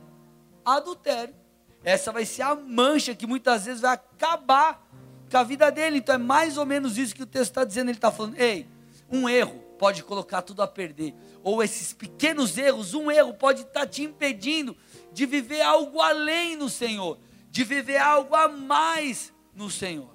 adultério. 0.64 1.35
Essa 1.83 2.12
vai 2.12 2.24
ser 2.24 2.43
a 2.43 2.55
mancha 2.55 3.14
que 3.14 3.26
muitas 3.26 3.64
vezes 3.64 3.81
vai 3.81 3.95
acabar 3.95 4.87
com 5.31 5.37
a 5.37 5.43
vida 5.43 5.70
dele. 5.70 5.99
Então 5.99 6.14
é 6.14 6.18
mais 6.18 6.59
ou 6.59 6.66
menos 6.66 6.99
isso 6.99 7.14
que 7.14 7.22
o 7.22 7.26
texto 7.26 7.51
está 7.51 7.64
dizendo. 7.64 7.89
Ele 7.89 7.99
está 7.99 8.11
falando: 8.11 8.39
ei, 8.39 8.66
um 9.11 9.29
erro 9.29 9.59
pode 9.79 10.03
colocar 10.03 10.43
tudo 10.43 10.62
a 10.62 10.66
perder. 10.66 11.14
Ou 11.43 11.62
esses 11.62 11.93
pequenos 11.93 12.59
erros, 12.59 12.95
um 12.95 13.11
erro 13.11 13.33
pode 13.35 13.62
estar 13.62 13.81
tá 13.81 13.87
te 13.87 14.03
impedindo 14.03 14.76
de 15.12 15.24
viver 15.24 15.62
algo 15.62 16.01
além 16.01 16.57
no 16.57 16.68
Senhor, 16.68 17.18
de 17.51 17.64
viver 17.64 17.99
algo 17.99 18.35
a 18.35 18.49
mais 18.49 19.33
no 19.55 19.70
Senhor. 19.70 20.11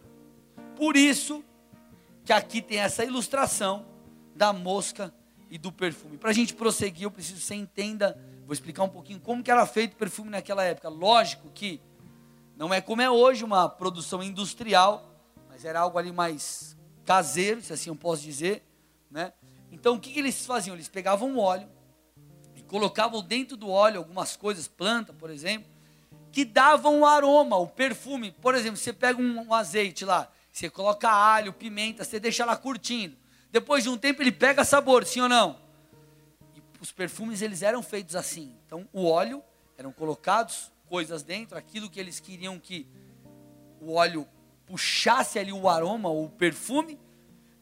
Por 0.75 0.95
isso 0.95 1.43
que 2.25 2.33
aqui 2.33 2.61
tem 2.61 2.79
essa 2.79 3.03
ilustração 3.03 3.85
da 4.35 4.51
mosca 4.51 5.13
e 5.49 5.57
do 5.57 5.71
perfume. 5.71 6.17
Para 6.17 6.31
a 6.31 6.33
gente 6.33 6.53
prosseguir, 6.53 7.03
eu 7.03 7.11
preciso 7.11 7.39
que 7.39 7.45
você 7.45 7.55
entenda 7.55 8.17
Vou 8.45 8.53
explicar 8.53 8.83
um 8.83 8.89
pouquinho 8.89 9.19
como 9.19 9.41
que 9.41 9.49
era 9.49 9.65
feito 9.65 9.93
o 9.93 9.95
perfume 9.95 10.29
naquela 10.29 10.63
época. 10.63 10.89
Lógico 10.89 11.49
que 11.49 11.81
não 12.57 12.73
é 12.73 12.81
como 12.81 13.01
é 13.01 13.09
hoje 13.09 13.43
uma 13.43 13.69
produção 13.69 14.21
industrial, 14.21 15.09
mas 15.49 15.63
era 15.63 15.79
algo 15.79 15.97
ali 15.97 16.11
mais 16.11 16.77
caseiro, 17.05 17.61
se 17.61 17.71
assim 17.71 17.89
eu 17.89 17.95
posso 17.95 18.21
dizer, 18.21 18.63
né? 19.09 19.33
Então 19.71 19.95
o 19.95 19.99
que, 19.99 20.11
que 20.11 20.19
eles 20.19 20.45
faziam? 20.45 20.75
Eles 20.75 20.89
pegavam 20.89 21.37
óleo 21.37 21.67
e 22.55 22.61
colocavam 22.61 23.21
dentro 23.21 23.55
do 23.55 23.69
óleo 23.69 23.99
algumas 23.99 24.35
coisas, 24.35 24.67
planta, 24.67 25.13
por 25.13 25.29
exemplo, 25.29 25.71
que 26.31 26.43
davam 26.43 27.01
o 27.01 27.05
aroma, 27.05 27.55
o 27.57 27.67
perfume. 27.67 28.31
Por 28.31 28.55
exemplo, 28.55 28.77
você 28.77 28.91
pega 28.91 29.21
um, 29.21 29.47
um 29.47 29.53
azeite 29.53 30.03
lá, 30.03 30.29
você 30.53 30.69
coloca 30.69 31.09
alho, 31.09 31.51
pimenta, 31.51 32.05
você 32.05 32.19
deixa 32.19 32.45
lá 32.45 32.55
curtindo. 32.55 33.17
Depois 33.51 33.83
de 33.83 33.89
um 33.89 33.97
tempo 33.97 34.21
ele 34.21 34.31
pega 34.31 34.63
sabor, 34.63 35.03
sim 35.05 35.19
ou 35.19 35.27
não? 35.27 35.63
os 36.83 36.91
perfumes 36.91 37.41
eles 37.41 37.61
eram 37.61 37.81
feitos 37.81 38.13
assim. 38.13 38.53
Então, 38.65 38.87
o 38.91 39.05
óleo 39.05 39.41
eram 39.77 39.93
colocados 39.93 40.69
coisas 40.89 41.23
dentro, 41.23 41.57
aquilo 41.57 41.89
que 41.89 41.97
eles 41.97 42.19
queriam 42.19 42.59
que 42.59 42.85
o 43.79 43.93
óleo 43.93 44.27
puxasse 44.65 45.39
ali 45.39 45.53
o 45.53 45.69
aroma 45.69 46.09
o 46.09 46.27
perfume, 46.29 46.99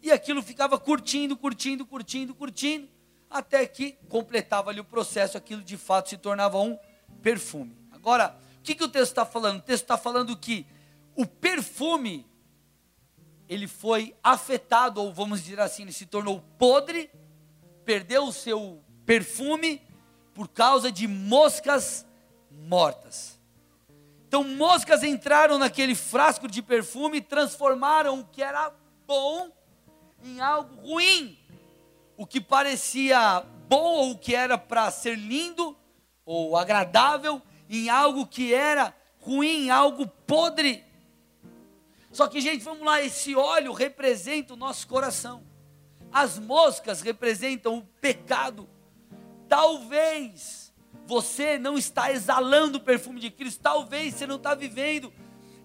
e 0.01 0.11
aquilo 0.11 0.41
ficava 0.41 0.79
curtindo, 0.79 1.37
curtindo, 1.37 1.85
curtindo, 1.85 2.33
curtindo, 2.33 2.89
até 3.29 3.65
que 3.67 3.91
completava 4.09 4.71
ali 4.71 4.79
o 4.79 4.83
processo, 4.83 5.37
aquilo 5.37 5.61
de 5.61 5.77
fato 5.77 6.09
se 6.09 6.17
tornava 6.17 6.59
um 6.59 6.77
perfume. 7.21 7.77
Agora, 7.91 8.35
o 8.57 8.63
que, 8.63 8.73
que 8.73 8.83
o 8.83 8.89
texto 8.89 9.11
está 9.11 9.25
falando? 9.25 9.59
O 9.59 9.61
texto 9.61 9.83
está 9.83 9.97
falando 9.99 10.35
que 10.35 10.65
o 11.15 11.27
perfume 11.27 12.25
ele 13.51 13.67
foi 13.67 14.15
afetado, 14.23 15.03
ou 15.03 15.11
vamos 15.11 15.43
dizer 15.43 15.59
assim, 15.59 15.81
ele 15.81 15.91
se 15.91 16.05
tornou 16.05 16.41
podre, 16.57 17.11
perdeu 17.83 18.23
o 18.23 18.31
seu 18.31 18.81
perfume 19.05 19.81
por 20.33 20.47
causa 20.47 20.89
de 20.89 21.05
moscas 21.05 22.07
mortas. 22.49 23.37
Então, 24.25 24.45
moscas 24.45 25.03
entraram 25.03 25.57
naquele 25.57 25.95
frasco 25.95 26.47
de 26.47 26.61
perfume 26.61 27.17
e 27.17 27.21
transformaram 27.21 28.21
o 28.21 28.25
que 28.25 28.41
era 28.41 28.73
bom 29.05 29.51
em 30.23 30.39
algo 30.39 30.73
ruim. 30.75 31.37
O 32.15 32.25
que 32.25 32.39
parecia 32.39 33.45
bom 33.67 33.95
ou 33.95 34.11
o 34.11 34.17
que 34.17 34.33
era 34.33 34.57
para 34.57 34.89
ser 34.91 35.15
lindo 35.17 35.75
ou 36.25 36.55
agradável, 36.55 37.41
em 37.69 37.89
algo 37.89 38.25
que 38.25 38.53
era 38.53 38.95
ruim, 39.19 39.69
algo 39.69 40.07
podre. 40.07 40.85
Só 42.11 42.27
que, 42.27 42.41
gente, 42.41 42.63
vamos 42.63 42.85
lá, 42.85 43.01
esse 43.01 43.35
óleo 43.35 43.71
representa 43.71 44.53
o 44.53 44.57
nosso 44.57 44.87
coração. 44.87 45.43
As 46.11 46.37
moscas 46.37 47.01
representam 47.01 47.77
o 47.77 47.83
pecado. 48.01 48.69
Talvez 49.47 50.73
você 51.05 51.57
não 51.57 51.77
está 51.77 52.11
exalando 52.11 52.77
o 52.77 52.81
perfume 52.81 53.19
de 53.19 53.31
Cristo, 53.31 53.61
talvez 53.61 54.15
você 54.15 54.27
não 54.27 54.35
está 54.35 54.53
vivendo 54.53 55.11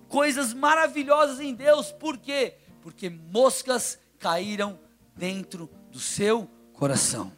coisas 0.08 0.54
maravilhosas 0.54 1.40
em 1.40 1.54
Deus. 1.54 1.90
Por 1.92 2.16
quê? 2.16 2.54
Porque 2.80 3.10
moscas 3.10 3.98
caíram 4.18 4.78
dentro 5.16 5.70
do 5.90 5.98
seu 5.98 6.48
coração. 6.72 7.32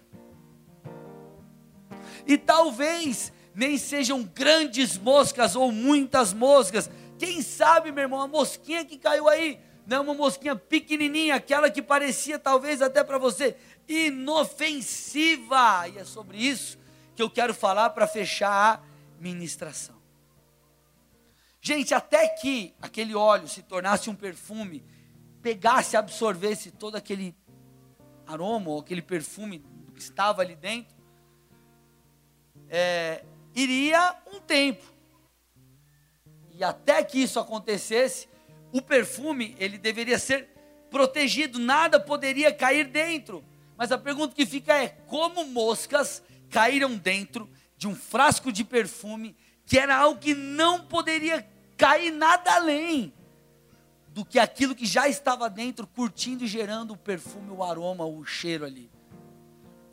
E 2.26 2.36
talvez 2.36 3.32
nem 3.54 3.78
sejam 3.78 4.22
grandes 4.22 4.98
moscas 4.98 5.56
ou 5.56 5.72
muitas 5.72 6.32
moscas. 6.32 6.90
Quem 7.18 7.42
sabe, 7.42 7.90
meu 7.90 8.02
irmão, 8.02 8.20
a 8.20 8.28
mosquinha 8.28 8.84
que 8.84 8.96
caiu 8.96 9.28
aí, 9.28 9.60
não 9.86 9.96
é 9.96 10.00
uma 10.00 10.14
mosquinha 10.14 10.54
pequenininha, 10.54 11.34
aquela 11.34 11.70
que 11.70 11.82
parecia 11.82 12.38
talvez 12.38 12.80
até 12.80 13.02
para 13.02 13.18
você 13.18 13.56
inofensiva. 13.88 15.88
E 15.88 15.98
é 15.98 16.04
sobre 16.04 16.38
isso 16.38 16.78
que 17.16 17.22
eu 17.22 17.30
quero 17.30 17.52
falar 17.52 17.90
para 17.90 18.06
fechar 18.06 18.76
a 18.76 18.80
ministração. 19.20 19.96
Gente, 21.60 21.92
até 21.92 22.28
que 22.28 22.74
aquele 22.80 23.14
óleo 23.14 23.48
se 23.48 23.62
tornasse 23.62 24.08
um 24.08 24.14
perfume, 24.14 24.84
pegasse, 25.42 25.96
absorvesse 25.96 26.70
todo 26.70 26.96
aquele 26.96 27.34
aroma 28.26 28.70
ou 28.70 28.80
aquele 28.80 29.02
perfume 29.02 29.64
que 29.94 30.00
estava 30.00 30.42
ali 30.42 30.54
dentro, 30.54 30.94
é, 32.68 33.24
iria 33.54 34.14
um 34.32 34.40
tempo. 34.40 34.97
E 36.58 36.64
até 36.64 37.04
que 37.04 37.22
isso 37.22 37.38
acontecesse, 37.38 38.28
o 38.72 38.82
perfume 38.82 39.54
ele 39.60 39.78
deveria 39.78 40.18
ser 40.18 40.48
protegido, 40.90 41.56
nada 41.56 42.00
poderia 42.00 42.52
cair 42.52 42.88
dentro. 42.88 43.44
Mas 43.76 43.92
a 43.92 43.96
pergunta 43.96 44.34
que 44.34 44.44
fica 44.44 44.74
é: 44.74 44.88
como 45.06 45.46
moscas 45.46 46.20
caíram 46.50 46.96
dentro 46.96 47.48
de 47.76 47.86
um 47.86 47.94
frasco 47.94 48.50
de 48.50 48.64
perfume 48.64 49.36
que 49.64 49.78
era 49.78 49.96
algo 49.96 50.18
que 50.18 50.34
não 50.34 50.84
poderia 50.84 51.48
cair 51.76 52.10
nada 52.10 52.52
além 52.52 53.14
do 54.08 54.24
que 54.24 54.40
aquilo 54.40 54.74
que 54.74 54.86
já 54.86 55.06
estava 55.08 55.48
dentro, 55.48 55.86
curtindo 55.86 56.42
e 56.42 56.48
gerando 56.48 56.94
o 56.94 56.96
perfume, 56.96 57.50
o 57.50 57.62
aroma, 57.62 58.04
o 58.04 58.24
cheiro 58.24 58.64
ali. 58.64 58.90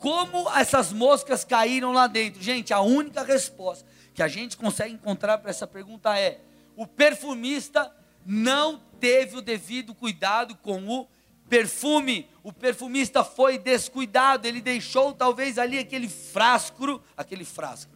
Como 0.00 0.50
essas 0.50 0.92
moscas 0.92 1.44
caíram 1.44 1.92
lá 1.92 2.08
dentro? 2.08 2.42
Gente, 2.42 2.72
a 2.72 2.80
única 2.80 3.22
resposta 3.22 3.86
que 4.12 4.22
a 4.22 4.26
gente 4.26 4.56
consegue 4.56 4.94
encontrar 4.94 5.38
para 5.38 5.50
essa 5.50 5.66
pergunta 5.66 6.18
é: 6.18 6.40
o 6.76 6.86
perfumista 6.86 7.90
não 8.24 8.78
teve 9.00 9.36
o 9.36 9.42
devido 9.42 9.94
cuidado 9.94 10.54
com 10.56 10.86
o 10.86 11.08
perfume. 11.48 12.28
O 12.42 12.52
perfumista 12.52 13.24
foi 13.24 13.58
descuidado, 13.58 14.46
ele 14.46 14.60
deixou 14.60 15.12
talvez 15.12 15.58
ali 15.58 15.78
aquele 15.78 16.08
frasco, 16.08 17.02
aquele 17.16 17.44
frasco, 17.44 17.92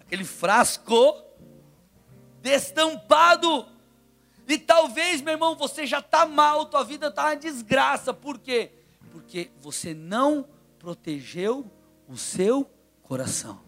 aquele 0.00 0.24
frasco 0.24 1.22
destampado. 2.40 3.66
E 4.48 4.56
talvez, 4.58 5.20
meu 5.20 5.34
irmão, 5.34 5.56
você 5.56 5.84
já 5.84 5.98
está 5.98 6.24
mal, 6.24 6.66
tua 6.66 6.84
vida 6.84 7.08
está 7.08 7.26
uma 7.26 7.36
desgraça. 7.36 8.14
Por 8.14 8.38
quê? 8.38 8.72
Porque 9.10 9.50
você 9.60 9.92
não 9.92 10.48
protegeu 10.78 11.70
o 12.08 12.16
seu 12.16 12.70
coração. 13.02 13.65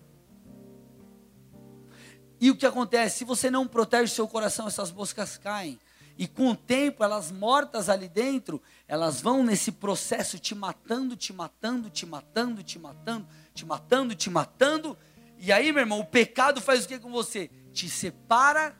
E 2.40 2.50
o 2.50 2.56
que 2.56 2.66
acontece? 2.66 3.18
Se 3.18 3.24
você 3.24 3.50
não 3.50 3.66
protege 3.66 4.14
seu 4.14 4.28
coração, 4.28 4.66
essas 4.68 4.92
moscas 4.92 5.36
caem. 5.36 5.78
E 6.16 6.26
com 6.26 6.50
o 6.50 6.56
tempo, 6.56 7.04
elas 7.04 7.30
mortas 7.30 7.88
ali 7.88 8.08
dentro, 8.08 8.60
elas 8.88 9.20
vão 9.20 9.44
nesse 9.44 9.70
processo 9.70 10.36
te 10.36 10.52
matando, 10.52 11.16
te 11.16 11.32
matando, 11.32 11.88
te 11.88 12.04
matando, 12.04 12.62
te 12.62 12.76
matando, 12.76 13.28
te 13.54 13.64
matando, 13.64 14.14
te 14.16 14.28
matando. 14.28 14.98
E 15.38 15.52
aí, 15.52 15.70
meu 15.70 15.82
irmão, 15.82 16.00
o 16.00 16.04
pecado 16.04 16.60
faz 16.60 16.84
o 16.84 16.88
que 16.88 16.98
com 16.98 17.12
você? 17.12 17.48
Te 17.72 17.88
separa 17.88 18.76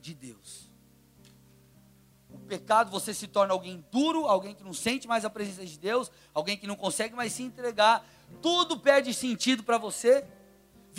de 0.00 0.14
Deus. 0.14 0.70
O 2.30 2.38
pecado, 2.38 2.90
você 2.90 3.12
se 3.12 3.26
torna 3.26 3.52
alguém 3.52 3.84
duro, 3.92 4.24
alguém 4.24 4.54
que 4.54 4.64
não 4.64 4.72
sente 4.72 5.06
mais 5.06 5.26
a 5.26 5.30
presença 5.30 5.66
de 5.66 5.78
Deus, 5.78 6.10
alguém 6.32 6.56
que 6.56 6.66
não 6.66 6.76
consegue 6.76 7.14
mais 7.14 7.34
se 7.34 7.42
entregar. 7.42 8.06
Tudo 8.40 8.80
perde 8.80 9.12
sentido 9.12 9.62
para 9.62 9.76
você. 9.76 10.24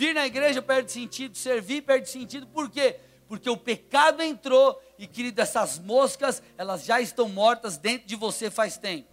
Vir 0.00 0.14
na 0.14 0.26
igreja 0.26 0.62
perde 0.62 0.90
sentido, 0.90 1.36
servir 1.36 1.82
perde 1.82 2.08
sentido. 2.08 2.46
Por 2.46 2.70
quê? 2.70 2.98
Porque 3.28 3.50
o 3.50 3.56
pecado 3.56 4.22
entrou 4.22 4.82
e, 4.98 5.06
querido, 5.06 5.38
essas 5.42 5.78
moscas, 5.78 6.42
elas 6.56 6.86
já 6.86 7.02
estão 7.02 7.28
mortas 7.28 7.76
dentro 7.76 8.08
de 8.08 8.16
você 8.16 8.50
faz 8.50 8.78
tempo. 8.78 9.10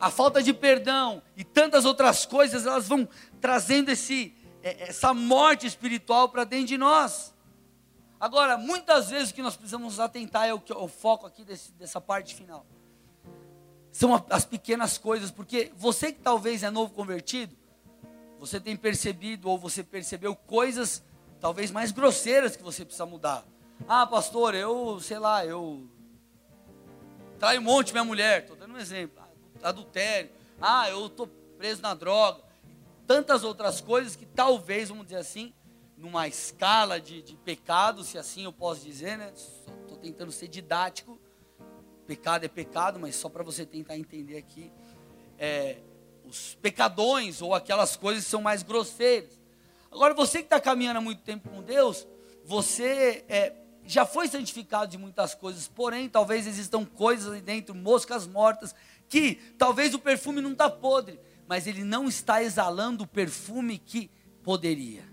A 0.00 0.10
falta 0.10 0.42
de 0.42 0.54
perdão 0.54 1.22
e 1.36 1.44
tantas 1.44 1.84
outras 1.84 2.24
coisas, 2.24 2.64
elas 2.64 2.88
vão 2.88 3.06
trazendo 3.38 3.90
esse, 3.90 4.34
é, 4.62 4.84
essa 4.88 5.12
morte 5.12 5.66
espiritual 5.66 6.30
para 6.30 6.44
dentro 6.44 6.68
de 6.68 6.78
nós. 6.78 7.34
Agora, 8.18 8.56
muitas 8.56 9.10
vezes 9.10 9.28
o 9.28 9.34
que 9.34 9.42
nós 9.42 9.56
precisamos 9.56 10.00
atentar 10.00 10.48
é 10.48 10.54
o, 10.54 10.58
que, 10.58 10.72
o 10.72 10.88
foco 10.88 11.26
aqui 11.26 11.44
desse, 11.44 11.70
dessa 11.72 12.00
parte 12.00 12.34
final. 12.34 12.64
São 13.94 14.26
as 14.28 14.44
pequenas 14.44 14.98
coisas, 14.98 15.30
porque 15.30 15.70
você 15.76 16.12
que 16.12 16.18
talvez 16.20 16.64
é 16.64 16.68
novo 16.68 16.92
convertido, 16.92 17.56
você 18.40 18.58
tem 18.58 18.76
percebido 18.76 19.48
ou 19.48 19.56
você 19.56 19.84
percebeu 19.84 20.34
coisas 20.34 21.00
talvez 21.40 21.70
mais 21.70 21.92
grosseiras 21.92 22.56
que 22.56 22.62
você 22.64 22.84
precisa 22.84 23.06
mudar. 23.06 23.44
Ah, 23.86 24.04
pastor, 24.04 24.52
eu, 24.52 24.98
sei 25.00 25.20
lá, 25.20 25.46
eu 25.46 25.88
traio 27.38 27.60
um 27.60 27.62
monte 27.62 27.92
minha 27.92 28.04
mulher, 28.04 28.40
estou 28.40 28.56
dando 28.56 28.74
um 28.74 28.78
exemplo. 28.78 29.22
Adultério. 29.62 30.28
Ah, 30.60 30.90
eu 30.90 31.06
estou 31.06 31.28
preso 31.56 31.80
na 31.80 31.94
droga. 31.94 32.42
Tantas 33.06 33.44
outras 33.44 33.80
coisas 33.80 34.16
que 34.16 34.26
talvez, 34.26 34.88
vamos 34.88 35.04
dizer 35.04 35.18
assim, 35.18 35.54
numa 35.96 36.26
escala 36.26 37.00
de, 37.00 37.22
de 37.22 37.36
pecado, 37.36 38.02
se 38.02 38.18
assim 38.18 38.42
eu 38.42 38.52
posso 38.52 38.84
dizer, 38.84 39.16
né? 39.16 39.32
Estou 39.36 39.98
tentando 39.98 40.32
ser 40.32 40.48
didático. 40.48 41.16
Pecado 42.06 42.44
é 42.44 42.48
pecado, 42.48 42.98
mas 42.98 43.16
só 43.16 43.28
para 43.28 43.42
você 43.42 43.64
tentar 43.64 43.96
entender 43.96 44.36
aqui. 44.36 44.70
É, 45.38 45.78
os 46.24 46.54
pecadões 46.60 47.42
ou 47.42 47.54
aquelas 47.54 47.96
coisas 47.96 48.24
são 48.24 48.40
mais 48.40 48.62
grosseiras. 48.62 49.40
Agora, 49.90 50.14
você 50.14 50.38
que 50.38 50.44
está 50.44 50.60
caminhando 50.60 50.98
há 50.98 51.00
muito 51.00 51.22
tempo 51.22 51.48
com 51.48 51.62
Deus, 51.62 52.06
você 52.44 53.24
é, 53.28 53.54
já 53.86 54.04
foi 54.04 54.28
santificado 54.28 54.90
de 54.90 54.98
muitas 54.98 55.34
coisas, 55.34 55.68
porém, 55.68 56.08
talvez 56.08 56.46
existam 56.46 56.84
coisas 56.84 57.30
ali 57.30 57.40
dentro, 57.40 57.74
moscas 57.74 58.26
mortas, 58.26 58.74
que 59.08 59.36
talvez 59.58 59.94
o 59.94 59.98
perfume 59.98 60.40
não 60.40 60.52
está 60.52 60.68
podre, 60.68 61.20
mas 61.46 61.66
ele 61.66 61.84
não 61.84 62.08
está 62.08 62.42
exalando 62.42 63.04
o 63.04 63.06
perfume 63.06 63.78
que 63.78 64.10
poderia. 64.42 65.04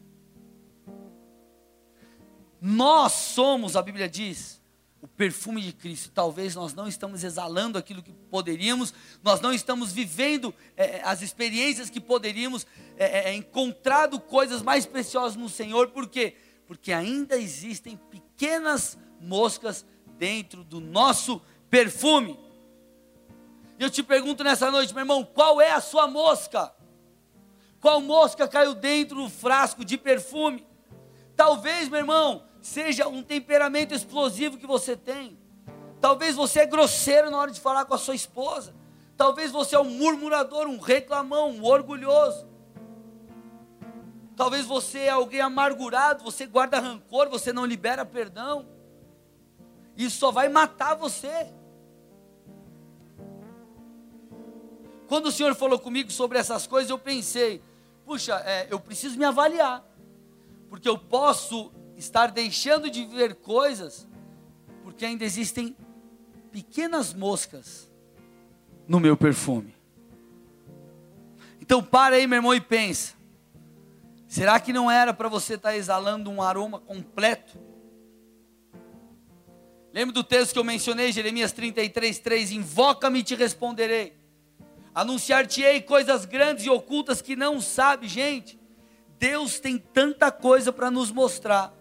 Nós 2.60 3.12
somos, 3.14 3.76
a 3.76 3.82
Bíblia 3.82 4.08
diz, 4.08 4.61
o 5.02 5.08
perfume 5.08 5.62
de 5.62 5.74
Cristo. 5.74 6.12
Talvez 6.14 6.56
nós 6.56 6.74
não 6.74 6.88
estamos 6.88 7.24
exalando 7.24 7.78
aquilo 7.78 8.04
que 8.04 8.12
poderíamos, 8.12 8.94
nós 9.24 9.42
não 9.42 9.52
estamos 9.52 9.92
vivendo 9.92 10.54
é, 10.78 10.98
é 10.98 11.02
as 11.04 11.22
experiências 11.22 11.90
que 11.90 12.00
poderíamos, 12.00 12.68
é, 12.98 13.06
é, 13.06 13.30
é, 13.30 13.34
encontrado 13.34 14.20
coisas 14.20 14.62
mais 14.62 14.86
preciosas 14.86 15.36
no 15.36 15.50
Senhor, 15.50 15.90
por 15.90 16.08
quê? 16.08 16.36
Porque 16.68 16.94
ainda 16.94 17.36
existem 17.36 17.98
pequenas 17.98 18.98
moscas 19.20 19.86
dentro 20.18 20.64
do 20.64 20.80
nosso 20.80 21.42
perfume. 21.70 22.40
E 23.80 23.84
eu 23.84 23.90
te 23.90 24.04
pergunto 24.04 24.44
nessa 24.44 24.70
noite, 24.70 24.94
meu 24.94 25.02
irmão, 25.02 25.24
qual 25.24 25.60
é 25.60 25.72
a 25.72 25.82
sua 25.82 26.08
mosca? 26.08 26.72
Qual 27.80 28.00
mosca 28.00 28.48
caiu 28.48 28.76
dentro 28.76 29.16
do 29.16 29.30
frasco 29.30 29.84
de 29.84 29.98
perfume? 29.98 30.64
Talvez, 31.36 31.90
meu 31.90 31.98
irmão, 31.98 32.44
seja 32.62 33.08
um 33.08 33.24
temperamento 33.24 33.94
explosivo 33.94 34.58
que 34.58 34.68
você 34.68 34.96
tem. 34.96 35.38
Talvez 36.00 36.36
você 36.36 36.62
é 36.62 36.66
grosseiro 36.66 37.30
na 37.30 37.38
hora 37.38 37.52
de 37.52 37.60
falar 37.60 37.86
com 37.86 37.94
a 37.94 37.98
sua 37.98 38.16
esposa. 38.16 38.74
Talvez 39.18 39.52
você 39.52 39.76
é 39.76 39.80
um 39.80 39.90
murmurador, 39.90 40.68
um 40.68 40.80
reclamão, 40.80 41.50
um 41.52 41.64
orgulhoso. 41.64 42.48
Talvez 44.36 44.66
você 44.66 45.00
é 45.00 45.10
alguém 45.10 45.42
amargurado, 45.42 46.24
você 46.24 46.46
guarda 46.46 46.80
rancor, 46.80 47.30
você 47.30 47.52
não 47.54 47.66
libera 47.66 48.06
perdão. 48.06 48.66
Isso 49.96 50.18
só 50.18 50.32
vai 50.32 50.50
matar 50.50 50.96
você. 50.96 51.52
Quando 55.08 55.28
o 55.28 55.32
Senhor 55.32 55.54
falou 55.54 55.78
comigo 55.78 56.12
sobre 56.12 56.40
essas 56.40 56.66
coisas, 56.66 56.90
eu 56.90 56.98
pensei: 56.98 57.62
puxa, 58.06 58.42
é, 58.46 58.68
eu 58.72 58.80
preciso 58.80 59.18
me 59.18 59.26
avaliar, 59.26 59.86
porque 60.70 60.88
eu 60.88 60.98
posso 60.98 61.72
estar 62.02 62.32
deixando 62.32 62.90
de 62.90 63.06
ver 63.06 63.36
coisas, 63.36 64.08
porque 64.84 65.06
ainda 65.06 65.24
existem 65.24 65.76
pequenas 66.52 67.14
moscas 67.14 67.90
no 68.88 69.00
meu 69.00 69.16
perfume. 69.16 69.76
Então 71.62 71.84
para 71.84 72.16
aí, 72.16 72.26
meu 72.26 72.38
irmão, 72.38 72.56
e 72.56 72.60
pensa. 72.60 73.14
Será 74.28 74.60
que 74.60 74.74
não 74.74 74.90
era 74.90 75.14
para 75.14 75.30
você 75.30 75.54
estar 75.54 75.76
exalando 75.76 76.30
um 76.32 76.42
aroma 76.42 76.80
completo? 76.80 77.58
Lembra 79.94 80.14
do 80.14 80.24
texto 80.24 80.54
que 80.54 80.60
eu 80.60 80.64
mencionei, 80.64 81.12
Jeremias 81.12 81.52
33, 81.52 82.18
3? 82.18 82.52
Invoca-me 82.52 83.20
e 83.20 83.24
te 83.24 83.36
responderei. 83.36 84.18
Anunciar-te-ei 84.96 85.82
coisas 85.82 86.26
grandes 86.26 86.66
e 86.66 86.70
ocultas 86.70 87.22
que 87.22 87.36
não 87.36 87.62
sabe, 87.62 88.08
gente. 88.08 88.60
Deus 89.20 89.60
tem 89.60 89.78
tanta 89.78 90.32
coisa 90.32 90.74
para 90.74 90.90
nos 90.90 91.12
mostrar. 91.12 91.81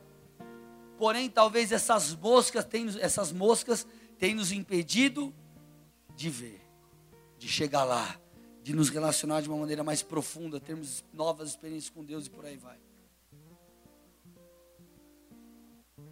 Porém, 1.01 1.31
talvez 1.31 1.73
essas 1.73 2.15
moscas, 2.15 2.63
tenham, 2.63 2.95
essas 3.01 3.33
moscas 3.33 3.87
tenham 4.19 4.37
nos 4.37 4.53
impedido 4.53 5.35
de 6.15 6.29
ver, 6.29 6.61
de 7.39 7.49
chegar 7.49 7.85
lá, 7.85 8.21
de 8.63 8.75
nos 8.75 8.91
relacionar 8.91 9.41
de 9.41 9.49
uma 9.49 9.57
maneira 9.57 9.83
mais 9.83 10.03
profunda, 10.03 10.61
termos 10.61 11.03
novas 11.11 11.49
experiências 11.49 11.89
com 11.89 12.05
Deus 12.05 12.27
e 12.27 12.31
por 12.31 12.45
aí 12.45 12.59
vai. 12.59 12.79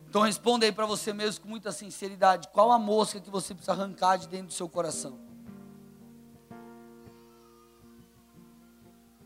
Então 0.08 0.22
responda 0.22 0.64
aí 0.64 0.72
para 0.72 0.86
você 0.86 1.12
mesmo 1.12 1.42
com 1.42 1.50
muita 1.50 1.70
sinceridade, 1.70 2.48
qual 2.48 2.72
a 2.72 2.78
mosca 2.78 3.20
que 3.20 3.28
você 3.28 3.52
precisa 3.52 3.72
arrancar 3.72 4.16
de 4.16 4.26
dentro 4.26 4.46
do 4.46 4.54
seu 4.54 4.70
coração? 4.70 5.20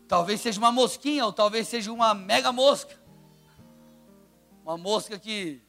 Talvez 0.09 0.41
seja 0.41 0.59
uma 0.59 0.73
mosquinha, 0.73 1.25
ou 1.25 1.31
talvez 1.31 1.69
seja 1.69 1.89
uma 1.89 2.13
mega 2.13 2.51
mosca. 2.51 3.01
Uma 4.63 4.77
mosca 4.77 5.19
que. 5.19 5.61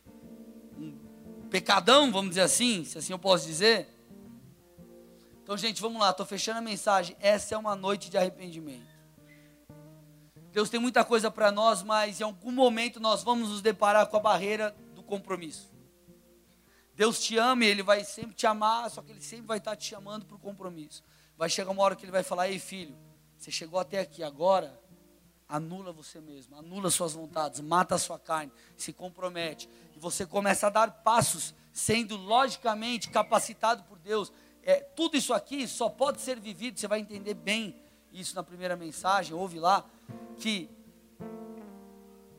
Um 0.79 1.49
pecadão, 1.51 2.11
vamos 2.11 2.31
dizer 2.31 2.43
assim, 2.43 2.85
se 2.85 2.99
assim 2.99 3.13
eu 3.13 3.19
posso 3.19 3.47
dizer. 3.47 3.89
Então, 5.43 5.57
gente, 5.59 5.81
vamos 5.83 6.01
lá, 6.01 6.11
estou 6.11 6.25
fechando 6.25 6.59
a 6.59 6.63
mensagem. 6.63 7.17
Essa 7.21 7.55
é 7.55 7.59
uma 7.59 7.77
noite 7.77 8.09
de 8.09 8.17
arrependimento. 8.17 8.95
Deus 10.53 10.71
tem 10.71 10.79
muita 10.79 11.05
coisa 11.05 11.31
para 11.31 11.51
nós, 11.51 11.83
mas 11.83 12.21
em 12.21 12.25
algum 12.25 12.53
momento 12.53 13.01
nós 13.01 13.23
vamos 13.23 13.49
nos 13.49 13.61
deparar 13.61 14.07
com 14.07 14.17
a 14.17 14.21
barreira 14.21 14.75
do 14.95 15.03
compromisso. 15.03 15.75
Deus 16.95 17.21
te 17.21 17.37
ama 17.37 17.65
e 17.65 17.69
Ele 17.69 17.83
vai 17.83 18.05
sempre 18.05 18.35
te 18.35 18.47
amar, 18.47 18.89
só 18.89 19.03
que 19.03 19.11
Ele 19.11 19.21
sempre 19.21 19.47
vai 19.47 19.59
estar 19.59 19.75
te 19.75 19.85
chamando 19.85 20.25
para 20.25 20.37
o 20.37 20.39
compromisso. 20.39 21.03
Vai 21.37 21.51
chegar 21.51 21.73
uma 21.73 21.83
hora 21.83 21.97
que 21.97 22.05
Ele 22.05 22.13
vai 22.13 22.23
falar: 22.23 22.49
Ei, 22.49 22.61
filho, 22.61 22.97
você 23.37 23.51
chegou 23.51 23.81
até 23.81 23.99
aqui 23.99 24.23
agora, 24.23 24.81
anula 25.49 25.93
você 25.93 26.21
mesmo, 26.21 26.57
anula 26.57 26.91
suas 26.91 27.13
vontades, 27.13 27.61
mata 27.61 27.95
a 27.95 27.99
sua 27.99 28.19
carne, 28.19 28.53
se 28.77 28.93
compromete. 28.93 29.69
E 29.95 29.99
você 29.99 30.27
começa 30.27 30.67
a 30.67 30.71
dar 30.71 30.91
passos, 31.03 31.55
sendo 31.73 32.17
logicamente 32.17 33.11
capacitado 33.11 33.85
por 33.85 33.99
Deus. 33.99 34.33
É, 34.63 34.77
tudo 34.77 35.17
isso 35.17 35.35
aqui 35.35 35.69
só 35.69 35.89
pode 35.89 36.21
ser 36.21 36.41
vivido, 36.41 36.79
você 36.79 36.89
vai 36.89 37.01
entender 37.01 37.35
bem 37.35 37.79
isso 38.13 38.35
na 38.35 38.43
primeira 38.43 38.77
mensagem, 38.77 39.35
ouve 39.35 39.59
lá, 39.59 39.85
que 40.39 40.71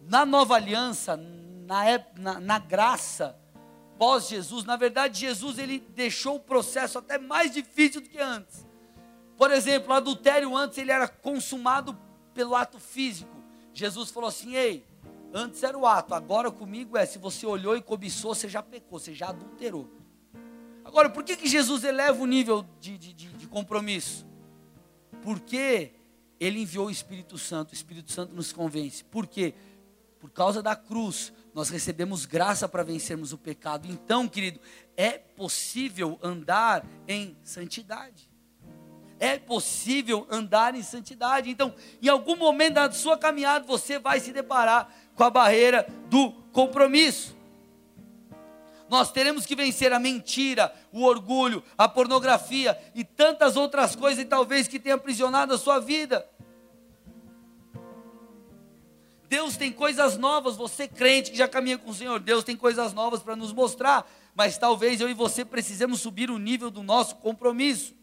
na 0.02 0.26
nova 0.26 0.56
aliança, 0.56 1.18
na, 1.18 1.84
na, 2.16 2.40
na 2.40 2.60
graça, 2.60 3.38
pós 3.98 4.28
Jesus, 4.28 4.66
na 4.66 4.76
verdade 4.76 5.20
Jesus 5.20 5.58
ele 5.58 5.80
deixou 5.80 6.36
o 6.36 6.40
processo 6.40 6.98
até 6.98 7.18
mais 7.18 7.52
difícil 7.52 8.02
do 8.02 8.10
que 8.10 8.20
antes. 8.20 8.66
Por 9.38 9.52
exemplo, 9.52 9.90
o 9.90 9.94
adultério 9.94 10.56
antes 10.56 10.78
ele 10.78 10.92
era 10.92 11.08
consumado 11.08 11.94
pelo 12.36 12.54
ato 12.54 12.78
físico. 12.78 13.34
Jesus 13.74 14.12
falou 14.12 14.30
assim: 14.30 14.56
ei, 14.56 14.86
antes 15.34 15.64
era 15.64 15.76
o 15.76 15.88
ato, 15.88 16.14
agora 16.14 16.52
comigo 16.52 16.96
é, 16.96 17.06
se 17.06 17.18
você 17.18 17.48
olhou 17.48 17.76
e 17.76 17.82
cobiçou, 17.82 18.36
você 18.36 18.48
já 18.48 18.62
pecou, 18.62 19.00
você 19.00 19.16
já 19.16 19.30
adulterou. 19.30 19.90
Agora, 20.84 21.10
por 21.10 21.24
que, 21.24 21.36
que 21.36 21.48
Jesus 21.48 21.84
eleva 21.84 22.22
o 22.22 22.28
nível 22.28 22.64
de, 22.80 22.96
de, 22.98 23.12
de, 23.14 23.28
de 23.30 23.48
compromisso? 23.48 24.28
Porque 25.24 25.94
ele 26.40 26.62
enviou 26.62 26.88
o 26.88 26.92
Espírito 26.92 27.40
Santo, 27.40 27.72
o 27.72 27.74
Espírito 27.74 28.12
Santo 28.12 28.36
nos 28.36 28.54
convence. 28.54 29.04
Por 29.04 29.26
quê? 29.26 29.56
Por 30.20 30.30
causa 30.30 30.62
da 30.62 30.76
cruz, 30.76 31.34
nós 31.54 31.70
recebemos 31.70 32.26
graça 32.26 32.68
para 32.70 32.84
vencermos 32.84 33.34
o 33.34 33.38
pecado. 33.38 33.88
Então, 33.90 34.28
querido, 34.28 34.60
é 34.96 35.18
possível 35.18 36.20
andar 36.22 36.86
em 37.08 37.36
santidade. 37.44 38.30
É 39.20 39.38
possível 39.38 40.28
andar 40.30 40.76
em 40.76 40.84
santidade. 40.84 41.50
Então, 41.50 41.74
em 42.02 42.10
algum 42.10 42.36
momento 42.36 42.76
da 42.76 42.92
sua 42.92 43.18
caminhada, 43.18 43.66
você 43.66 43.98
vai 43.98 44.20
se 44.20 44.32
deparar 44.32 44.94
com 45.16 45.24
a 45.24 45.30
barreira 45.30 45.88
do 46.10 46.32
compromisso. 46.52 47.36
Nós 48.90 49.12
teremos 49.12 49.46
que 49.46 49.56
vencer 49.56 49.92
a 49.94 50.00
mentira, 50.00 50.74
o 50.92 51.04
orgulho, 51.04 51.64
a 51.78 51.88
pornografia 51.88 52.78
e 52.94 53.04
tantas 53.04 53.56
outras 53.56 53.96
coisas, 53.96 54.24
e 54.24 54.28
talvez 54.28 54.68
que 54.68 54.80
tenha 54.80 54.96
aprisionado 54.96 55.54
a 55.54 55.58
sua 55.58 55.80
vida. 55.80 56.28
Deus 59.28 59.58
tem 59.58 59.72
coisas 59.72 60.18
novas, 60.18 60.56
você 60.56 60.88
crente 60.88 61.32
que 61.32 61.38
já 61.38 61.48
caminha 61.48 61.78
com 61.78 61.90
o 61.90 61.94
Senhor, 61.94 62.20
Deus 62.20 62.44
tem 62.44 62.56
coisas 62.56 62.94
novas 62.94 63.24
para 63.24 63.36
nos 63.36 63.52
mostrar, 63.52 64.10
mas 64.36 64.58
talvez 64.58 65.02
eu 65.02 65.10
e 65.10 65.14
você 65.14 65.44
precisemos 65.44 66.00
subir 66.00 66.30
o 66.30 66.38
nível 66.38 66.70
do 66.70 66.84
nosso 66.84 67.16
compromisso. 67.16 67.96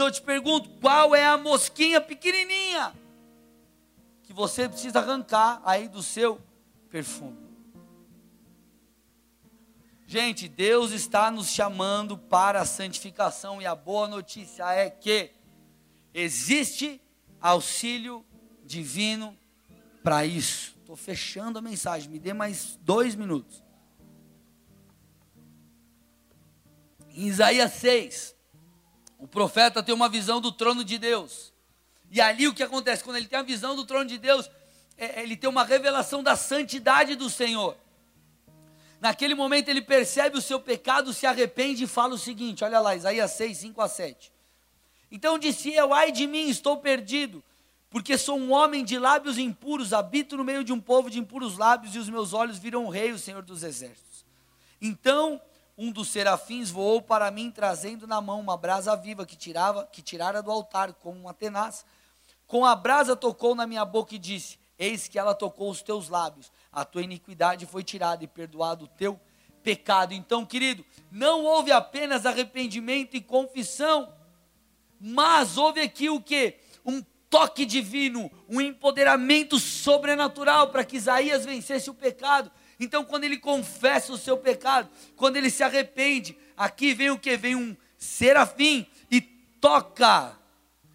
Então 0.00 0.08
eu 0.08 0.12
te 0.14 0.22
pergunto: 0.22 0.70
qual 0.80 1.14
é 1.14 1.26
a 1.26 1.36
mosquinha 1.36 2.00
pequenininha 2.00 2.94
que 4.22 4.32
você 4.32 4.66
precisa 4.66 4.98
arrancar 4.98 5.60
aí 5.62 5.88
do 5.88 6.02
seu 6.02 6.40
perfume? 6.88 7.36
Gente, 10.06 10.48
Deus 10.48 10.92
está 10.92 11.30
nos 11.30 11.50
chamando 11.50 12.16
para 12.16 12.62
a 12.62 12.64
santificação 12.64 13.60
e 13.60 13.66
a 13.66 13.74
boa 13.74 14.08
notícia 14.08 14.72
é 14.72 14.88
que 14.88 15.32
existe 16.14 16.98
auxílio 17.38 18.24
divino 18.64 19.36
para 20.02 20.24
isso. 20.24 20.78
Estou 20.80 20.96
fechando 20.96 21.58
a 21.58 21.62
mensagem, 21.62 22.08
me 22.08 22.18
dê 22.18 22.32
mais 22.32 22.78
dois 22.80 23.14
minutos. 23.14 23.62
Em 27.10 27.26
Isaías 27.26 27.74
6, 27.74 28.39
o 29.20 29.28
profeta 29.28 29.82
tem 29.82 29.94
uma 29.94 30.08
visão 30.08 30.40
do 30.40 30.50
trono 30.50 30.82
de 30.82 30.98
Deus. 30.98 31.52
E 32.10 32.20
ali 32.20 32.48
o 32.48 32.54
que 32.54 32.62
acontece? 32.62 33.04
Quando 33.04 33.16
ele 33.16 33.28
tem 33.28 33.38
a 33.38 33.42
visão 33.42 33.76
do 33.76 33.84
trono 33.84 34.06
de 34.06 34.18
Deus, 34.18 34.50
é, 34.96 35.22
ele 35.22 35.36
tem 35.36 35.48
uma 35.48 35.62
revelação 35.62 36.22
da 36.22 36.34
santidade 36.34 37.14
do 37.14 37.28
Senhor. 37.28 37.76
Naquele 39.00 39.34
momento 39.34 39.68
ele 39.68 39.82
percebe 39.82 40.36
o 40.36 40.42
seu 40.42 40.58
pecado, 40.58 41.12
se 41.12 41.26
arrepende 41.26 41.84
e 41.84 41.86
fala 41.86 42.14
o 42.14 42.18
seguinte: 42.18 42.64
olha 42.64 42.80
lá, 42.80 42.96
Isaías 42.96 43.30
6, 43.32 43.58
5 43.58 43.80
a 43.80 43.88
7. 43.88 44.32
Então 45.10 45.38
disse 45.38 45.70
eu: 45.72 45.92
Ai 45.92 46.10
de 46.10 46.26
mim, 46.26 46.48
estou 46.48 46.78
perdido, 46.78 47.42
porque 47.90 48.16
sou 48.16 48.38
um 48.38 48.52
homem 48.52 48.84
de 48.84 48.98
lábios 48.98 49.36
impuros, 49.38 49.92
habito 49.92 50.36
no 50.36 50.44
meio 50.44 50.64
de 50.64 50.72
um 50.72 50.80
povo 50.80 51.10
de 51.10 51.18
impuros 51.18 51.58
lábios, 51.58 51.94
e 51.94 51.98
os 51.98 52.08
meus 52.08 52.32
olhos 52.32 52.58
viram 52.58 52.86
o 52.86 52.90
rei, 52.90 53.12
o 53.12 53.18
Senhor 53.18 53.42
dos 53.42 53.62
exércitos. 53.62 54.24
Então 54.80 55.40
um 55.76 55.90
dos 55.90 56.08
serafins 56.08 56.70
voou 56.70 57.00
para 57.00 57.30
mim, 57.30 57.50
trazendo 57.50 58.06
na 58.06 58.20
mão 58.20 58.40
uma 58.40 58.56
brasa 58.56 58.94
viva 58.96 59.24
que 59.24 59.36
tirava, 59.36 59.86
que 59.86 60.02
tirara 60.02 60.42
do 60.42 60.50
altar 60.50 60.92
como 60.94 61.18
uma 61.18 61.34
tenaz. 61.34 61.84
Com 62.46 62.64
a 62.64 62.74
brasa 62.74 63.14
tocou 63.16 63.54
na 63.54 63.66
minha 63.66 63.84
boca 63.84 64.14
e 64.14 64.18
disse: 64.18 64.58
Eis 64.78 65.08
que 65.08 65.18
ela 65.18 65.34
tocou 65.34 65.70
os 65.70 65.82
teus 65.82 66.08
lábios. 66.08 66.50
A 66.72 66.84
tua 66.84 67.02
iniquidade 67.02 67.66
foi 67.66 67.84
tirada 67.84 68.24
e 68.24 68.26
perdoado 68.26 68.86
o 68.86 68.88
teu 68.88 69.20
pecado. 69.62 70.14
Então, 70.14 70.44
querido, 70.44 70.84
não 71.10 71.44
houve 71.44 71.70
apenas 71.70 72.26
arrependimento 72.26 73.16
e 73.16 73.20
confissão, 73.20 74.12
mas 74.98 75.56
houve 75.56 75.80
aqui 75.80 76.10
o 76.10 76.20
que? 76.20 76.58
Um 76.84 77.02
toque 77.30 77.64
divino, 77.64 78.30
um 78.48 78.60
empoderamento 78.60 79.58
sobrenatural 79.58 80.68
para 80.68 80.84
que 80.84 80.96
Isaías 80.96 81.44
vencesse 81.44 81.88
o 81.88 81.94
pecado. 81.94 82.50
Então, 82.80 83.04
quando 83.04 83.24
ele 83.24 83.36
confessa 83.36 84.10
o 84.10 84.16
seu 84.16 84.38
pecado, 84.38 84.88
quando 85.14 85.36
ele 85.36 85.50
se 85.50 85.62
arrepende, 85.62 86.34
aqui 86.56 86.94
vem 86.94 87.10
o 87.10 87.18
que? 87.18 87.36
Vem 87.36 87.54
um 87.54 87.76
serafim 87.98 88.86
e 89.10 89.20
toca 89.20 90.34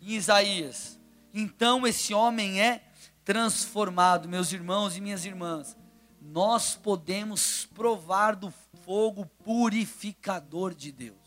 em 0.01 0.13
Isaías. 0.13 0.99
Então, 1.31 1.85
esse 1.85 2.11
homem 2.11 2.59
é 2.59 2.83
transformado, 3.23 4.27
meus 4.27 4.51
irmãos 4.51 4.97
e 4.97 5.01
minhas 5.01 5.25
irmãs. 5.25 5.77
Nós 6.19 6.75
podemos 6.75 7.67
provar 7.67 8.35
do 8.35 8.51
fogo 8.83 9.27
purificador 9.43 10.73
de 10.73 10.91
Deus. 10.91 11.17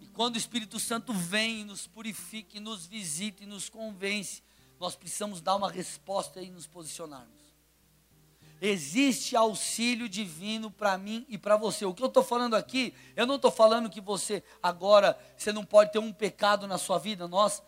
E 0.00 0.08
quando 0.08 0.34
o 0.34 0.38
Espírito 0.38 0.80
Santo 0.80 1.12
vem 1.12 1.60
e 1.60 1.64
nos 1.64 1.86
purifica, 1.86 2.56
e 2.56 2.60
nos 2.60 2.84
visita 2.84 3.44
e 3.44 3.46
nos 3.46 3.68
convence, 3.68 4.42
nós 4.80 4.96
precisamos 4.96 5.40
dar 5.40 5.54
uma 5.54 5.70
resposta 5.70 6.42
e 6.42 6.50
nos 6.50 6.66
posicionarmos. 6.66 7.33
Existe 8.66 9.36
auxílio 9.36 10.08
divino 10.08 10.70
para 10.70 10.96
mim 10.96 11.26
e 11.28 11.36
para 11.36 11.54
você. 11.54 11.84
O 11.84 11.92
que 11.92 12.02
eu 12.02 12.06
estou 12.06 12.24
falando 12.24 12.56
aqui, 12.56 12.94
eu 13.14 13.26
não 13.26 13.36
estou 13.36 13.50
falando 13.50 13.90
que 13.90 14.00
você 14.00 14.42
agora, 14.62 15.18
você 15.36 15.52
não 15.52 15.66
pode 15.66 15.92
ter 15.92 15.98
um 15.98 16.10
pecado 16.10 16.66
na 16.66 16.78
sua 16.78 16.98
vida. 16.98 17.28
Nós 17.28 17.62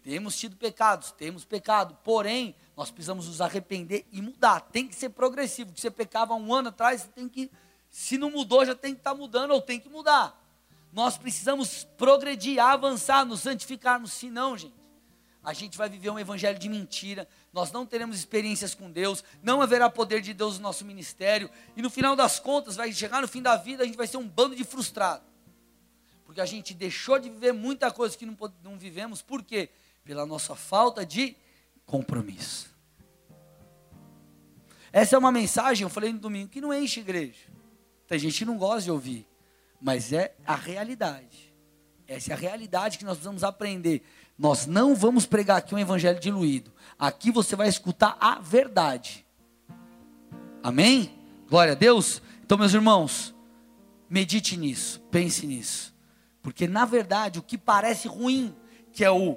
temos 0.00 0.38
tido 0.38 0.54
pecados, 0.54 1.10
temos 1.10 1.44
pecado, 1.44 1.98
porém, 2.04 2.54
nós 2.76 2.92
precisamos 2.92 3.26
nos 3.26 3.40
arrepender 3.40 4.06
e 4.12 4.22
mudar. 4.22 4.60
Tem 4.60 4.86
que 4.86 4.94
ser 4.94 5.08
progressivo. 5.08 5.72
Que 5.72 5.80
você 5.80 5.90
pecava 5.90 6.32
um 6.32 6.54
ano 6.54 6.68
atrás, 6.68 7.00
você 7.00 7.08
tem 7.08 7.28
que, 7.28 7.50
se 7.90 8.16
não 8.16 8.30
mudou, 8.30 8.64
já 8.64 8.76
tem 8.76 8.94
que 8.94 9.00
estar 9.00 9.10
tá 9.10 9.16
mudando 9.16 9.50
ou 9.50 9.60
tem 9.60 9.80
que 9.80 9.88
mudar. 9.88 10.40
Nós 10.92 11.18
precisamos 11.18 11.82
progredir, 11.96 12.60
avançar, 12.60 13.24
nos 13.24 13.40
santificarmos. 13.40 14.12
Se 14.12 14.30
não, 14.30 14.56
gente, 14.56 14.77
a 15.48 15.54
gente 15.54 15.78
vai 15.78 15.88
viver 15.88 16.10
um 16.10 16.18
evangelho 16.18 16.58
de 16.58 16.68
mentira, 16.68 17.26
nós 17.54 17.72
não 17.72 17.86
teremos 17.86 18.18
experiências 18.18 18.74
com 18.74 18.90
Deus, 18.90 19.24
não 19.42 19.62
haverá 19.62 19.88
poder 19.88 20.20
de 20.20 20.34
Deus 20.34 20.58
no 20.58 20.62
nosso 20.62 20.84
ministério, 20.84 21.50
e 21.74 21.80
no 21.80 21.88
final 21.88 22.14
das 22.14 22.38
contas, 22.38 22.76
vai 22.76 22.92
chegar 22.92 23.22
no 23.22 23.28
fim 23.28 23.40
da 23.40 23.56
vida, 23.56 23.82
a 23.82 23.86
gente 23.86 23.96
vai 23.96 24.06
ser 24.06 24.18
um 24.18 24.28
bando 24.28 24.54
de 24.54 24.62
frustrado. 24.62 25.24
Porque 26.26 26.42
a 26.42 26.44
gente 26.44 26.74
deixou 26.74 27.18
de 27.18 27.30
viver 27.30 27.52
muita 27.52 27.90
coisa 27.90 28.14
que 28.14 28.26
não, 28.26 28.36
não 28.62 28.78
vivemos, 28.78 29.22
por 29.22 29.42
quê? 29.42 29.70
Pela 30.04 30.26
nossa 30.26 30.54
falta 30.54 31.06
de 31.06 31.34
compromisso. 31.86 32.68
Essa 34.92 35.16
é 35.16 35.18
uma 35.18 35.32
mensagem, 35.32 35.84
eu 35.84 35.88
falei 35.88 36.12
no 36.12 36.18
domingo, 36.18 36.50
que 36.50 36.60
não 36.60 36.74
enche 36.74 37.00
igreja. 37.00 37.48
Tem 38.06 38.18
gente 38.18 38.36
que 38.36 38.44
não 38.44 38.58
gosta 38.58 38.82
de 38.82 38.90
ouvir, 38.90 39.26
mas 39.80 40.12
é 40.12 40.34
a 40.44 40.54
realidade. 40.54 41.54
Essa 42.06 42.32
é 42.32 42.34
a 42.34 42.38
realidade 42.38 42.98
que 42.98 43.04
nós 43.06 43.14
precisamos 43.14 43.42
aprender. 43.42 44.02
Nós 44.38 44.66
não 44.66 44.94
vamos 44.94 45.26
pregar 45.26 45.56
aqui 45.56 45.74
um 45.74 45.78
evangelho 45.78 46.20
diluído. 46.20 46.72
Aqui 46.96 47.32
você 47.32 47.56
vai 47.56 47.68
escutar 47.68 48.16
a 48.20 48.38
verdade. 48.38 49.26
Amém? 50.62 51.12
Glória 51.48 51.72
a 51.72 51.76
Deus. 51.76 52.22
Então, 52.44 52.56
meus 52.56 52.72
irmãos, 52.72 53.34
medite 54.08 54.56
nisso, 54.56 55.00
pense 55.10 55.46
nisso. 55.46 55.94
Porque 56.40 56.68
na 56.68 56.84
verdade, 56.84 57.38
o 57.38 57.42
que 57.42 57.58
parece 57.58 58.06
ruim, 58.06 58.54
que 58.92 59.04
é 59.04 59.10
o 59.10 59.36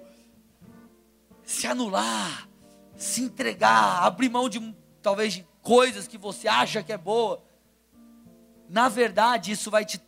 se 1.43 1.66
anular, 1.66 2.47
se 2.95 3.24
entregar, 3.24 4.04
abrir 4.04 4.30
mão 4.30 4.47
de 4.47 4.76
talvez 5.02 5.34
de 5.34 5.47
coisas 5.62 6.08
que 6.08 6.18
você 6.18 6.47
acha 6.47 6.84
que 6.84 6.93
é 6.93 6.97
boa, 6.97 7.43
na 8.70 8.88
verdade, 8.88 9.52
isso 9.52 9.72
vai 9.72 9.84
te 9.84 9.99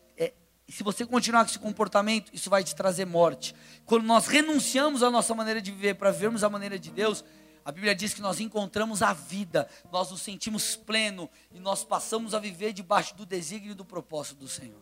se 0.74 0.82
você 0.82 1.05
continuar 1.05 1.43
com 1.43 1.51
esse 1.51 1.59
comportamento, 1.59 2.32
isso 2.34 2.49
vai 2.49 2.63
te 2.63 2.74
trazer 2.76 3.05
morte. 3.05 3.53
Quando 3.86 4.05
nós 4.05 4.26
renunciamos 4.26 5.03
à 5.03 5.11
nossa 5.11 5.36
maneira 5.36 5.61
de 5.61 5.71
viver 5.71 5.93
para 5.93 6.09
vivermos 6.09 6.43
a 6.43 6.49
maneira 6.49 6.80
de 6.80 6.89
Deus, 6.89 7.24
a 7.63 7.71
Bíblia 7.71 7.93
diz 7.93 8.11
que 8.11 8.21
nós 8.21 8.39
encontramos 8.39 9.03
a 9.03 9.13
vida, 9.13 9.69
nós 9.91 10.09
nos 10.09 10.21
sentimos 10.24 10.76
pleno 10.76 11.30
e 11.53 11.59
nós 11.59 11.84
passamos 11.84 12.34
a 12.34 12.39
viver 12.39 12.74
debaixo 12.74 13.15
do 13.15 13.24
desígnio 13.24 13.74
e 13.74 13.76
do 13.76 13.86
propósito 13.86 14.39
do 14.39 14.47
Senhor. 14.47 14.82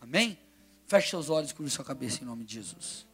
Amém? 0.00 0.38
Feche 0.86 1.10
seus 1.10 1.28
olhos 1.28 1.52
cubra 1.52 1.70
sua 1.70 1.84
cabeça 1.84 2.22
em 2.22 2.26
nome 2.26 2.42
de 2.42 2.54
Jesus. 2.54 3.05